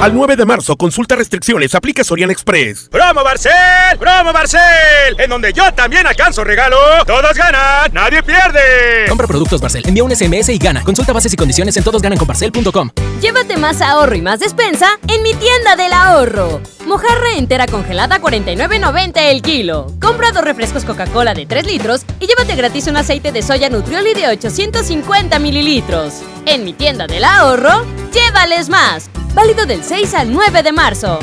Al 0.06 0.14
9 0.14 0.36
de 0.36 0.46
marzo, 0.46 0.76
consulta 0.76 1.16
restricciones, 1.16 1.74
aplica 1.74 2.04
Soriana 2.04 2.32
Express. 2.32 2.88
¡Promo 2.92 3.24
Barcel! 3.24 3.52
¡Promo 3.98 4.32
Barcel! 4.32 5.18
En 5.18 5.28
donde 5.28 5.52
yo 5.52 5.74
también 5.74 6.06
alcanzo 6.06 6.44
regalo. 6.44 6.76
Todos 7.04 7.34
ganan, 7.34 7.92
nadie 7.92 8.22
pierde. 8.22 9.08
Compra 9.08 9.26
productos 9.26 9.60
Barcel, 9.60 9.82
envía 9.84 10.04
un 10.04 10.14
SMS 10.14 10.50
y 10.50 10.58
gana. 10.58 10.84
Consulta 10.84 11.12
bases 11.12 11.32
y 11.32 11.36
condiciones 11.36 11.76
en 11.76 11.82
todosgananconbarcel.com. 11.82 12.90
Llévate 13.20 13.56
más 13.56 13.82
ahorro 13.82 14.14
y 14.14 14.22
más 14.22 14.38
despensa 14.38 14.86
en 15.08 15.24
mi 15.24 15.34
tienda 15.34 15.74
del 15.74 15.92
ahorro. 15.92 16.60
Mojarra 16.86 17.32
entera 17.36 17.66
congelada 17.66 18.20
49.90 18.20 19.12
el 19.22 19.42
kilo. 19.42 19.88
Compra 20.00 20.30
dos 20.30 20.44
refrescos 20.44 20.84
Coca-Cola 20.84 21.34
de 21.34 21.46
3 21.46 21.66
litros 21.66 22.02
y 22.20 22.28
llévate 22.28 22.54
gratis 22.54 22.86
un 22.86 22.96
aceite 22.96 23.32
de 23.32 23.42
soya 23.42 23.70
Nutrioli 23.70 24.14
de 24.14 24.28
850 24.28 25.40
mililitros. 25.40 26.22
En 26.44 26.62
mi 26.62 26.74
tienda 26.74 27.08
del 27.08 27.24
ahorro, 27.24 27.84
llévales 28.12 28.68
más. 28.68 29.10
Válido 29.36 29.66
del 29.66 29.84
6 29.84 30.14
al 30.14 30.32
9 30.32 30.62
de 30.62 30.72
marzo. 30.72 31.18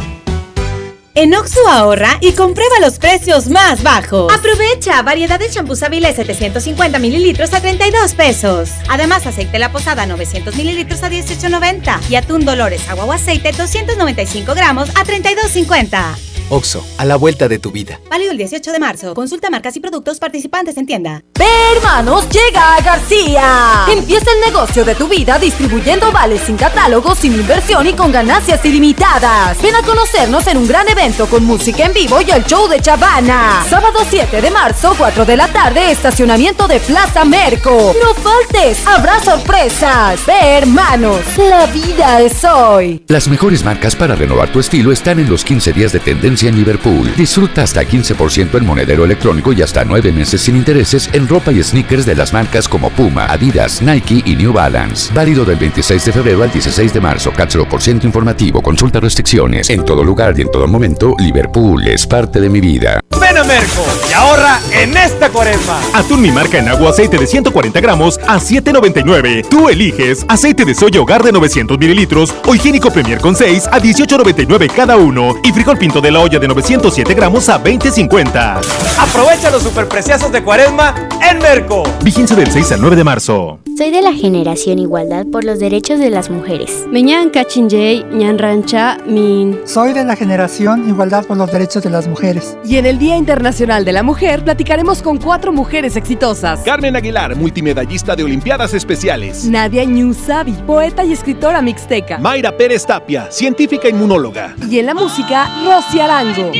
En 1.16 1.34
Oxo 1.34 1.68
ahorra 1.68 2.20
y 2.22 2.34
comprueba 2.34 2.80
los 2.80 3.00
precios 3.00 3.48
más 3.48 3.82
bajos. 3.82 4.32
Aprovecha 4.32 5.02
variedad 5.02 5.40
de 5.40 5.50
champús 5.50 5.82
Avilés 5.82 6.16
750 6.18 7.00
mililitros 7.00 7.56
a 7.56 7.60
32 7.60 8.14
pesos. 8.14 8.70
Además, 8.88 9.26
aceite 9.26 9.58
La 9.58 9.72
Posada 9.72 10.06
900 10.06 10.56
mililitros 10.56 11.02
a 11.02 11.10
18.90 11.10 12.08
y 12.12 12.16
atún 12.16 12.46
Dolores 12.46 12.88
agua 12.88 13.06
o 13.06 13.12
aceite 13.12 13.52
295 13.52 14.54
gramos 14.54 14.90
a 14.92 15.04
32.50. 15.04 16.33
Oxo, 16.50 16.86
a 16.98 17.06
la 17.06 17.16
vuelta 17.16 17.48
de 17.48 17.60
tu 17.60 17.72
vida. 17.72 18.00
Válido 18.10 18.32
el 18.32 18.38
18 18.38 18.72
de 18.72 18.80
marzo. 18.80 19.14
Consulta 19.14 19.50
marcas 19.50 19.76
y 19.76 19.80
productos 19.80 20.20
participantes 20.20 20.78
en 20.78 20.86
tienda. 20.86 21.24
¡Ve, 21.38 21.46
hermanos! 21.76 22.28
¡Llega 22.30 22.76
a 22.76 22.82
García! 22.82 23.86
Empieza 23.90 24.32
el 24.32 24.52
negocio 24.52 24.86
de 24.86 24.96
tu 24.96 25.08
vida 25.08 25.40
distribuyendo 25.40 26.12
vales 26.12 26.42
sin 26.42 26.58
catálogo, 26.58 27.16
sin 27.16 27.34
inversión 27.34 27.88
y 27.88 27.94
con 27.94 28.12
ganancias 28.12 28.64
ilimitadas. 28.66 29.62
Ven 29.62 29.76
a 29.76 29.82
conocernos 29.82 30.46
en 30.48 30.58
un 30.58 30.68
gran 30.68 30.88
evento 30.90 31.28
con 31.28 31.46
música 31.46 31.86
en 31.86 31.94
vivo 31.94 32.20
y 32.22 32.32
el 32.32 32.44
show 32.46 32.68
de 32.68 32.80
Chavana. 32.82 33.64
Sábado 33.70 34.00
7 34.08 34.42
de 34.42 34.52
marzo, 34.52 34.94
4 34.98 35.26
de 35.26 35.38
la 35.38 35.48
tarde, 35.48 35.92
estacionamiento 35.92 36.68
de 36.68 36.80
Plaza 36.80 37.26
Merco. 37.26 37.94
¡No 38.02 38.14
faltes! 38.16 38.86
¡Habrá 38.86 39.20
sorpresas! 39.24 40.26
¡Ve, 40.26 40.58
hermanos! 40.58 41.22
¡La 41.38 41.66
vida 41.68 42.22
es 42.22 42.44
hoy! 42.44 43.04
Las 43.08 43.28
mejores 43.28 43.64
marcas 43.64 43.96
para 43.96 44.16
renovar 44.16 44.52
tu 44.52 44.60
estilo 44.60 44.92
están 44.92 45.20
en 45.20 45.30
los 45.30 45.44
15 45.44 45.74
días 45.74 45.94
de 45.94 46.00
tendencia 46.00 46.33
en 46.42 46.56
Liverpool. 46.56 47.12
Disfruta 47.16 47.62
hasta 47.62 47.84
15% 47.84 48.58
en 48.58 48.66
monedero 48.66 49.06
electrónico 49.06 49.54
y 49.54 49.62
hasta 49.62 49.86
9 49.86 50.12
meses 50.12 50.42
sin 50.42 50.56
intereses 50.56 51.10
en 51.14 51.28
ropa 51.28 51.52
y 51.52 51.64
sneakers 51.64 52.06
de 52.06 52.16
las 52.16 52.34
marcas 52.34 52.68
como 52.68 52.90
Puma, 52.90 53.26
Adidas, 53.26 53.82
Nike 53.82 54.24
y 54.26 54.36
New 54.36 54.52
Balance. 54.52 55.14
Válido 55.14 55.46
del 55.46 55.58
26 55.58 56.06
de 56.06 56.12
febrero 56.12 56.44
al 56.44 56.52
16 56.52 56.92
de 56.92 57.00
marzo. 57.00 57.32
Cápsulo 57.32 57.70
por 57.70 57.82
ciento 57.82 58.08
informativo. 58.08 58.62
Consulta 58.62 59.00
restricciones. 59.00 59.70
En 59.70 59.86
todo 59.86 60.04
lugar 60.04 60.34
y 60.38 60.42
en 60.42 60.52
todo 60.52 60.68
momento, 60.68 61.16
Liverpool 61.20 61.88
es 61.88 62.08
parte 62.08 62.42
de 62.42 62.50
mi 62.50 62.60
vida. 62.60 63.00
Ven 63.22 63.38
a 63.38 63.44
Merco 63.44 63.86
y 64.10 64.14
ahorra 64.14 64.60
en 64.72 64.98
esta 64.98 65.30
cuaresma. 65.30 65.80
Atún 65.94 66.22
mi 66.22 66.32
marca 66.32 66.58
en 66.58 66.68
agua 66.68 66.90
aceite 66.90 67.18
de 67.18 67.28
140 67.28 67.80
gramos 67.80 68.20
a 68.28 68.40
7.99. 68.40 69.48
Tú 69.50 69.70
eliges 69.70 70.26
aceite 70.28 70.66
de 70.66 70.74
soya 70.74 71.00
hogar 71.00 71.24
de 71.24 71.32
900 71.32 71.78
mililitros 71.78 72.34
o 72.46 72.56
higiénico 72.56 72.92
Premier 72.92 73.20
con 73.20 73.36
6 73.36 73.68
a 73.68 73.80
18.99 73.80 74.72
cada 74.76 74.98
uno 74.98 75.36
y 75.44 75.52
frijol 75.52 75.78
pinto 75.78 76.02
de 76.02 76.12
la 76.12 76.20
olla 76.24 76.40
de 76.40 76.48
907 76.48 77.14
gramos 77.14 77.50
a 77.50 77.62
20.50. 77.62 78.62
Aprovecha 78.98 79.52
los 79.52 79.62
superpreciosos 79.64 80.32
de 80.32 80.42
cuaresma 80.42 80.96
en 81.30 81.40
Merco. 81.40 81.84
Vigencia 82.02 82.36
del 82.36 82.50
6 82.50 82.72
al 82.72 82.82
9 82.82 82.96
de 82.96 83.04
marzo. 83.04 83.60
Soy 83.78 83.92
de 83.92 84.02
la 84.02 84.14
generación 84.14 84.80
Igualdad 84.80 85.26
por 85.26 85.44
los 85.44 85.60
Derechos 85.60 86.00
de 86.00 86.10
las 86.10 86.30
Mujeres. 86.30 86.86
Meñan 86.90 87.30
Cachinjay, 87.30 88.06
Ñan 88.12 88.38
Rancha, 88.38 88.98
Min. 89.06 89.60
Soy 89.66 89.94
de 89.94 90.06
la 90.06 90.16
generación 90.16 90.88
Igualdad 90.88 91.26
por 91.26 91.36
los 91.38 91.52
Derechos 91.52 91.84
de 91.84 91.90
las 91.90 92.08
Mujeres. 92.08 92.56
Y 92.64 92.78
en 92.78 92.86
el 92.86 93.00
Día 93.00 93.18
Internacional 93.18 93.84
de 93.84 93.92
la 93.92 94.04
Mujer 94.04 94.44
platicaremos 94.44 95.02
con 95.02 95.18
cuatro 95.18 95.52
mujeres 95.52 95.96
exitosas. 95.98 96.62
Carmen 96.62 96.96
Aguilar, 96.96 97.36
multimedallista 97.36 98.16
de 98.16 98.24
Olimpiadas 98.24 98.74
Especiales. 98.74 99.44
Nadia 99.46 99.84
Ñusabi, 99.84 100.54
poeta 100.66 101.04
y 101.04 101.12
escritora 101.12 101.62
mixteca. 101.62 102.18
Mayra 102.20 102.56
Pérez 102.56 102.86
Tapia, 102.86 103.30
científica 103.32 103.90
inmunóloga. 103.90 104.56
Y 104.70 104.80
en 104.80 104.86
la 104.86 104.94
música, 104.94 105.50
Rosy 105.66 106.00
Arango. 106.14 106.52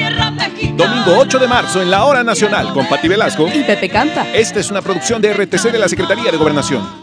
Domingo 0.76 1.18
8 1.18 1.40
de 1.40 1.48
marzo 1.48 1.82
en 1.82 1.92
la 1.92 2.06
Hora 2.06 2.24
Nacional 2.24 2.74
con 2.74 2.88
Pati 2.88 3.08
Velasco 3.08 3.48
y 3.54 3.64
Pepe 3.64 3.88
Canta. 3.88 4.26
Esta 4.34 4.60
es 4.60 4.72
una 4.72 4.82
producción 4.82 5.22
de 5.22 5.32
RTC 5.32 5.72
de 5.72 5.80
la 5.80 5.88
Secretaría 5.88 6.32
de 6.32 6.38
Gobernación. 6.38 7.03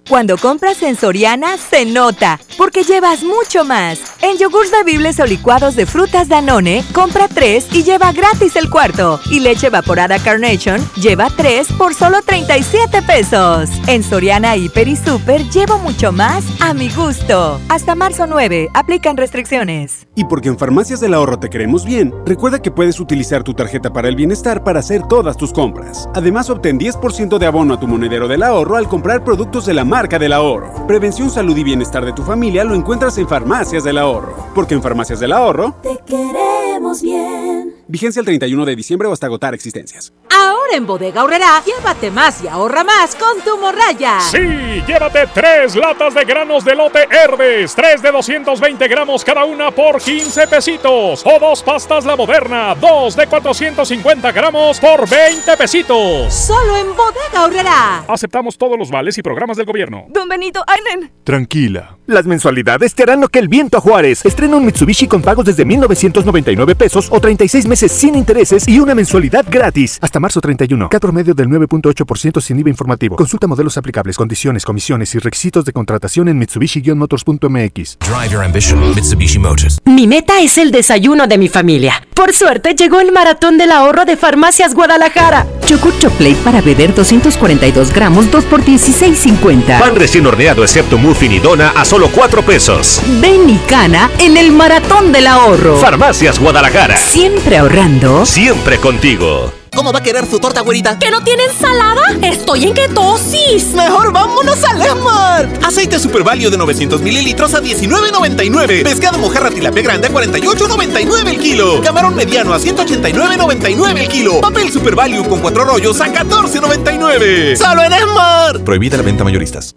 Cuando 0.11 0.35
compras 0.35 0.83
en 0.83 0.97
Soriana, 0.97 1.55
se 1.55 1.85
nota, 1.85 2.37
porque 2.57 2.83
llevas 2.83 3.23
mucho 3.23 3.63
más. 3.63 3.97
En 4.21 4.37
yogurts 4.37 4.69
bebibles 4.69 5.21
o 5.21 5.25
licuados 5.25 5.77
de 5.77 5.85
frutas 5.85 6.27
Danone, 6.27 6.83
compra 6.91 7.29
3 7.29 7.67
y 7.71 7.83
lleva 7.83 8.11
gratis 8.11 8.57
el 8.57 8.69
cuarto. 8.69 9.21
Y 9.31 9.39
leche 9.39 9.67
evaporada 9.67 10.19
Carnation, 10.19 10.81
lleva 10.97 11.29
3 11.33 11.65
por 11.77 11.93
solo 11.93 12.21
37 12.25 13.01
pesos. 13.03 13.69
En 13.87 14.03
Soriana 14.03 14.57
Hiper 14.57 14.89
y 14.89 14.97
Super, 14.97 15.49
llevo 15.49 15.77
mucho 15.77 16.11
más 16.11 16.43
a 16.59 16.73
mi 16.73 16.89
gusto. 16.89 17.61
Hasta 17.69 17.95
marzo 17.95 18.27
9, 18.27 18.67
aplican 18.73 19.15
restricciones. 19.15 20.09
Y 20.13 20.25
porque 20.25 20.49
en 20.49 20.57
Farmacias 20.57 20.99
del 20.99 21.13
Ahorro 21.13 21.39
te 21.39 21.49
queremos 21.49 21.85
bien, 21.85 22.13
recuerda 22.25 22.61
que 22.61 22.69
puedes 22.69 22.99
utilizar 22.99 23.43
tu 23.43 23.53
tarjeta 23.53 23.93
para 23.93 24.09
el 24.09 24.17
bienestar 24.17 24.61
para 24.65 24.81
hacer 24.81 25.03
todas 25.07 25.37
tus 25.37 25.53
compras. 25.53 26.09
Además, 26.13 26.49
obtén 26.49 26.77
10% 26.77 27.37
de 27.37 27.45
abono 27.45 27.75
a 27.75 27.79
tu 27.79 27.87
monedero 27.87 28.27
del 28.27 28.43
ahorro 28.43 28.75
al 28.75 28.89
comprar 28.89 29.23
productos 29.23 29.65
de 29.65 29.73
la 29.73 29.85
marca 29.85 30.00
del 30.09 30.33
ahorro. 30.33 30.87
Prevención, 30.87 31.29
salud 31.29 31.55
y 31.55 31.63
bienestar 31.63 32.03
de 32.03 32.13
tu 32.13 32.23
familia 32.23 32.63
lo 32.63 32.73
encuentras 32.73 33.17
en 33.19 33.27
Farmacias 33.27 33.83
del 33.83 33.99
Ahorro. 33.99 34.47
Porque 34.55 34.73
en 34.73 34.81
Farmacias 34.81 35.19
del 35.19 35.31
Ahorro 35.31 35.75
te 35.83 35.99
queremos 36.05 37.01
bien. 37.01 37.70
Vigencia 37.91 38.21
el 38.21 38.25
31 38.25 38.65
de 38.65 38.75
diciembre 38.75 39.09
o 39.09 39.11
hasta 39.11 39.25
agotar 39.25 39.53
existencias. 39.53 40.13
Ahora 40.29 40.77
en 40.77 40.87
Bodega 40.87 41.25
Horrera, 41.25 41.61
llévate 41.65 42.09
más 42.09 42.41
y 42.41 42.47
ahorra 42.47 42.85
más 42.85 43.15
con 43.15 43.41
tu 43.41 43.57
morraya. 43.57 44.21
Sí, 44.21 44.81
llévate 44.87 45.27
tres 45.33 45.75
latas 45.75 46.13
de 46.13 46.23
granos 46.23 46.63
de 46.63 46.73
lote 46.73 47.05
Herdes, 47.11 47.75
tres 47.75 48.01
de 48.01 48.09
220 48.13 48.87
gramos 48.87 49.25
cada 49.25 49.43
una 49.43 49.71
por 49.71 50.01
15 50.01 50.47
pesitos. 50.47 51.21
O 51.25 51.37
dos 51.37 51.61
pastas 51.63 52.05
La 52.05 52.15
Moderna, 52.15 52.75
dos 52.75 53.17
de 53.17 53.27
450 53.27 54.31
gramos 54.31 54.79
por 54.79 55.09
20 55.09 55.57
pesitos. 55.57 56.33
Solo 56.33 56.77
en 56.77 56.95
Bodega 56.95 57.43
Horrera. 57.43 58.05
Aceptamos 58.07 58.57
todos 58.57 58.79
los 58.79 58.89
vales 58.89 59.17
y 59.17 59.21
programas 59.21 59.57
del 59.57 59.65
gobierno. 59.65 60.05
Don 60.07 60.29
Benito, 60.29 60.63
Ainen. 60.65 61.11
Tranquila. 61.25 61.97
Las 62.07 62.25
mensualidades 62.25 62.95
te 62.95 63.03
harán 63.03 63.21
lo 63.21 63.27
que 63.27 63.39
el 63.39 63.47
viento 63.47 63.77
a 63.77 63.81
Juárez. 63.81 64.25
Estrena 64.25 64.55
un 64.55 64.65
Mitsubishi 64.65 65.07
con 65.07 65.21
pagos 65.21 65.45
desde 65.45 65.65
1,999 65.65 66.75
pesos 66.75 67.09
o 67.11 67.19
36 67.19 67.67
meses 67.67 67.80
sin 67.89 68.15
intereses 68.15 68.67
y 68.67 68.79
una 68.79 68.95
mensualidad 68.95 69.45
gratis. 69.49 69.99
Hasta 70.01 70.19
marzo 70.19 70.41
31. 70.41 70.51
1991. 70.51 70.89
Cat 70.89 71.01
promedio 71.01 71.33
del 71.33 71.47
9.8% 71.47 72.41
sin 72.41 72.59
IVA 72.59 72.69
informativo. 72.69 73.15
Consulta 73.15 73.47
modelos 73.47 73.77
aplicables, 73.77 74.17
condiciones, 74.17 74.65
comisiones 74.65 75.13
y 75.15 75.19
requisitos 75.19 75.65
de 75.65 75.73
contratación 75.73 76.27
en 76.27 76.39
Mitsubishi-motors.mx. 76.39 77.97
Drive 77.99 78.31
your 78.31 78.43
ambition, 78.43 78.93
Mitsubishi 78.95 79.39
Motors. 79.39 79.79
Mi 79.85 80.07
meta 80.07 80.39
es 80.41 80.57
el 80.57 80.71
desayuno 80.71 81.27
de 81.27 81.37
mi 81.37 81.49
familia. 81.49 82.05
Por 82.13 82.33
suerte 82.33 82.75
llegó 82.75 82.99
el 82.99 83.11
maratón 83.11 83.57
del 83.57 83.71
ahorro 83.71 84.05
de 84.05 84.15
Farmacias 84.15 84.75
Guadalajara. 84.75 85.45
Yogur 85.67 85.97
Chocolate 85.99 86.37
para 86.43 86.61
beber 86.61 86.93
242 86.93 87.93
gramos, 87.93 88.29
2 88.29 88.45
por 88.45 88.63
16.50. 88.63 89.79
Pan 89.79 89.95
recién 89.95 90.25
horneado 90.25 90.63
excepto 90.63 90.97
muffin 90.97 91.31
y 91.31 91.39
dona 91.39 91.69
a 91.69 91.85
solo 91.85 92.09
4 92.13 92.43
pesos. 92.43 93.01
Ven 93.21 93.49
y 93.49 93.57
cana 93.67 94.09
en 94.19 94.37
el 94.37 94.51
maratón 94.51 95.11
del 95.11 95.27
ahorro. 95.27 95.77
Farmacias 95.77 96.39
Guadalajara. 96.39 96.97
Siempre 96.97 97.57
ahorrando. 97.61 98.25
Siempre 98.25 98.77
contigo. 98.79 99.53
¿Cómo 99.73 99.93
va 99.93 99.99
a 99.99 100.03
querer 100.03 100.25
su 100.25 100.39
torta, 100.39 100.61
güerita? 100.61 100.99
¿Que 100.99 101.09
no 101.09 101.23
tiene 101.23 101.43
ensalada? 101.45 102.01
¡Estoy 102.21 102.65
en 102.65 102.73
ketosis! 102.73 103.73
¡Mejor 103.73 104.11
vámonos 104.11 104.61
al 104.63 104.81
Esmart! 104.81 105.63
Aceite 105.63 105.97
Super 105.97 106.23
Value 106.23 106.49
de 106.49 106.57
900 106.57 107.01
mililitros 107.01 107.53
a 107.53 107.61
$19.99. 107.61 108.83
Pescado 108.83 109.17
mojarra 109.17 109.49
tilapia 109.49 109.83
grande 109.83 110.07
a 110.07 110.11
$48.99 110.11 111.27
el 111.27 111.39
kilo. 111.39 111.81
Camarón 111.81 112.15
mediano 112.15 112.53
a 112.53 112.59
$189.99 112.59 113.99
el 113.99 114.07
kilo. 114.09 114.41
Papel 114.41 114.71
Super 114.71 114.95
Value 114.95 115.27
con 115.29 115.39
cuatro 115.39 115.63
rollos 115.63 116.01
a 116.01 116.07
$14.99. 116.07 117.55
¡Solo 117.55 117.83
en 117.83 117.93
Esmart! 117.93 118.63
Prohibida 118.63 118.97
la 118.97 119.03
venta 119.03 119.23
mayoristas. 119.23 119.73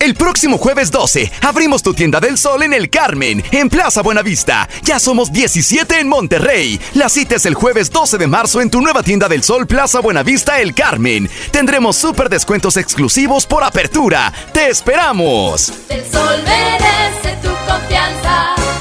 El 0.00 0.14
próximo 0.14 0.58
jueves 0.58 0.92
12 0.92 1.32
abrimos 1.42 1.82
tu 1.82 1.92
tienda 1.92 2.20
del 2.20 2.38
sol 2.38 2.62
en 2.62 2.72
el 2.72 2.88
Carmen, 2.88 3.42
en 3.50 3.68
Plaza 3.68 4.00
Buenavista. 4.00 4.68
Ya 4.82 5.00
somos 5.00 5.32
17 5.32 5.98
en 5.98 6.08
Monterrey. 6.08 6.80
La 6.94 7.08
cita 7.08 7.34
es 7.34 7.46
el 7.46 7.54
jueves 7.54 7.90
12 7.90 8.16
de 8.16 8.26
marzo 8.28 8.60
en 8.60 8.70
tu 8.70 8.80
nueva 8.80 9.02
tienda 9.02 9.28
del 9.28 9.42
sol 9.42 9.66
Plaza 9.66 10.00
Buenavista 10.00 10.60
El 10.60 10.72
Carmen. 10.72 11.28
Tendremos 11.50 11.96
súper 11.96 12.28
descuentos 12.28 12.76
exclusivos 12.76 13.44
por 13.44 13.64
apertura. 13.64 14.32
¡Te 14.52 14.68
esperamos! 14.68 15.72
El 15.88 16.04
sol 16.10 16.42
merece 16.44 17.36
tu 17.42 17.50
confianza. 17.66 18.77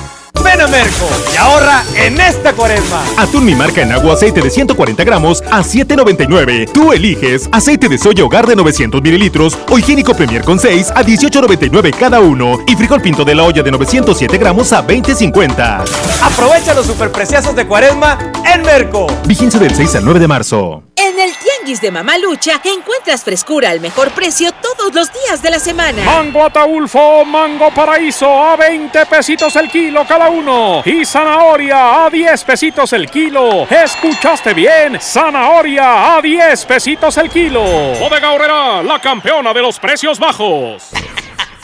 Ven 0.47 0.61
a 0.61 0.67
Merco 0.67 1.09
y 1.33 1.35
ahorra 1.35 1.83
en 1.93 2.21
esta 2.21 2.53
cuaresma. 2.53 3.03
Atún 3.17 3.43
mi 3.43 3.53
marca 3.53 3.81
en 3.81 3.91
agua 3.91 4.13
aceite 4.13 4.39
de 4.39 4.49
140 4.49 5.03
gramos 5.03 5.43
a 5.51 5.61
7.99. 5.61 6.71
Tú 6.71 6.93
eliges 6.93 7.49
aceite 7.51 7.89
de 7.89 7.97
soya 7.97 8.23
hogar 8.23 8.47
de 8.47 8.55
900 8.55 9.01
mililitros 9.01 9.57
o 9.69 9.77
higiénico 9.77 10.13
Premier 10.13 10.45
con 10.45 10.57
6 10.57 10.91
a 10.91 11.03
18.99 11.03 11.93
cada 11.97 12.21
uno 12.21 12.59
y 12.65 12.77
frijol 12.77 13.01
pinto 13.01 13.25
de 13.25 13.35
la 13.35 13.43
olla 13.43 13.61
de 13.61 13.71
907 13.71 14.37
gramos 14.37 14.71
a 14.71 14.87
20.50. 14.87 15.83
Aprovecha 16.21 16.73
los 16.73 16.85
superpreciosos 16.85 17.53
de 17.53 17.67
cuaresma 17.67 18.17
en 18.45 18.61
Merco. 18.61 19.07
Vigencia 19.25 19.59
del 19.59 19.75
6 19.75 19.95
al 19.95 20.05
9 20.05 20.21
de 20.21 20.27
marzo. 20.29 20.83
En 20.95 21.19
el 21.19 21.31
Tianguis 21.67 21.81
de 21.81 21.91
Mamalucha 21.91 22.61
encuentras 22.63 23.25
frescura 23.25 23.69
al 23.71 23.81
mejor 23.81 24.11
precio 24.11 24.53
todos 24.53 24.93
los 24.93 25.11
días 25.11 25.41
de 25.41 25.49
la 25.49 25.59
semana. 25.59 26.01
Mango 26.01 26.45
Ataulfo, 26.45 27.25
mango 27.25 27.71
paraíso 27.71 28.41
a 28.41 28.55
20 28.55 29.05
pesitos 29.05 29.53
el 29.57 29.69
kilo 29.69 30.05
cada 30.07 30.29
uno. 30.29 30.81
Y 30.85 31.03
zanahoria 31.03 32.05
a 32.05 32.09
10 32.09 32.43
pesitos 32.45 32.93
el 32.93 33.09
kilo. 33.09 33.67
¿Escuchaste 33.69 34.53
bien? 34.53 34.97
Zanahoria 35.01 36.15
a 36.15 36.21
10 36.21 36.65
pesitos 36.65 37.17
el 37.17 37.29
kilo. 37.29 37.61
Bodega 37.99 38.31
Horrera, 38.31 38.81
la 38.83 38.99
campeona 39.01 39.53
de 39.53 39.61
los 39.61 39.77
precios 39.77 40.17
bajos. 40.19 40.93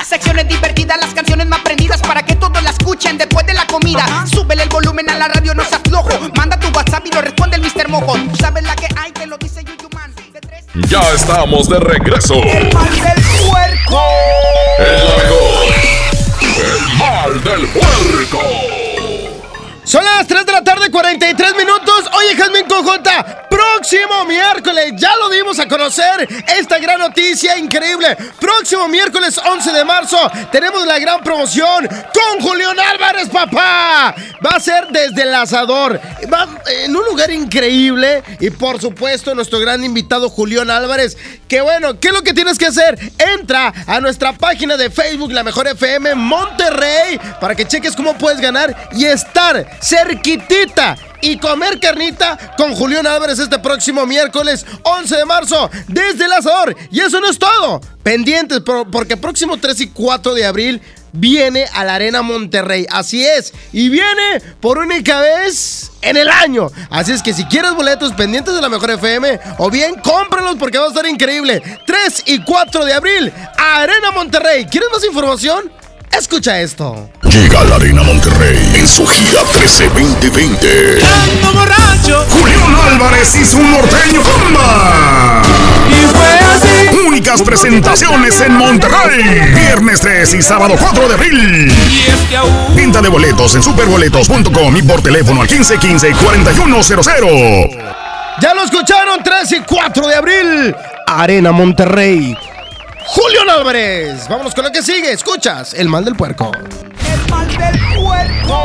Secciones 0.04 0.48
divertidas, 0.48 0.98
las 1.00 1.14
canciones 1.14 1.48
más 1.48 1.62
prendidas 1.62 2.02
para 2.02 2.24
que 2.24 2.36
todos 2.36 2.62
la 2.62 2.70
escuchen 2.70 3.18
después 3.18 3.46
de 3.48 3.54
la 3.54 3.66
comida. 3.66 4.06
Súbele 4.28 4.64
el 4.64 4.70
volumen 4.70 5.10
a 5.10 5.18
la 5.18 5.28
radio, 5.28 5.56
no 5.56 5.64
se 5.64 5.76
aflojo. 5.76 6.10
Manda 6.36 6.60
tu 6.60 6.68
WhatsApp 6.68 7.06
y 7.08 7.12
lo 7.12 7.22
responde 7.22 7.56
el 7.56 7.64
Mr. 7.64 7.90
Mojo. 7.90 8.14
Tú 8.14 8.36
sabes 8.36 8.64
la 8.64 8.76
que 8.76 8.88
hay, 8.96 9.12
te 9.12 9.26
lo 9.26 9.38
dice 9.38 9.64
Yuyuman. 9.64 10.14
Ya 10.90 11.02
estamos 11.14 11.70
de 11.70 11.80
regreso. 11.80 12.36
El 12.36 12.74
mal 12.74 12.92
del 12.92 13.24
puerco. 13.48 14.02
El 14.80 15.24
mejor. 15.24 15.74
El 16.58 16.98
mal 16.98 17.44
del 17.44 17.68
puerco. 17.70 18.93
Son 19.86 20.04
las 20.04 20.26
3 20.28 20.46
de 20.46 20.52
la 20.54 20.64
tarde, 20.64 20.90
43 20.90 21.56
minutos. 21.58 22.06
Oye, 22.18 22.36
Jasmine 22.38 22.68
Cojota, 22.68 23.48
próximo 23.50 24.24
miércoles, 24.26 24.94
ya 24.96 25.14
lo 25.18 25.30
dimos 25.30 25.60
a 25.60 25.68
conocer 25.68 26.26
esta 26.58 26.80
gran 26.80 27.00
noticia 27.00 27.58
increíble. 27.58 28.16
Próximo 28.40 28.88
miércoles 28.88 29.38
11 29.38 29.74
de 29.74 29.84
marzo 29.84 30.18
tenemos 30.54 30.86
la 30.88 31.00
gran 31.00 31.22
promoción 31.22 31.86
con 31.88 32.42
Julián 32.42 32.80
Álvarez, 32.80 33.28
papá. 33.28 34.16
Va 34.46 34.52
a 34.56 34.60
ser 34.60 34.88
desde 34.90 35.24
el 35.24 35.36
asador. 35.36 36.00
Va 36.32 36.48
en 36.68 36.96
un 36.96 37.04
lugar 37.06 37.30
increíble. 37.32 38.24
Y 38.40 38.52
por 38.52 38.80
supuesto, 38.80 39.36
nuestro 39.36 39.60
gran 39.60 39.84
invitado 39.84 40.30
Julián 40.30 40.70
Álvarez. 40.70 41.18
Que 41.48 41.62
bueno, 41.62 42.00
¿qué 42.00 42.08
es 42.08 42.14
lo 42.14 42.24
que 42.24 42.34
tienes 42.34 42.58
que 42.58 42.68
hacer? 42.68 42.98
Entra 43.18 43.74
a 43.86 44.00
nuestra 44.00 44.34
página 44.34 44.78
de 44.78 44.90
Facebook, 44.90 45.32
La 45.32 45.44
Mejor 45.44 45.68
FM 45.68 46.16
Monterrey, 46.16 47.20
para 47.40 47.54
que 47.54 47.68
cheques 47.68 47.96
cómo 47.96 48.18
puedes 48.18 48.40
ganar 48.40 48.90
y 48.94 49.06
estar 49.06 49.73
cerquitita 49.82 50.96
y 51.22 51.38
comer 51.38 51.80
carnita 51.80 52.38
con 52.58 52.76
Julián 52.76 53.08
Álvarez 53.08 53.40
este 53.40 53.58
próximo 53.60 54.06
miércoles 54.06 54.66
11 54.84 55.16
de 55.18 55.26
marzo 55.26 55.70
desde 55.88 56.26
el 56.26 56.34
asador. 56.34 56.76
Y 56.92 57.00
eso 57.00 57.20
no 57.20 57.30
es 57.30 57.40
todo. 57.40 57.80
Pendientes 58.04 58.60
por- 58.60 58.90
porque 58.92 59.16
próximo 59.18 59.58
3 59.58 59.80
y 59.82 59.88
4 59.88 60.34
de 60.34 60.46
abril 60.46 60.82
viene 61.14 61.66
a 61.74 61.86
la 61.86 61.96
Arena 61.96 62.22
Monterrey. 62.24 62.86
Así 62.90 63.24
es. 63.26 63.54
Y 63.72 63.88
viene 63.88 64.42
por 64.60 64.78
única 64.80 65.22
vez 65.22 65.92
en 66.02 66.18
el 66.18 66.28
año. 66.30 66.70
Así 66.90 67.14
es 67.14 67.24
que 67.24 67.34
si 67.34 67.46
quieres 67.46 67.72
boletos 67.74 68.12
pendientes 68.14 68.54
de 68.54 68.62
la 68.62 68.68
mejor 68.68 68.92
FM 68.92 69.40
o 69.60 69.70
bien 69.70 69.96
cómpralos 70.04 70.56
porque 70.60 70.78
va 70.78 70.86
a 70.86 70.90
estar 70.90 71.06
increíble. 71.06 71.62
3 71.86 72.24
y 72.26 72.44
4 72.44 72.84
de 72.84 72.94
abril, 72.94 73.32
Arena 73.58 74.12
Monterrey. 74.12 74.66
¿Quieres 74.66 74.90
más 74.92 75.06
información? 75.06 75.72
Escucha 76.12 76.60
esto. 76.60 77.10
Llega 77.34 77.62
a 77.62 77.64
la 77.64 77.76
Arena 77.78 78.04
Monterrey 78.04 78.60
en 78.76 78.88
su 78.88 79.08
gira 79.08 79.42
13 79.54 79.90
2020. 79.90 81.00
borracho. 81.52 82.24
Julián 82.30 82.76
Álvarez 82.92 83.36
y 83.36 83.44
su 83.44 83.58
norteño 83.60 84.22
Comba. 84.22 85.42
Y 85.90 86.06
fue 86.16 86.30
así. 86.54 86.90
Únicas 87.08 87.42
presentaciones 87.42 88.40
en 88.40 88.54
Monterrey. 88.54 89.52
Viernes 89.56 90.00
3 90.02 90.32
y 90.36 90.44
sábado 90.44 90.76
4 90.80 91.08
de 91.08 91.14
abril. 91.16 91.74
Venta 92.76 93.02
de 93.02 93.10
boletos 93.10 93.56
en 93.56 93.64
superboletos.com 93.64 94.78
y 94.78 94.84
por 94.84 95.02
teléfono 95.02 95.42
al 95.42 95.48
1515-4100. 95.48 97.80
Ya 98.42 98.54
lo 98.54 98.64
escucharon, 98.64 99.24
3 99.24 99.52
y 99.54 99.62
4 99.62 100.08
de 100.08 100.16
abril, 100.16 100.76
Arena 101.08 101.52
Monterrey. 101.52 102.38
Julián 103.08 103.50
Álvarez. 103.50 104.28
Vámonos 104.30 104.54
con 104.54 104.66
lo 104.66 104.72
que 104.72 104.84
sigue. 104.84 105.12
Escuchas, 105.12 105.74
el 105.74 105.90
mal 105.90 106.06
del 106.06 106.16
puerco. 106.16 106.52
El 107.34 107.40
mal 107.40 107.48
del 107.48 107.80
puerco. 107.96 108.60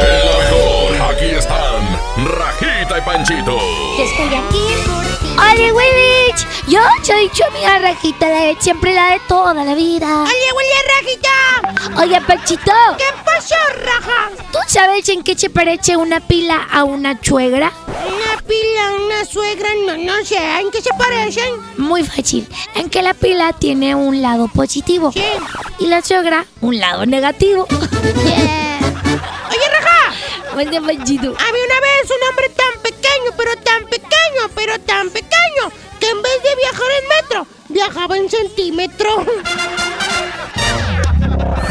El 0.00 0.24
mejor, 0.38 1.12
aquí 1.12 1.30
están 1.30 1.98
Rajita 2.38 2.98
y 2.98 3.00
Panchito. 3.02 3.58
Estoy 3.98 4.34
aquí. 4.34 4.99
Oye, 5.38 5.72
Willich, 5.72 6.46
yo 6.68 6.80
soy 7.02 7.28
tu 7.28 7.44
amiga 7.44 7.78
Rajita, 7.78 8.28
la 8.28 8.40
de 8.46 8.56
siempre 8.60 8.94
la 8.94 9.12
de 9.12 9.20
toda 9.28 9.64
la 9.64 9.74
vida. 9.74 10.22
Oye, 10.22 10.52
Willy, 10.56 10.80
Rajita. 10.94 12.00
Oye, 12.02 12.20
Panchito. 12.20 12.72
¿Qué 12.98 13.04
pasó, 13.24 13.54
Raja? 13.84 14.30
¿Tú 14.52 14.58
sabes 14.66 15.08
en 15.08 15.22
qué 15.22 15.36
se 15.36 15.50
parece 15.50 15.96
una 15.96 16.20
pila 16.20 16.66
a 16.70 16.84
una 16.84 17.18
suegra? 17.22 17.72
Una 17.86 18.42
pila, 18.42 18.92
una 19.04 19.24
suegra, 19.24 19.68
no, 19.86 19.96
no 19.96 20.24
sé. 20.24 20.38
¿En 20.60 20.70
qué 20.70 20.82
se 20.82 20.90
parecen? 20.98 21.54
Muy 21.78 22.04
fácil. 22.04 22.46
En 22.74 22.90
que 22.90 23.02
la 23.02 23.14
pila 23.14 23.52
tiene 23.52 23.94
un 23.94 24.20
lado 24.22 24.48
positivo. 24.48 25.12
Sí. 25.12 25.22
Y 25.78 25.86
la 25.86 26.02
suegra 26.02 26.44
un 26.60 26.78
lado 26.78 27.06
negativo. 27.06 27.66
Oye, 27.70 29.68
Raja. 29.72 30.14
Oye, 30.56 30.80
Panchito. 30.80 31.28
Había 31.28 31.64
una 31.64 31.80
vez 31.80 32.10
un 32.10 32.28
hombre 32.28 32.48
tan 32.50 32.82
pequeño, 32.82 33.32
pero 33.36 33.56
tan 33.62 33.86
pequeño, 34.10 34.50
pero 34.54 34.78
tan 34.80 35.10
pequeño, 35.10 35.70
que 35.98 36.08
en 36.08 36.22
vez 36.22 36.42
de 36.42 36.56
viajar 36.56 36.86
en 37.00 37.08
metro, 37.08 37.46
viajaba 37.68 38.16
en 38.16 38.28
centímetro. 38.28 39.24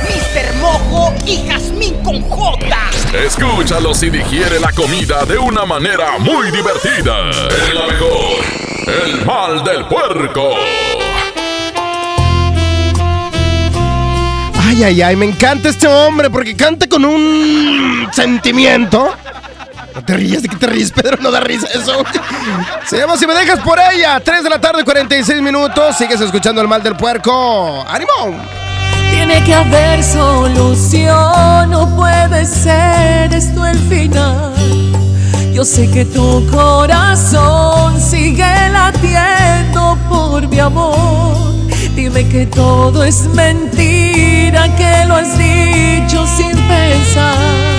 Mr. 0.10 0.56
Mojo 0.60 1.14
y 1.26 1.48
Jazmín 1.48 2.02
con 2.04 2.22
J. 2.22 2.90
Escúchalo 3.26 3.94
si 3.94 4.10
digiere 4.10 4.60
la 4.60 4.72
comida 4.72 5.26
de 5.26 5.38
una 5.38 5.66
manera 5.66 6.18
muy 6.20 6.52
divertida. 6.52 7.30
El 7.30 7.76
la 7.76 7.88
mejor. 7.88 8.60
El 9.06 9.26
mal 9.26 9.64
del 9.64 9.86
puerco. 9.88 10.56
Ay, 14.62 14.84
ay, 14.84 15.02
ay, 15.02 15.16
me 15.16 15.26
encanta 15.26 15.70
este 15.70 15.88
hombre 15.88 16.30
porque 16.30 16.56
canta 16.56 16.88
con 16.88 17.04
un 17.04 18.08
sentimiento. 18.12 19.16
Te 20.10 20.18
ríes, 20.18 20.42
¿de 20.42 20.50
qué 20.50 20.56
te 20.56 20.66
ríes, 20.66 20.90
Pedro? 20.90 21.18
No 21.22 21.30
da 21.30 21.40
risa 21.40 21.68
eso. 21.68 22.04
Se 22.88 22.98
llama 22.98 23.16
Si 23.16 23.28
me 23.28 23.36
dejas 23.36 23.60
por 23.60 23.78
ella. 23.78 24.20
3 24.20 24.44
de 24.44 24.50
la 24.50 24.60
tarde, 24.60 24.84
46 24.84 25.40
minutos. 25.40 25.98
Sigues 25.98 26.20
escuchando 26.20 26.62
el 26.62 26.68
mal 26.68 26.82
del 26.82 26.96
puerco. 26.96 27.86
¡Ánimo! 27.88 28.44
Tiene 29.12 29.44
que 29.44 29.54
haber 29.54 30.04
solución, 30.04 31.70
no 31.70 31.96
puede 31.96 32.44
ser 32.48 33.32
esto 33.32 33.68
el 33.68 33.78
final. 33.78 34.52
Yo 35.54 35.64
sé 35.64 35.88
que 35.92 36.06
tu 36.06 36.44
corazón 36.50 38.02
sigue 38.02 38.52
latiendo 38.72 39.96
por 40.10 40.48
mi 40.48 40.58
amor. 40.58 41.54
Dime 41.94 42.28
que 42.30 42.48
todo 42.48 43.04
es 43.04 43.28
mentira, 43.36 44.76
que 44.76 45.06
lo 45.06 45.18
has 45.18 45.38
dicho 45.38 46.26
sin 46.36 46.58
pensar. 46.68 47.79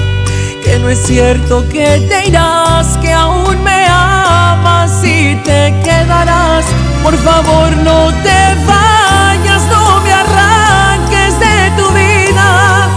Que 0.63 0.77
no 0.79 0.89
es 0.89 0.99
cierto 1.05 1.67
que 1.69 2.05
te 2.07 2.27
irás, 2.27 2.97
que 2.97 3.11
aún 3.11 3.63
me 3.63 3.85
amas 3.87 5.03
y 5.03 5.35
te 5.43 5.73
quedarás. 5.83 6.65
Por 7.03 7.17
favor, 7.17 7.75
no 7.77 8.11
te 8.23 8.55
vayas, 8.65 9.63
no 9.71 10.01
me 10.01 10.13
arranques 10.13 11.39
de 11.39 11.71
tu 11.77 11.89
vida. 11.91 12.89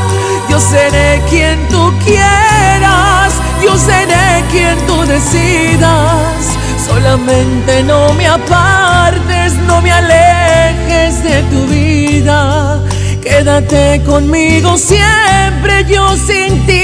Yo 0.49 0.61
seré 0.61 1.23
quien 1.31 1.59
tú 1.69 1.93
quieras, 2.05 3.33
yo 3.63 3.77
seré 3.79 4.45
quien 4.51 4.77
tú 4.87 5.03
decidas. 5.07 6.45
Solamente 6.87 7.83
no 7.83 8.13
me 8.15 8.27
apartes, 8.27 9.55
no 9.67 9.81
me 9.81 9.91
alejes 9.91 11.23
de 11.23 11.43
tu 11.45 11.67
vida. 11.67 12.79
Quédate 13.23 14.03
conmigo 14.05 14.77
siempre, 14.77 15.87
yo 15.89 16.15
sin 16.15 16.65
ti 16.67 16.84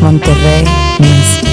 Monterrey, 0.00 0.64
México. 0.98 1.46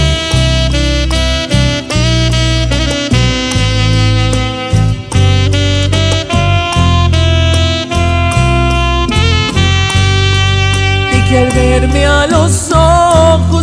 y 11.11 11.29
que 11.29 11.37
al 11.39 11.51
verme 11.51 12.05
a 12.05 12.27
los 12.27 12.71
ojos 12.71 12.96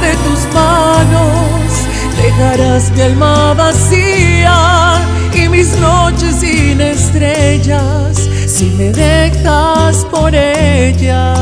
de 0.00 0.14
tus 0.24 0.54
manos. 0.54 1.50
Dejarás 2.16 2.90
mi 2.92 3.02
alma 3.02 3.54
vacía 3.54 4.98
y 5.32 5.48
mis 5.48 5.72
noches 5.78 6.36
sin 6.40 6.80
estrellas 6.80 8.28
si 8.46 8.66
me 8.70 8.90
dejas 8.92 10.04
por 10.10 10.34
ella. 10.34 11.34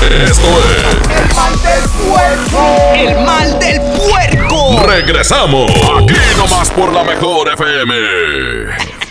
Esto 0.00 0.48
es. 0.70 1.18
El 1.18 1.34
mal 1.34 1.62
del 1.62 1.84
puerco. 2.08 2.62
El 2.94 3.26
mal 3.26 3.58
del 3.58 3.80
puerco. 3.80 4.86
Regresamos. 4.86 5.70
Aquí 5.70 6.14
nomás 6.38 6.70
por 6.70 6.92
la 6.92 7.04
mejor 7.04 7.48
FM. 7.52 9.03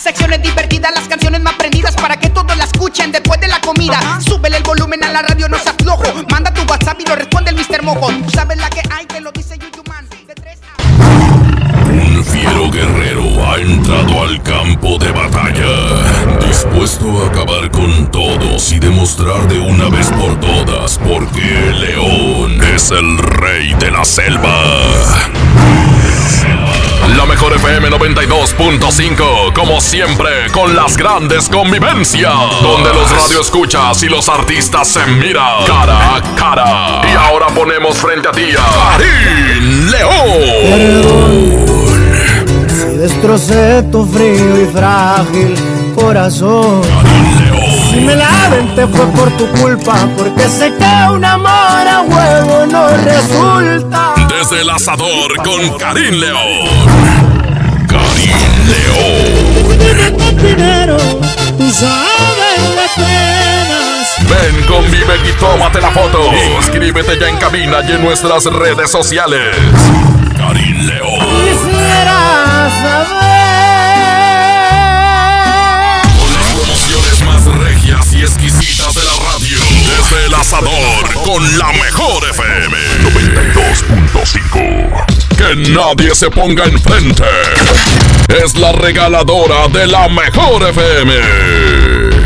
Secciones 0.00 0.42
divertidas, 0.42 0.92
las 0.94 1.06
canciones 1.08 1.42
más 1.42 1.52
prendidas 1.56 1.94
para 1.94 2.16
que 2.16 2.30
todos 2.30 2.56
la 2.56 2.64
escuchen 2.64 3.12
después 3.12 3.38
de 3.38 3.48
la 3.48 3.60
comida. 3.60 4.00
Súbele 4.26 4.56
el 4.56 4.62
volumen 4.62 5.04
a 5.04 5.10
la 5.10 5.20
radio, 5.20 5.46
no 5.46 5.58
seas 5.58 5.76
flojo. 5.76 6.04
Manda 6.30 6.54
tu 6.54 6.62
WhatsApp 6.62 6.98
y 7.00 7.04
lo 7.06 7.16
responde 7.16 7.50
el 7.50 7.56
Mr. 7.56 7.82
Mojo. 7.82 8.10
Tú 8.10 8.30
sabes 8.30 8.56
la 8.56 8.70
que 8.70 8.80
hay, 8.90 9.04
te 9.04 9.20
lo 9.20 9.30
dice 9.30 9.58
Yuyuman. 9.58 10.08
Un 11.92 12.24
fiero 12.24 12.70
guerrero 12.70 13.46
ha 13.46 13.60
entrado 13.60 14.22
al 14.22 14.42
campo 14.42 14.96
de 14.96 15.12
batalla, 15.12 16.46
dispuesto 16.46 17.22
a 17.22 17.28
acabar 17.28 17.70
con 17.70 18.10
todos 18.10 18.72
y 18.72 18.78
demostrar 18.78 19.48
de 19.48 19.58
una 19.58 19.90
vez 19.90 20.08
por 20.12 20.40
todas 20.40 20.96
por 20.96 21.30
qué 21.32 21.68
el 21.68 21.80
león 21.82 22.58
es 22.74 22.90
el 22.90 23.18
rey 23.18 23.74
de 23.74 23.90
la 23.90 24.04
selva. 24.06 25.99
La 27.20 27.26
mejor 27.26 27.52
FM 27.52 27.90
92.5, 27.90 29.52
como 29.52 29.78
siempre, 29.82 30.50
con 30.52 30.74
las 30.74 30.96
grandes 30.96 31.50
convivencias, 31.50 32.32
donde 32.62 32.94
los 32.94 33.10
radioescuchas 33.10 34.02
y 34.02 34.08
los 34.08 34.26
artistas 34.30 34.88
se 34.88 35.04
miran 35.04 35.66
cara 35.66 36.16
a 36.16 36.22
cara. 36.34 37.02
Y 37.12 37.14
ahora 37.14 37.48
ponemos 37.48 37.98
frente 37.98 38.26
a 38.26 38.32
ti 38.32 38.46
a 38.58 38.96
Karim 38.96 39.90
León. 39.90 41.66
Si 42.68 42.96
destrocé 42.96 43.82
tu 43.92 44.06
frío 44.06 44.62
y 44.62 44.66
frágil 44.72 45.54
corazón. 45.94 46.80
Si 47.90 47.96
me 47.96 48.14
la 48.14 48.48
venté 48.50 48.86
fue 48.86 49.04
por 49.06 49.30
tu 49.36 49.48
culpa, 49.60 49.94
porque 50.16 50.48
sé 50.48 50.72
que 50.78 51.10
un 51.12 51.24
amor 51.24 51.50
a 51.50 52.02
huevo 52.02 52.66
no 52.66 52.86
resulta. 52.88 54.14
Desde 54.28 54.62
el 54.62 54.70
asador 54.70 55.36
con 55.38 55.76
Karim 55.76 56.14
León. 56.14 56.68
Karim 57.88 58.38
León. 58.70 59.50
Dinero, 60.36 60.96
tú 61.58 61.70
sabes 61.72 62.74
las 62.76 62.92
penas. 62.94 64.06
Ven, 64.20 64.64
convive 64.68 65.16
y 65.28 65.32
tómate 65.40 65.80
la 65.80 65.90
foto. 65.90 66.30
Inscríbete 66.58 67.18
ya 67.18 67.28
en 67.28 67.38
cabina 67.38 67.78
y 67.88 67.90
en 67.90 68.04
nuestras 68.04 68.44
redes 68.44 68.88
sociales. 68.88 69.56
Karim 70.36 70.86
León. 70.86 71.18
Quisiera 71.42 72.70
saber. 72.82 73.19
Exquisitas 78.30 78.94
de 78.94 79.04
la 79.04 79.12
radio. 79.32 79.58
Desde 79.86 80.26
el 80.26 80.34
asador 80.34 81.12
con 81.24 81.58
la 81.58 81.72
mejor 81.72 82.22
FM 82.30 82.76
92.5. 84.14 85.36
Que 85.36 85.56
nadie 85.70 86.14
se 86.14 86.30
ponga 86.30 86.64
enfrente. 86.64 87.24
Es 88.28 88.56
la 88.56 88.72
regaladora 88.72 89.66
de 89.68 89.86
la 89.86 90.08
mejor 90.08 90.68
FM. 90.68 92.19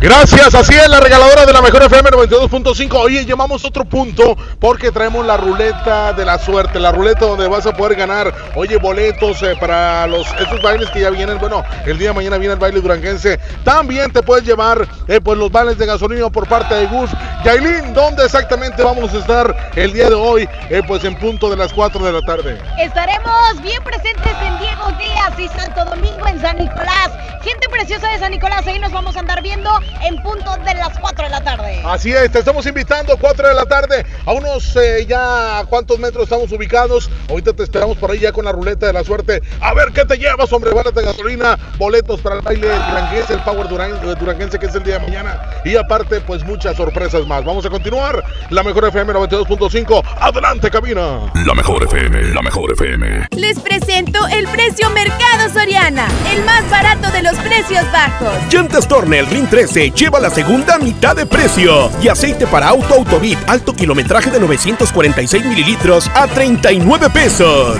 Gracias, 0.00 0.54
así 0.54 0.76
es 0.76 0.88
la 0.88 1.00
regaladora 1.00 1.44
de 1.44 1.52
la 1.52 1.60
mejor 1.60 1.82
FM 1.82 2.10
92.5. 2.10 2.94
Oye, 3.00 3.24
llevamos 3.24 3.64
otro 3.64 3.84
punto 3.84 4.36
porque 4.60 4.92
traemos 4.92 5.26
la 5.26 5.36
ruleta 5.36 6.12
de 6.12 6.24
la 6.24 6.38
suerte, 6.38 6.78
la 6.78 6.92
ruleta 6.92 7.26
donde 7.26 7.48
vas 7.48 7.66
a 7.66 7.72
poder 7.72 7.98
ganar, 7.98 8.32
oye, 8.54 8.76
boletos 8.76 9.42
eh, 9.42 9.56
para 9.58 10.06
los 10.06 10.24
estos 10.38 10.62
bailes 10.62 10.88
que 10.90 11.00
ya 11.00 11.10
vienen. 11.10 11.40
Bueno, 11.40 11.64
el 11.84 11.98
día 11.98 12.10
de 12.10 12.14
mañana 12.14 12.38
viene 12.38 12.54
el 12.54 12.60
baile 12.60 12.80
duranguense. 12.80 13.40
También 13.64 14.12
te 14.12 14.22
puedes 14.22 14.44
llevar 14.44 14.86
eh, 15.08 15.20
pues 15.20 15.36
los 15.36 15.50
vales 15.50 15.76
de 15.78 15.86
gasolina 15.86 16.30
por 16.30 16.46
parte 16.46 16.76
de 16.76 16.86
Gus. 16.86 17.10
Yailin, 17.44 17.92
¿dónde 17.92 18.24
exactamente 18.24 18.84
vamos 18.84 19.12
a 19.12 19.18
estar 19.18 19.72
el 19.74 19.92
día 19.92 20.08
de 20.10 20.14
hoy? 20.14 20.48
Eh, 20.70 20.80
pues 20.86 21.02
en 21.02 21.16
punto 21.16 21.50
de 21.50 21.56
las 21.56 21.72
4 21.72 22.04
de 22.04 22.12
la 22.12 22.22
tarde. 22.22 22.56
Estaremos 22.78 23.60
bien 23.62 23.82
presentes 23.82 24.32
en 24.42 24.58
Diego 24.60 24.92
Díaz 24.96 25.38
y 25.40 25.48
Santo 25.48 25.84
Domingo 25.86 26.24
en 26.28 26.40
San 26.40 26.56
Nicolás. 26.56 27.10
Gente 27.42 27.68
preciosa 27.68 28.08
de 28.10 28.18
San 28.18 28.30
Nicolás, 28.30 28.66
ahí 28.66 28.78
nos 28.78 28.92
vamos 28.92 29.16
a 29.16 29.20
andar 29.20 29.42
viendo 29.42 29.70
en 30.02 30.16
punto 30.22 30.56
de 30.64 30.74
las 30.74 30.98
4 30.98 31.24
de 31.24 31.30
la 31.30 31.40
tarde. 31.42 31.82
Así 31.84 32.12
es, 32.12 32.30
te 32.30 32.38
estamos 32.40 32.66
invitando 32.66 33.16
4 33.16 33.48
de 33.48 33.54
la 33.54 33.64
tarde 33.64 34.04
a 34.26 34.32
unos 34.32 34.76
eh, 34.76 35.06
ya 35.06 35.64
cuántos 35.68 35.98
metros 35.98 36.24
estamos 36.24 36.50
ubicados. 36.52 37.10
Ahorita 37.28 37.52
te 37.52 37.62
esperamos 37.64 37.96
por 37.98 38.10
ahí 38.10 38.18
ya 38.20 38.32
con 38.32 38.44
la 38.44 38.52
ruleta 38.52 38.86
de 38.86 38.92
la 38.92 39.04
suerte. 39.04 39.42
A 39.60 39.74
ver 39.74 39.92
qué 39.92 40.04
te 40.04 40.16
llevas, 40.16 40.52
hombre, 40.52 40.72
vales 40.72 40.94
de 40.94 41.02
gasolina, 41.02 41.58
boletos 41.78 42.20
para 42.20 42.36
el 42.36 42.42
baile 42.42 42.68
duranguense, 42.68 43.32
el 43.34 43.40
Power 43.40 43.66
Duran- 43.68 44.18
duranguense 44.18 44.58
que 44.58 44.66
es 44.66 44.74
el 44.74 44.82
día 44.84 44.98
de 44.98 45.06
mañana. 45.06 45.40
Y 45.64 45.76
aparte, 45.76 46.20
pues 46.20 46.44
muchas 46.44 46.76
sorpresas 46.76 47.26
más. 47.26 47.44
Vamos 47.44 47.64
a 47.66 47.70
continuar. 47.70 48.22
La 48.50 48.62
mejor 48.62 48.86
FM 48.88 49.12
92.5. 49.14 50.02
Adelante, 50.20 50.70
cabina. 50.70 51.20
La 51.46 51.54
mejor 51.54 51.82
FM, 51.84 52.34
la 52.34 52.42
mejor 52.42 52.72
FM. 52.72 53.28
Les 53.36 53.58
presento 53.60 54.26
el 54.28 54.46
precio 54.48 54.88
Mercado 54.90 55.48
Soriana, 55.52 56.06
el 56.32 56.44
más 56.44 56.68
barato 56.70 57.10
de 57.10 57.22
los 57.22 57.34
precios 57.38 57.84
bajos. 57.92 58.32
Llantas 58.52 58.86
Tornel 58.88 59.26
Ring 59.26 59.48
13 59.48 59.77
lleva 59.86 60.20
la 60.20 60.30
segunda 60.30 60.78
mitad 60.78 61.16
de 61.16 61.26
precio. 61.26 61.90
Y 62.02 62.08
aceite 62.08 62.46
para 62.46 62.68
auto 62.68 62.94
Autobit 62.94 63.38
alto 63.46 63.72
kilometraje 63.72 64.30
de 64.30 64.40
946 64.40 65.44
mililitros 65.44 66.10
a 66.14 66.26
39 66.26 67.10
pesos. 67.10 67.78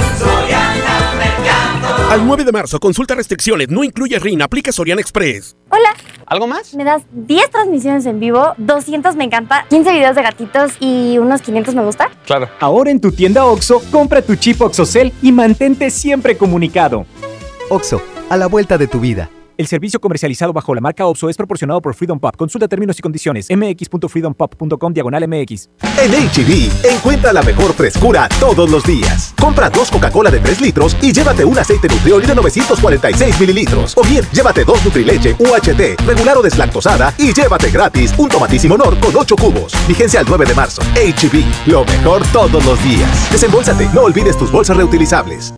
Al 2.10 2.26
9 2.26 2.44
de 2.44 2.52
marzo, 2.52 2.80
consulta 2.80 3.14
restricciones, 3.14 3.68
no 3.68 3.84
incluye 3.84 4.18
RIN, 4.18 4.40
aplica 4.40 4.72
Soriana 4.72 5.00
Express. 5.00 5.56
Hola. 5.68 5.90
¿Algo 6.24 6.46
más? 6.46 6.74
Me 6.74 6.84
das 6.84 7.02
10 7.12 7.50
transmisiones 7.50 8.06
en 8.06 8.20
vivo, 8.20 8.54
200 8.58 9.16
me 9.16 9.24
encanta, 9.24 9.66
15 9.68 9.92
videos 9.92 10.14
de 10.14 10.22
gatitos 10.22 10.72
y 10.78 11.18
unos 11.18 11.42
500 11.42 11.74
me 11.74 11.82
gusta. 11.82 12.10
Claro. 12.26 12.48
Ahora 12.60 12.90
en 12.90 13.00
tu 13.00 13.12
tienda 13.12 13.44
OXO, 13.46 13.82
compra 13.90 14.22
tu 14.22 14.36
chip 14.36 14.60
OXOCEL 14.60 15.12
y 15.22 15.32
mantente 15.32 15.90
siempre 15.90 16.36
comunicado. 16.36 17.06
OXO, 17.70 18.02
a 18.28 18.36
la 18.36 18.46
vuelta 18.46 18.76
de 18.78 18.86
tu 18.86 19.00
vida. 19.00 19.30
El 19.58 19.66
servicio 19.66 20.00
comercializado 20.00 20.52
bajo 20.52 20.72
la 20.72 20.80
marca 20.80 21.04
OPSO 21.04 21.30
es 21.30 21.36
proporcionado 21.36 21.82
por 21.82 21.92
Freedom 21.92 22.20
Pop. 22.20 22.36
Consulta 22.36 22.68
términos 22.68 22.96
y 22.96 23.02
condiciones. 23.02 23.48
mx.freedompop.com 23.50 24.92
diagonal 24.92 25.26
mx. 25.26 25.68
En 26.00 26.12
HB, 26.12 26.86
encuentra 26.94 27.32
la 27.32 27.42
mejor 27.42 27.72
frescura 27.72 28.28
todos 28.38 28.70
los 28.70 28.84
días. 28.84 29.34
Compra 29.36 29.68
dos 29.68 29.90
Coca-Cola 29.90 30.30
de 30.30 30.38
3 30.38 30.60
litros 30.60 30.96
y 31.02 31.12
llévate 31.12 31.44
un 31.44 31.58
aceite 31.58 31.88
Nutrioli 31.88 32.24
de 32.24 32.36
946 32.36 33.40
mililitros. 33.40 33.94
O 33.96 34.04
bien, 34.04 34.24
llévate 34.30 34.64
dos 34.64 34.84
Nutrileche 34.84 35.34
UHT, 35.36 36.06
regular 36.06 36.38
o 36.38 36.42
deslactosada 36.42 37.12
y 37.18 37.32
llévate 37.32 37.72
gratis 37.72 38.14
un 38.16 38.28
tomatísimo 38.28 38.76
honor 38.76 38.96
con 39.00 39.16
8 39.16 39.34
cubos. 39.34 39.72
Vigencia 39.88 40.20
al 40.20 40.26
9 40.28 40.46
de 40.46 40.54
marzo. 40.54 40.82
HB, 40.94 41.66
lo 41.68 41.84
mejor 41.84 42.22
todos 42.32 42.64
los 42.64 42.80
días. 42.84 43.32
Desembolsate, 43.32 43.88
no 43.92 44.02
olvides 44.02 44.38
tus 44.38 44.52
bolsas 44.52 44.76
reutilizables. 44.76 45.52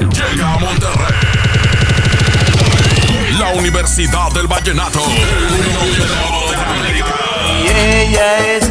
Llega 0.00 0.54
a 0.54 0.58
Monterrey. 0.58 1.43
Universidad 3.64 4.30
del 4.32 4.46
Vallenato. 4.46 5.00
Y 7.62 7.66
ella 7.66 8.38
es 8.46 8.68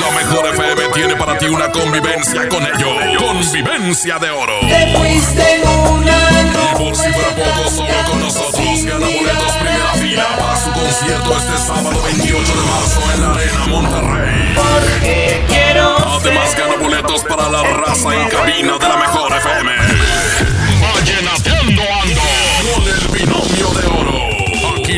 La 0.00 0.10
mejor 0.14 0.46
FM 0.46 0.88
tiene 0.94 1.16
para 1.16 1.36
ti 1.36 1.46
una 1.46 1.72
convivencia 1.72 2.48
con 2.48 2.62
ellos. 2.64 2.92
Convivencia 3.18 4.16
de 4.20 4.30
oro. 4.30 4.60
Te 4.60 4.96
fuiste 4.96 5.56
en 5.56 5.68
una 5.68 6.30
Y 6.70 6.78
por 6.78 6.94
si 6.94 7.12
fuera 7.12 7.34
poco, 7.34 7.68
solo 7.68 7.88
con 8.08 8.20
nosotros 8.20 8.84
gana 8.84 9.06
boletos 9.06 9.52
primera 9.56 9.92
fila 9.94 10.26
para 10.38 10.56
su 10.56 10.70
concierto 10.70 11.36
este 11.36 11.58
sábado 11.58 12.00
28 12.00 12.52
de 12.52 12.62
marzo 12.62 13.12
en 13.12 13.20
la 13.22 13.34
Arena 13.34 13.66
Monterrey. 13.66 14.54
Porque 14.54 15.44
quiero 15.48 15.96
Además 16.20 16.54
gana 16.56 16.76
boletos 16.76 17.24
para 17.24 17.48
la 17.48 17.64
raza 17.64 18.14
en 18.14 18.28
cabina 18.28 18.78
de 18.78 18.88
la 18.88 18.96
mejor 18.98 19.36
FM. 19.36 19.87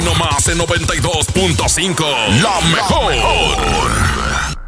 Aquí 0.01 0.09
nomás 0.09 0.49
en 0.49 0.59
92.5. 0.59 2.05
La 2.41 2.59
mejor. 2.75 3.13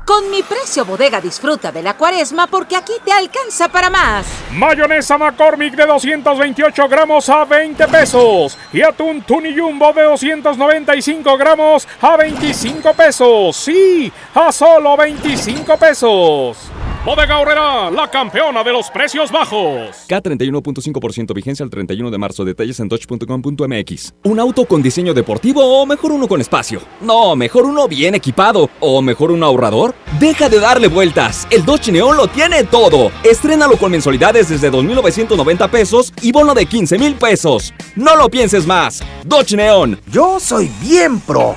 Con 0.05 0.31
mi 0.31 0.43
precio 0.43 0.85
bodega 0.85 1.23
disfruta 1.23 1.73
de 1.73 1.83
la 1.83 1.97
cuaresma 1.97 2.47
porque 2.47 2.77
aquí 2.77 2.93
te 3.03 3.13
alcanza 3.13 3.71
para 3.71 3.89
más. 3.89 4.27
Mayonesa 4.51 5.17
McCormick 5.17 5.75
de 5.75 5.87
228 5.87 6.87
gramos 6.87 7.31
a 7.31 7.47
20 7.47 7.89
pesos. 7.89 8.59
Y 8.75 8.83
atún 8.83 9.23
Tuni 9.23 9.57
Jumbo 9.59 9.95
de 9.95 10.03
295 10.03 11.39
gramos 11.39 11.89
a 12.03 12.17
25 12.19 12.93
pesos. 12.93 13.57
Sí, 13.57 14.13
a 14.35 14.53
solo 14.53 14.99
25 14.99 15.77
pesos. 15.79 16.59
Bodega 17.05 17.41
Horrera, 17.41 17.91
la 17.91 18.09
campeona 18.09 18.63
de 18.63 18.73
los 18.73 18.89
precios 18.89 19.33
bajos. 19.33 20.07
K31.5% 20.09 21.35
vigencia 21.35 21.65
al 21.65 21.71
31 21.71 22.13
de 22.13 22.19
marzo. 22.19 22.45
Detalles 22.45 22.79
en 22.79 22.87
dodge.com.mx. 22.87 24.15
¿Un 24.23 24.39
auto 24.39 24.65
con 24.67 24.83
diseño 24.83 25.13
deportivo 25.13 25.65
o 25.65 25.85
mejor 25.85 26.13
uno 26.13 26.29
con 26.29 26.41
espacio? 26.41 26.81
No, 27.01 27.35
mejor 27.35 27.65
uno 27.65 27.89
bien 27.89 28.15
equipado. 28.15 28.71
¿O 28.79 29.03
mejor 29.03 29.33
un 29.33 29.43
ahorrador? 29.43 29.97
Deja 30.21 30.49
de 30.49 30.61
darle 30.61 30.87
vueltas. 30.87 31.49
El 31.51 31.65
Dodge 31.65 31.91
Neon 31.91 32.17
lo 32.17 32.29
tiene 32.29 32.63
todo. 32.63 33.11
Estrénalo 33.25 33.77
con 33.79 33.91
mensualidades 33.91 34.49
desde 34.51 34.71
2.990 34.71 35.69
pesos 35.71 36.13
y 36.23 36.31
bono 36.31 36.55
de 36.55 36.67
15 36.67 36.99
mil 37.01 37.17
pesos. 37.17 37.75
No 37.97 38.15
lo 38.15 38.29
pienses 38.29 38.65
más. 38.65 39.03
Dodge 39.25 39.57
Neon. 39.57 39.99
Yo 40.07 40.39
soy 40.39 40.71
bien 40.81 41.19
pro. 41.19 41.57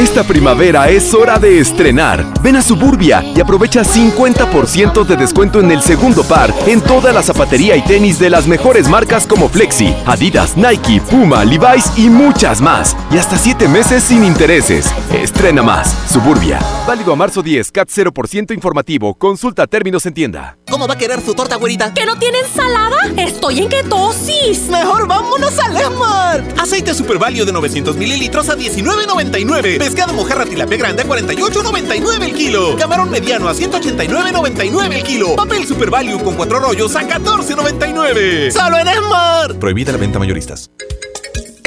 Esta 0.00 0.24
primavera 0.24 0.88
es 0.88 1.12
hora 1.12 1.38
de 1.38 1.60
estrenar. 1.60 2.24
Ven 2.42 2.56
a 2.56 2.62
Suburbia 2.62 3.22
y 3.22 3.38
aprovecha 3.38 3.82
50% 3.82 5.04
de 5.04 5.14
descuento 5.14 5.60
en 5.60 5.70
el 5.70 5.82
segundo 5.82 6.24
par 6.24 6.54
en 6.66 6.80
toda 6.80 7.12
la 7.12 7.22
zapatería 7.22 7.76
y 7.76 7.82
tenis 7.82 8.18
de 8.18 8.30
las 8.30 8.46
mejores 8.46 8.88
marcas 8.88 9.26
como 9.26 9.50
Flexi, 9.50 9.94
Adidas, 10.06 10.56
Nike, 10.56 11.02
Puma, 11.02 11.44
Levi's 11.44 11.92
y 11.98 12.08
muchas 12.08 12.62
más. 12.62 12.96
Y 13.10 13.18
hasta 13.18 13.36
7 13.36 13.68
meses 13.68 14.02
sin 14.02 14.24
intereses. 14.24 14.90
Estrena 15.12 15.62
más. 15.62 15.94
Suburbia. 16.10 16.60
Válido 16.86 17.12
a 17.12 17.16
marzo 17.16 17.42
10, 17.42 17.70
CAT 17.70 17.90
0% 17.90 18.54
informativo. 18.54 19.14
Consulta 19.14 19.66
términos 19.66 20.06
en 20.06 20.14
tienda. 20.14 20.56
¿Cómo 20.70 20.88
va 20.88 20.94
a 20.94 20.98
querer 20.98 21.20
su 21.20 21.34
torta, 21.34 21.56
güerita? 21.56 21.92
¿Que 21.92 22.06
no 22.06 22.18
tiene 22.18 22.38
ensalada? 22.38 22.96
Estoy 23.18 23.58
en 23.58 23.68
ketosis. 23.68 24.68
Mejor 24.70 25.06
vámonos 25.06 25.58
al 25.58 25.76
Esmart. 25.76 26.58
Aceite 26.58 26.94
Super 26.94 27.18
Value 27.18 27.44
de 27.44 27.52
900 27.52 27.96
mililitros 27.96 28.48
a 28.48 28.56
19.99. 28.56 29.89
Pescado 29.90 30.12
mojarra 30.14 30.44
tilapia 30.44 30.78
grande 30.78 31.02
a 31.02 31.04
48.99 31.04 32.22
el 32.22 32.32
kilo. 32.32 32.76
Camarón 32.76 33.10
mediano 33.10 33.48
a 33.48 33.54
189.99 33.54 34.94
el 34.94 35.02
kilo. 35.02 35.34
Papel 35.34 35.66
Super 35.66 35.90
Value 35.90 36.22
con 36.22 36.36
cuatro 36.36 36.60
rollos 36.60 36.94
a 36.94 37.02
14.99. 37.02 38.52
Solo 38.52 38.78
en 38.78 38.86
Esmart. 38.86 39.58
Prohibida 39.58 39.90
la 39.90 39.98
venta 39.98 40.20
mayoristas. 40.20 40.70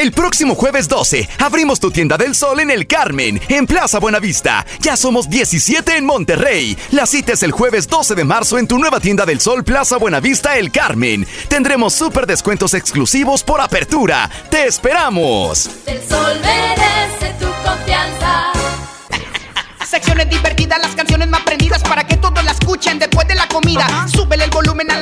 El 0.04 0.12
próximo 0.12 0.54
jueves 0.56 0.90
12 0.90 1.30
abrimos 1.40 1.80
tu 1.80 1.90
tienda 1.90 2.18
del 2.18 2.36
sol 2.36 2.60
en 2.60 2.70
el 2.70 2.88
Carmen, 2.88 3.40
en 3.48 3.66
Plaza 3.66 4.00
Buenavista. 4.00 4.66
Ya 4.82 4.98
somos 4.98 5.30
17 5.30 5.96
en 5.96 6.06
Monterrey. 6.06 6.78
La 6.92 7.06
cita 7.06 7.32
es 7.32 7.42
el 7.42 7.54
jueves 7.54 7.88
12 7.88 8.14
de 8.14 8.26
marzo 8.26 8.58
en 8.58 8.68
tu 8.68 8.78
nueva 8.78 9.00
tienda 9.00 9.26
del 9.26 9.40
sol 9.40 9.64
Plaza 9.64 9.96
Buenavista 9.96 10.58
El 10.58 10.74
Carmen. 10.74 11.26
Tendremos 11.48 11.94
súper 11.94 12.28
descuentos 12.28 12.74
exclusivos 12.74 13.44
por 13.44 13.62
apertura. 13.62 14.30
¡Te 14.50 14.66
esperamos! 14.66 15.70
El 15.86 16.02
sol 16.02 16.38
merece 16.42 17.34
tu 17.40 17.48
confianza. 17.66 18.52
Secciones 19.90 20.30
divertidas, 20.30 20.82
las 20.82 20.96
canciones 20.96 21.30
más 21.30 21.44
prendidas 21.44 21.82
para 21.82 22.06
que 22.06 22.18
todos 22.18 22.44
la 22.44 22.52
escuchen 22.52 23.00
después 23.00 23.26
de 23.26 23.36
la 23.36 23.48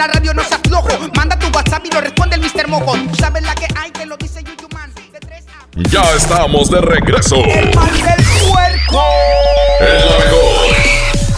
la 0.02 0.08
radio 0.08 0.34
no 0.34 0.44
se 0.44 0.56
aflojo. 0.56 0.90
Manda 1.16 1.38
tu 1.38 1.46
WhatsApp 1.56 1.86
y 1.86 1.92
lo 1.92 2.02
responde 2.02 2.36
el 2.36 2.42
Mr. 2.42 2.68
Mojo. 2.68 2.94
Tú 2.94 3.16
sabes 3.18 3.44
la 3.44 3.54
que 3.54 3.68
hay, 3.76 3.92
te 3.92 4.08
lo 4.08 4.18
dice 4.18 4.44
Yuyuman. 4.44 4.61
Ya 5.76 6.04
estamos 6.18 6.70
de 6.70 6.82
regreso. 6.82 7.38
El 7.38 7.74
mal 7.74 7.94
del 7.94 8.26
puerco. 8.46 9.04
El 9.80 10.04
mejor. 10.20 10.76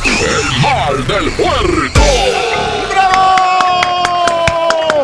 El 0.08 0.62
mal 0.62 1.08
del 1.08 1.32
puerco. 1.34 2.02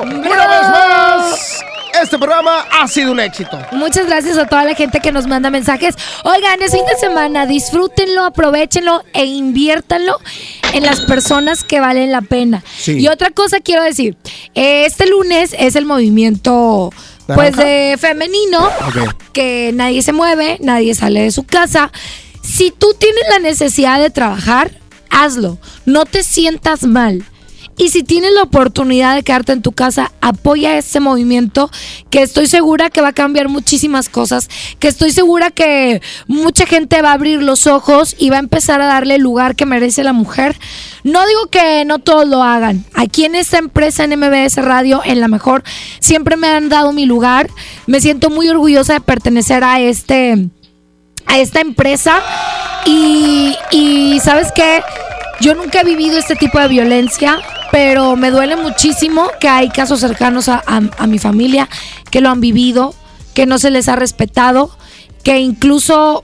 Una 0.02 0.48
vez 0.48 0.70
más, 0.72 1.64
este 2.02 2.18
programa 2.18 2.66
ha 2.72 2.88
sido 2.88 3.12
un 3.12 3.20
éxito. 3.20 3.60
Muchas 3.72 4.08
gracias 4.08 4.36
a 4.40 4.48
toda 4.48 4.64
la 4.64 4.74
gente 4.74 5.00
que 5.00 5.12
nos 5.12 5.28
manda 5.28 5.52
mensajes. 5.52 5.94
Oigan, 6.24 6.60
es 6.64 6.72
fin 6.72 6.86
de 6.92 6.98
semana, 7.00 7.46
disfrútenlo, 7.46 8.26
aprovechenlo 8.26 9.04
e 9.14 9.26
inviértanlo 9.26 10.18
en 10.74 10.84
las 10.84 11.02
personas 11.02 11.64
que 11.64 11.80
valen 11.80 12.12
la 12.12 12.22
pena. 12.22 12.64
Sí. 12.80 12.98
Y 13.00 13.08
otra 13.08 13.30
cosa 13.30 13.60
quiero 13.60 13.84
decir, 13.84 14.18
este 14.56 15.06
lunes 15.06 15.56
es 15.60 15.76
el 15.76 15.86
movimiento 15.86 16.90
pues 17.36 17.56
de 17.56 17.98
femenino, 18.00 18.70
que 19.34 19.72
nadie 19.74 20.02
se 20.02 20.14
mueve, 20.14 20.58
nadie 20.62 20.96
sale 20.96 21.22
de 21.22 21.32
su 21.32 21.44
casa. 21.44 21.92
Si 22.42 22.72
tú 22.72 22.96
tienes 22.98 23.24
la 23.30 23.40
necesidad 23.40 24.00
de 24.00 24.10
trabajar, 24.10 24.72
hazlo, 25.10 25.58
no 25.86 26.06
te 26.06 26.24
sientas 26.24 26.84
mal. 26.84 27.24
Y 27.80 27.92
si 27.92 28.04
tienes 28.04 28.34
la 28.34 28.44
oportunidad 28.44 29.16
de 29.16 29.24
quedarte 29.24 29.54
en 29.54 29.62
tu 29.62 29.72
casa, 29.72 30.12
apoya 30.20 30.78
este 30.78 31.00
movimiento 31.00 31.72
que 32.10 32.22
estoy 32.22 32.48
segura 32.48 32.90
que 32.90 33.00
va 33.00 33.08
a 33.08 33.14
cambiar 33.14 33.48
muchísimas 33.48 34.10
cosas, 34.10 34.50
que 34.80 34.90
estoy 34.90 35.14
segura 35.14 35.50
que 35.50 36.02
mucha 36.28 36.66
gente 36.66 37.02
va 37.02 37.12
a 37.12 37.14
abrir 37.14 37.42
los 37.42 37.68
ojos 37.68 38.18
y 38.20 38.32
va 38.32 38.36
a 38.36 38.40
empezar 38.40 38.82
a 38.82 38.88
darle 38.88 39.16
el 39.16 39.22
lugar 39.22 39.56
que 39.56 39.66
merece 39.66 40.04
la 40.04 40.12
mujer. 40.12 40.60
No 41.06 41.26
digo 41.26 41.48
que 41.48 41.86
no 41.86 42.00
todos 42.00 42.28
lo 42.28 42.44
hagan. 42.44 42.84
Aquí 42.96 43.24
en 43.24 43.36
esta 43.36 43.60
empresa, 43.60 44.04
en 44.04 44.20
MBS 44.20 44.58
Radio, 44.58 45.02
en 45.06 45.22
la 45.22 45.30
mejor, 45.30 45.64
siempre 46.02 46.36
me 46.36 46.50
han 46.50 46.68
dado 46.68 46.92
mi 46.92 47.06
lugar. 47.06 47.50
Me 47.88 48.02
siento 48.02 48.30
muy 48.30 48.50
orgullosa 48.50 48.96
de 48.96 49.00
pertenecer 49.00 49.64
a 49.64 49.80
este 49.80 50.50
a 51.28 51.40
esta 51.40 51.62
empresa 51.62 52.22
y, 52.86 53.56
y 53.72 54.20
sabes 54.20 54.52
qué, 54.54 54.82
yo 55.40 55.56
nunca 55.56 55.82
he 55.82 55.84
vivido 55.86 56.18
este 56.18 56.36
tipo 56.36 56.60
de 56.60 56.68
violencia, 56.68 57.40
pero 57.72 58.16
me 58.16 58.32
duele 58.32 58.56
muchísimo 58.56 59.28
que 59.40 59.48
hay 59.48 59.70
casos 59.70 60.00
cercanos 60.00 60.50
a, 60.50 60.64
a- 60.66 61.08
mi 61.08 61.20
familia 61.20 61.70
que 62.12 62.22
lo 62.22 62.30
han 62.30 62.42
vivido, 62.42 62.94
que 63.34 63.46
no 63.46 63.60
se 63.60 63.72
les 63.72 63.88
ha 63.88 63.96
respetado, 63.96 64.72
que 65.24 65.40
incluso 65.40 66.24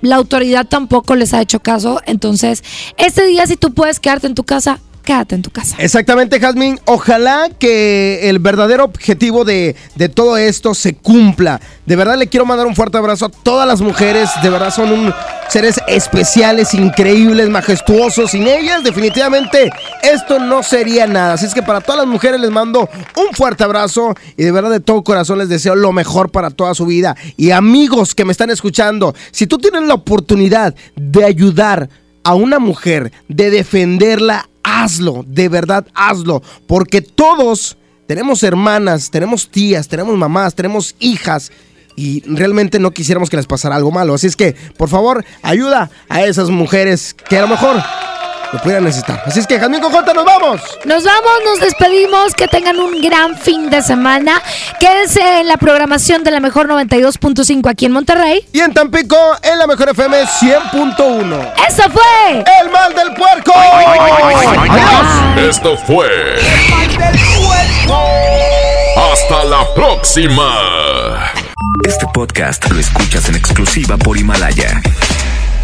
la 0.00 0.16
autoridad 0.16 0.66
tampoco 0.66 1.14
les 1.16 1.34
ha 1.34 1.40
hecho 1.40 1.60
caso. 1.60 2.00
Entonces, 2.06 2.62
este 2.96 3.26
día 3.26 3.46
si 3.46 3.56
tú 3.56 3.72
puedes 3.74 4.00
quedarte 4.00 4.26
en 4.26 4.34
tu 4.34 4.44
casa, 4.44 4.80
quédate 5.06 5.34
en 5.36 5.42
tu 5.42 5.50
casa. 5.50 5.76
Exactamente, 5.78 6.38
Jazmín. 6.38 6.78
Ojalá 6.84 7.48
que 7.58 8.28
el 8.28 8.40
verdadero 8.40 8.84
objetivo 8.84 9.44
de, 9.44 9.76
de 9.94 10.08
todo 10.10 10.36
esto 10.36 10.74
se 10.74 10.94
cumpla. 10.94 11.60
De 11.86 11.96
verdad 11.96 12.18
le 12.18 12.26
quiero 12.26 12.44
mandar 12.44 12.66
un 12.66 12.74
fuerte 12.74 12.98
abrazo 12.98 13.26
a 13.26 13.28
todas 13.30 13.66
las 13.66 13.80
mujeres. 13.80 14.28
De 14.42 14.50
verdad 14.50 14.74
son 14.74 15.14
seres 15.48 15.80
especiales, 15.86 16.74
increíbles, 16.74 17.48
majestuosos. 17.48 18.32
Sin 18.32 18.46
ellas, 18.46 18.82
definitivamente, 18.82 19.70
esto 20.02 20.40
no 20.40 20.62
sería 20.62 21.06
nada. 21.06 21.34
Así 21.34 21.46
es 21.46 21.54
que 21.54 21.62
para 21.62 21.80
todas 21.80 22.00
las 22.00 22.08
mujeres 22.08 22.40
les 22.40 22.50
mando 22.50 22.90
un 23.16 23.34
fuerte 23.34 23.64
abrazo 23.64 24.14
y 24.36 24.42
de 24.42 24.52
verdad 24.52 24.70
de 24.70 24.80
todo 24.80 25.04
corazón 25.04 25.38
les 25.38 25.48
deseo 25.48 25.76
lo 25.76 25.92
mejor 25.92 26.30
para 26.30 26.50
toda 26.50 26.74
su 26.74 26.84
vida. 26.84 27.16
Y 27.36 27.52
amigos 27.52 28.14
que 28.14 28.24
me 28.24 28.32
están 28.32 28.50
escuchando, 28.50 29.14
si 29.30 29.46
tú 29.46 29.58
tienes 29.58 29.82
la 29.84 29.94
oportunidad 29.94 30.74
de 30.96 31.24
ayudar 31.24 31.88
a 32.26 32.34
una 32.34 32.58
mujer, 32.58 33.12
de 33.28 33.50
defenderla, 33.50 34.48
hazlo, 34.66 35.24
de 35.26 35.48
verdad 35.48 35.86
hazlo, 35.94 36.42
porque 36.66 37.00
todos 37.00 37.78
tenemos 38.08 38.42
hermanas, 38.42 39.10
tenemos 39.10 39.48
tías, 39.48 39.86
tenemos 39.86 40.16
mamás, 40.16 40.54
tenemos 40.54 40.96
hijas 40.98 41.52
y 41.94 42.22
realmente 42.26 42.78
no 42.78 42.90
quisiéramos 42.90 43.30
que 43.30 43.36
les 43.36 43.46
pasara 43.46 43.76
algo 43.76 43.92
malo. 43.92 44.14
Así 44.14 44.26
es 44.26 44.36
que, 44.36 44.54
por 44.76 44.88
favor, 44.88 45.24
ayuda 45.42 45.90
a 46.08 46.24
esas 46.24 46.50
mujeres 46.50 47.14
que 47.14 47.38
a 47.38 47.42
lo 47.42 47.48
mejor 47.48 47.82
lo 48.52 48.58
pudieran 48.60 48.84
necesitar. 48.84 49.22
Así 49.26 49.40
es 49.40 49.46
que, 49.46 49.58
Jazmín 49.58 49.80
Cojota, 49.80 50.14
nos 50.14 50.24
vamos. 50.24 50.60
Nos 50.84 51.04
vamos, 51.04 51.32
nos 51.44 51.60
despedimos, 51.60 52.34
que 52.34 52.48
tengan 52.48 52.78
un 52.78 53.00
gran 53.00 53.36
fin 53.36 53.70
de 53.70 53.82
semana. 53.82 54.42
Quédense 54.80 55.40
en 55.40 55.48
la 55.48 55.56
programación 55.56 56.24
de 56.24 56.30
la 56.30 56.40
mejor 56.40 56.68
92.5 56.68 57.70
aquí 57.70 57.86
en 57.86 57.92
Monterrey. 57.92 58.46
Y 58.52 58.60
en 58.60 58.72
Tampico, 58.72 59.16
en 59.42 59.58
la 59.58 59.66
mejor 59.66 59.90
FM 59.90 60.24
100.1. 60.24 61.52
¡Eso 61.68 61.82
fue! 61.90 62.44
¡El 62.60 62.70
mal 62.70 62.94
del 62.94 63.14
puerco! 63.14 63.52
Esto 65.36 65.76
fue. 65.76 66.08
Hasta 69.12 69.44
la 69.44 69.74
próxima. 69.74 71.32
Este 71.84 72.06
podcast 72.12 72.68
lo 72.70 72.78
escuchas 72.80 73.28
en 73.28 73.36
exclusiva 73.36 73.96
por 73.96 74.16
Himalaya. 74.16 74.80